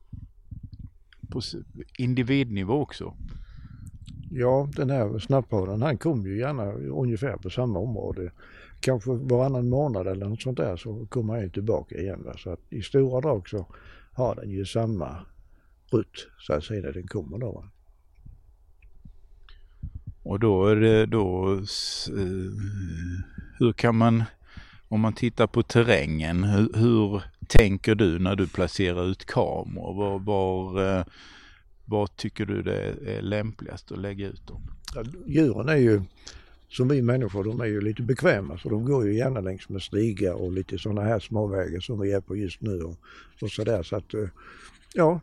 på 1.29 1.41
individnivå 1.97 2.81
också? 2.81 3.13
Ja, 4.31 4.69
den 4.75 4.89
här 4.89 5.19
snapphanen 5.19 5.81
han 5.81 5.97
kom 5.97 6.25
ju 6.25 6.39
gärna 6.39 6.71
ungefär 6.73 7.37
på 7.37 7.49
samma 7.49 7.79
område. 7.79 8.31
Kanske 8.79 9.11
varannan 9.11 9.69
månad 9.69 10.07
eller 10.07 10.25
något 10.25 10.41
sånt 10.41 10.57
där 10.57 10.77
så 10.77 11.05
kommer 11.09 11.39
han 11.39 11.49
tillbaka 11.49 11.97
igen. 11.97 12.23
Va? 12.25 12.33
Så 12.37 12.49
att 12.49 12.61
i 12.69 12.81
stora 12.81 13.21
drag 13.21 13.49
så 13.49 13.65
har 14.13 14.35
den 14.35 14.49
ju 14.49 14.65
samma 14.65 15.25
rutt 15.91 16.27
så 16.39 16.53
att 16.53 16.63
säga 16.63 16.81
när 16.81 16.93
den 16.93 17.07
kommer 17.07 17.37
då. 17.37 17.51
Va? 17.51 17.69
Och 20.23 20.39
då 20.39 20.67
är 20.67 20.75
det 20.75 21.05
då, 21.05 21.53
eh, 21.53 22.51
hur 23.59 23.73
kan 23.73 23.95
man, 23.95 24.23
om 24.87 24.99
man 24.99 25.13
tittar 25.13 25.47
på 25.47 25.63
terrängen, 25.63 26.43
hur, 26.43 26.73
hur 26.73 27.21
tänker 27.47 27.95
du 27.95 28.19
när 28.19 28.35
du 28.35 28.47
placerar 28.47 29.11
ut 29.11 29.25
kameror? 29.25 29.93
Var, 29.93 30.19
var, 30.19 30.83
eh, 30.99 31.05
var 31.85 32.07
tycker 32.07 32.45
du 32.45 32.61
det 32.61 32.95
är 33.05 33.21
lämpligast 33.21 33.91
att 33.91 33.99
lägga 33.99 34.27
ut 34.27 34.47
dem? 34.47 34.61
Ja, 34.95 35.03
djuren 35.25 35.69
är 35.69 35.75
ju 35.75 36.01
som 36.69 36.87
vi 36.87 37.01
människor, 37.01 37.43
de 37.43 37.61
är 37.61 37.65
ju 37.65 37.81
lite 37.81 38.01
bekväma 38.01 38.57
så 38.57 38.69
de 38.69 38.85
går 38.85 39.07
ju 39.07 39.15
gärna 39.15 39.41
längs 39.41 39.69
med 39.69 39.81
stigar 39.81 40.33
och 40.33 40.51
lite 40.51 40.77
sådana 40.77 41.01
här 41.01 41.19
småvägar 41.19 41.79
som 41.79 41.99
vi 41.99 42.11
är 42.11 42.21
på 42.21 42.35
just 42.35 42.61
nu 42.61 42.81
och, 42.81 42.97
och 43.41 43.51
sådär. 43.51 43.83
Så 43.83 43.95
att 43.95 44.13
eh, 44.13 44.29
ja, 44.93 45.19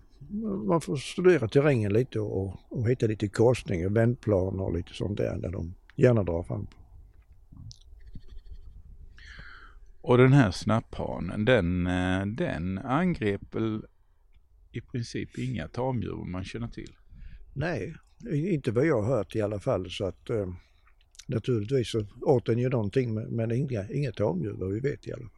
man 0.67 0.81
får 0.81 0.97
studera 0.97 1.49
terrängen 1.49 1.93
lite 1.93 2.21
och, 2.21 2.57
och 2.69 2.89
hitta 2.91 3.07
lite 3.07 3.29
korsningar, 3.29 3.89
vändplaner 3.89 4.63
och 4.63 4.77
lite 4.77 4.93
sånt 4.95 5.17
där 5.17 5.39
där 5.39 5.51
de 5.51 5.75
gärna 5.97 6.23
drar 6.23 6.43
fram. 6.43 6.67
Och 10.01 10.19
den 10.19 10.33
här 10.33 10.51
snapphanen, 10.51 11.45
den, 11.45 11.87
eh, 11.87 12.27
den 12.27 12.79
angrep 12.79 13.55
väl 13.55 13.83
i 14.73 14.81
princip 14.81 15.39
inga 15.39 15.69
tamdjur 15.69 16.25
man 16.25 16.45
känner 16.45 16.69
till? 16.69 16.93
Nej, 17.55 17.95
inte 18.33 18.73
vad 18.73 18.87
jag 18.87 19.03
har 19.03 19.17
hört 19.17 19.37
i 19.37 19.41
alla 19.41 19.59
fall 19.59 19.91
så 19.91 20.05
att 20.05 20.31
eh, 20.31 20.47
naturligtvis 21.27 21.91
så 21.91 22.07
åt 22.21 22.47
den 22.47 22.59
ju 22.59 22.69
någonting 22.69 23.15
men, 23.15 23.25
men 23.37 23.53
inga, 23.53 23.89
inga 23.89 24.13
tamdjur 24.13 24.57
vad 24.59 24.73
vi 24.73 24.81
vet 24.81 25.07
i 25.07 25.13
alla 25.13 25.23
fall. 25.23 25.31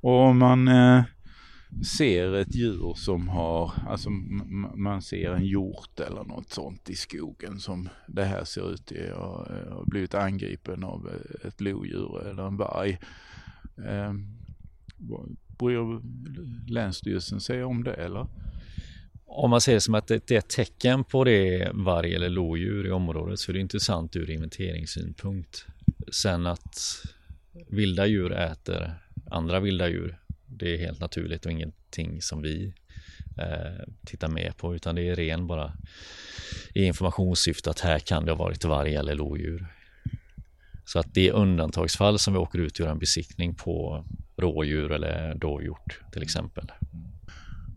Och 0.00 0.20
om 0.20 0.38
man 0.38 0.68
eh, 0.68 1.04
ser 1.98 2.34
ett 2.34 2.54
djur 2.54 2.94
som 2.96 3.28
har, 3.28 3.72
alltså 3.88 4.10
man 4.74 5.02
ser 5.02 5.30
en 5.30 5.44
hjort 5.44 6.00
eller 6.00 6.24
något 6.24 6.50
sånt 6.50 6.90
i 6.90 6.94
skogen 6.94 7.58
som 7.58 7.88
det 8.06 8.24
här 8.24 8.44
ser 8.44 8.72
ut 8.72 8.92
i 8.92 9.10
och 9.10 9.46
har 9.74 9.84
blivit 9.86 10.14
angripen 10.14 10.84
av 10.84 11.10
ett 11.44 11.60
lodjur 11.60 12.26
eller 12.26 12.46
en 12.46 12.56
varg. 12.56 12.98
Eh, 13.86 14.12
bryr 15.58 16.00
Länsstyrelsen 16.70 17.40
sig 17.40 17.64
om 17.64 17.84
det 17.84 17.94
eller? 17.94 18.26
Om 19.26 19.50
man 19.50 19.60
ser 19.60 19.74
det 19.74 19.80
som 19.80 19.94
att 19.94 20.06
det 20.06 20.30
är 20.30 20.38
ett 20.38 20.48
tecken 20.48 21.04
på 21.04 21.24
det 21.24 21.62
är 21.62 21.72
varg 21.72 22.14
eller 22.14 22.28
lodjur 22.28 22.86
i 22.86 22.90
området 22.90 23.38
så 23.38 23.52
är 23.52 23.52
det 23.52 23.60
intressant 23.60 24.16
ur 24.16 24.30
inventeringssynpunkt. 24.30 25.66
Sen 26.12 26.46
att 26.46 26.78
vilda 27.68 28.06
djur 28.06 28.32
äter 28.32 28.94
andra 29.30 29.60
vilda 29.60 29.88
djur 29.88 30.18
det 30.50 30.74
är 30.74 30.78
helt 30.78 31.00
naturligt 31.00 31.46
och 31.46 31.52
ingenting 31.52 32.22
som 32.22 32.42
vi 32.42 32.72
eh, 33.38 33.84
tittar 34.06 34.28
med 34.28 34.56
på 34.56 34.74
utan 34.74 34.94
det 34.94 35.08
är 35.08 35.16
ren 35.16 35.46
bara 35.46 35.72
i 36.74 36.84
informationssyfte 36.84 37.70
att 37.70 37.80
här 37.80 37.98
kan 37.98 38.24
det 38.24 38.32
ha 38.32 38.38
varit 38.38 38.64
varg 38.64 38.94
eller 38.94 39.14
lodjur. 39.14 39.66
Så 40.84 40.98
att 40.98 41.14
det 41.14 41.28
är 41.28 41.32
undantagsfall 41.32 42.18
som 42.18 42.32
vi 42.32 42.38
åker 42.38 42.58
ut 42.58 42.72
och 42.72 42.80
gör 42.80 42.92
en 42.92 42.98
besiktning 42.98 43.54
på 43.54 44.04
rådjur 44.36 44.92
eller 44.92 45.34
dovhjort 45.34 46.00
till 46.12 46.22
exempel. 46.22 46.72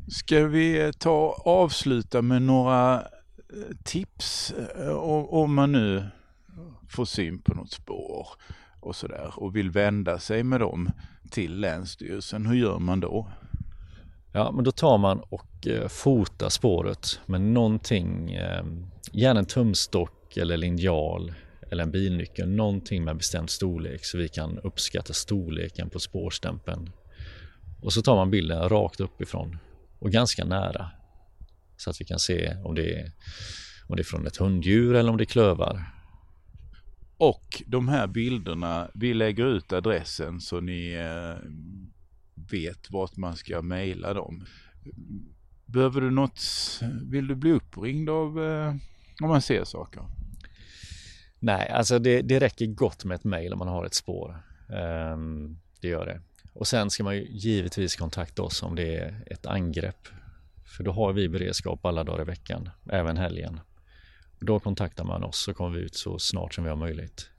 Ska 0.07 0.47
vi 0.47 0.91
ta 0.99 1.41
avsluta 1.45 2.21
med 2.21 2.41
några 2.41 2.95
eh, 2.95 3.77
tips 3.83 4.53
eh, 4.77 4.95
om 5.29 5.53
man 5.53 5.71
nu 5.71 6.03
får 6.89 7.05
syn 7.05 7.41
på 7.41 7.53
något 7.53 7.71
spår 7.71 8.27
och 8.83 8.95
sådär 8.95 9.33
och 9.35 9.55
vill 9.55 9.71
vända 9.71 10.19
sig 10.19 10.43
med 10.43 10.59
dem 10.59 10.89
till 11.31 11.59
Länsstyrelsen. 11.59 12.45
Hur 12.45 12.55
gör 12.55 12.79
man 12.79 12.99
då? 12.99 13.31
Ja, 14.33 14.51
men 14.51 14.63
då 14.63 14.71
tar 14.71 14.97
man 14.97 15.19
och 15.19 15.67
eh, 15.67 15.87
fotar 15.87 16.49
spåret 16.49 17.19
med 17.25 17.41
någonting, 17.41 18.33
eh, 18.33 18.65
gärna 19.11 19.39
en 19.39 19.45
tumstock 19.45 20.37
eller 20.37 20.57
linjal 20.57 21.33
eller 21.71 21.83
en 21.83 21.91
bilnyckel, 21.91 22.49
någonting 22.49 23.03
med 23.03 23.17
bestämd 23.17 23.49
storlek 23.49 24.05
så 24.05 24.17
vi 24.17 24.29
kan 24.29 24.59
uppskatta 24.59 25.13
storleken 25.13 25.89
på 25.89 25.99
spårstämpeln. 25.99 26.91
Och 27.81 27.93
så 27.93 28.01
tar 28.01 28.15
man 28.15 28.31
bilden 28.31 28.69
rakt 28.69 28.99
uppifrån 28.99 29.57
och 29.99 30.11
ganska 30.11 30.45
nära 30.45 30.91
så 31.77 31.89
att 31.89 32.01
vi 32.01 32.05
kan 32.05 32.19
se 32.19 32.55
om 32.63 32.75
det 32.75 32.99
är, 32.99 33.11
om 33.87 33.95
det 33.95 34.01
är 34.01 34.03
från 34.03 34.27
ett 34.27 34.37
hunddjur 34.37 34.95
eller 34.95 35.11
om 35.11 35.17
det 35.17 35.23
är 35.23 35.25
klövar. 35.25 35.81
Och 37.17 37.63
de 37.67 37.87
här 37.87 38.07
bilderna, 38.07 38.89
vi 38.93 39.13
lägger 39.13 39.45
ut 39.45 39.73
adressen 39.73 40.41
så 40.41 40.59
ni 40.59 40.93
eh, 40.93 41.49
vet 42.51 42.91
vart 42.91 43.17
man 43.17 43.35
ska 43.35 43.61
mejla 43.61 44.13
dem. 44.13 44.45
Behöver 45.65 46.01
du 46.01 46.11
något, 46.11 46.41
vill 47.03 47.27
du 47.27 47.35
bli 47.35 47.51
uppringd 47.51 48.09
av 48.09 48.43
eh, 48.43 48.75
om 49.21 49.29
man 49.29 49.41
ser 49.41 49.63
saker? 49.63 50.03
Nej, 51.39 51.69
alltså 51.69 51.99
det, 51.99 52.21
det 52.21 52.39
räcker 52.39 52.65
gott 52.65 53.05
med 53.05 53.15
ett 53.15 53.23
mejl 53.23 53.53
om 53.53 53.59
man 53.59 53.67
har 53.67 53.85
ett 53.85 53.93
spår. 53.93 54.43
Um, 55.13 55.59
det 55.81 55.87
gör 55.87 56.05
det. 56.05 56.21
Och 56.53 56.67
sen 56.67 56.89
ska 56.89 57.03
man 57.03 57.15
ju 57.15 57.27
givetvis 57.29 57.95
kontakta 57.95 58.41
oss 58.41 58.63
om 58.63 58.75
det 58.75 58.95
är 58.95 59.23
ett 59.27 59.45
angrepp. 59.45 60.07
För 60.65 60.83
då 60.83 60.91
har 60.91 61.13
vi 61.13 61.29
beredskap 61.29 61.85
alla 61.85 62.03
dagar 62.03 62.21
i 62.21 62.25
veckan, 62.25 62.69
även 62.91 63.17
helgen. 63.17 63.59
Då 64.43 64.59
kontaktar 64.59 65.03
man 65.03 65.23
oss 65.23 65.43
så 65.43 65.53
kommer 65.53 65.77
vi 65.77 65.85
ut 65.85 65.95
så 65.95 66.19
snart 66.19 66.53
som 66.53 66.63
vi 66.63 66.69
har 66.69 66.77
möjlighet. 66.77 67.29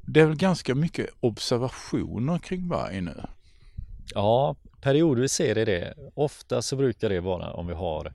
Det 0.00 0.20
är 0.20 0.26
väl 0.26 0.36
ganska 0.36 0.74
mycket 0.74 1.10
observationer 1.20 2.38
kring 2.38 2.68
varg 2.68 3.00
nu? 3.00 3.22
Ja, 4.14 4.56
periodvis 4.80 5.40
är 5.40 5.54
det 5.54 5.64
det. 5.64 5.94
Ofta 6.14 6.62
så 6.62 6.76
brukar 6.76 7.08
det 7.08 7.20
vara 7.20 7.52
om 7.52 7.66
vi 7.66 7.74
har 7.74 8.14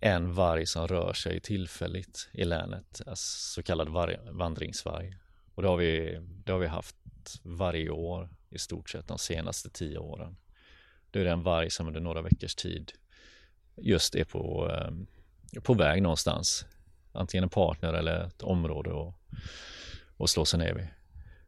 en 0.00 0.34
varg 0.34 0.66
som 0.66 0.88
rör 0.88 1.12
sig 1.12 1.40
tillfälligt 1.40 2.28
i 2.32 2.44
länet, 2.44 3.02
alltså 3.06 3.54
så 3.54 3.62
kallad 3.62 3.88
vandringsvarg. 4.30 5.16
Och 5.54 5.62
det 5.62 5.68
har, 5.68 5.76
vi, 5.76 6.20
det 6.44 6.52
har 6.52 6.58
vi 6.58 6.66
haft 6.66 6.96
varje 7.42 7.90
år 7.90 8.28
i 8.50 8.58
stort 8.58 8.90
sett 8.90 9.08
de 9.08 9.18
senaste 9.18 9.70
tio 9.70 9.98
åren. 9.98 10.36
Det 11.10 11.20
är 11.20 11.26
en 11.26 11.42
varg 11.42 11.70
som 11.70 11.86
under 11.86 12.00
några 12.00 12.22
veckors 12.22 12.54
tid 12.54 12.92
just 13.76 14.14
är 14.14 14.24
på, 14.24 14.70
eh, 14.70 14.90
på 15.62 15.74
väg 15.74 16.02
någonstans. 16.02 16.66
Antingen 17.12 17.44
en 17.44 17.50
partner 17.50 17.92
eller 17.92 18.26
ett 18.26 18.42
område 18.42 18.90
och, 18.90 19.14
och 20.16 20.30
slå 20.30 20.44
sig 20.44 20.58
ner 20.58 20.74
vid. 20.74 20.86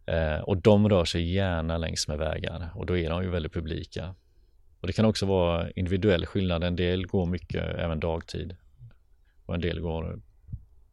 Eh, 0.07 0.41
och 0.41 0.57
de 0.57 0.89
rör 0.89 1.05
sig 1.05 1.33
gärna 1.35 1.79
längs 1.79 2.09
med 2.09 2.19
vägar 2.19 2.71
och 2.75 2.87
då 2.87 2.97
är 2.97 3.11
de 3.11 3.23
ju 3.23 3.31
väldigt 3.31 3.53
publika. 3.53 4.15
Och 4.81 4.87
det 4.87 4.93
kan 4.93 5.05
också 5.05 5.27
vara 5.27 5.71
individuell 5.71 6.27
skillnad. 6.27 6.65
En 6.65 6.77
del 6.77 7.07
går 7.07 7.27
mycket 7.27 7.65
även 7.65 8.01
dagtid 8.01 8.57
och 9.47 9.55
en 9.55 9.61
del 9.61 9.81
går 9.81 10.21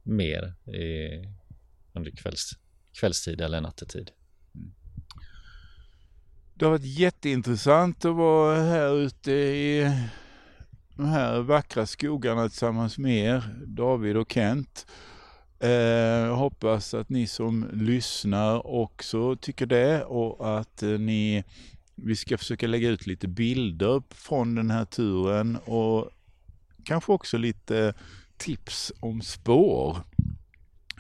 mer 0.04 0.54
i, 0.76 1.10
under 1.94 2.12
kvälls, 2.12 2.52
kvällstid 3.00 3.42
eller 3.42 3.62
nattetid. 3.62 4.12
Det 6.54 6.66
har 6.66 6.72
varit 6.72 7.00
jätteintressant 7.00 8.06
att 8.06 8.16
vara 8.16 8.62
här 8.62 8.96
ute 8.96 9.32
i 9.32 9.92
de 10.96 11.06
här 11.06 11.40
vackra 11.40 11.86
skogarna 11.86 12.50
tillsammans 12.50 12.98
med 12.98 13.26
er, 13.26 13.44
David 13.66 14.18
och 14.18 14.32
Kent. 14.32 14.88
Eh, 15.60 16.36
hoppas 16.36 16.94
att 16.94 17.10
ni 17.10 17.28
som 17.28 17.70
lyssnar 17.74 18.68
också 18.68 19.36
tycker 19.36 19.66
det 19.66 20.04
och 20.04 20.60
att 20.60 20.84
eh, 20.84 20.90
ni 20.90 21.44
vi 21.96 22.16
ska 22.16 22.38
försöka 22.38 22.68
lägga 22.68 22.90
ut 22.90 23.08
lite 23.08 23.28
bilder 23.28 24.04
från 24.10 24.56
den 24.56 24.72
här 24.72 24.86
turen 24.86 25.58
och 25.66 26.10
kanske 26.86 27.12
också 27.12 27.38
lite 27.38 27.94
tips 28.38 28.92
om 29.00 29.22
spår. 29.22 29.98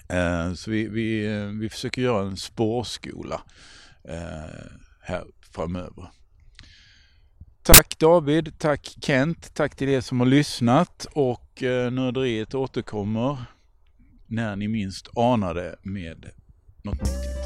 Eh, 0.09 0.53
så 0.53 0.71
vi, 0.71 0.87
vi, 0.87 1.27
vi 1.59 1.69
försöker 1.69 2.01
göra 2.01 2.27
en 2.27 2.37
spårskola 2.37 3.41
eh, 4.03 4.71
här 5.01 5.23
framöver. 5.51 6.09
Tack 7.65 7.99
David, 7.99 8.59
tack 8.59 8.97
Kent, 9.01 9.53
tack 9.53 9.75
till 9.75 9.89
er 9.89 10.01
som 10.01 10.19
har 10.19 10.27
lyssnat 10.27 11.07
och 11.13 11.63
eh, 11.63 11.91
Nörderiet 11.91 12.53
återkommer 12.53 13.45
när 14.27 14.55
ni 14.55 14.67
minst 14.67 15.17
anar 15.17 15.53
det 15.53 15.75
med 15.83 16.29
något 16.83 17.01
nytt. 17.01 17.42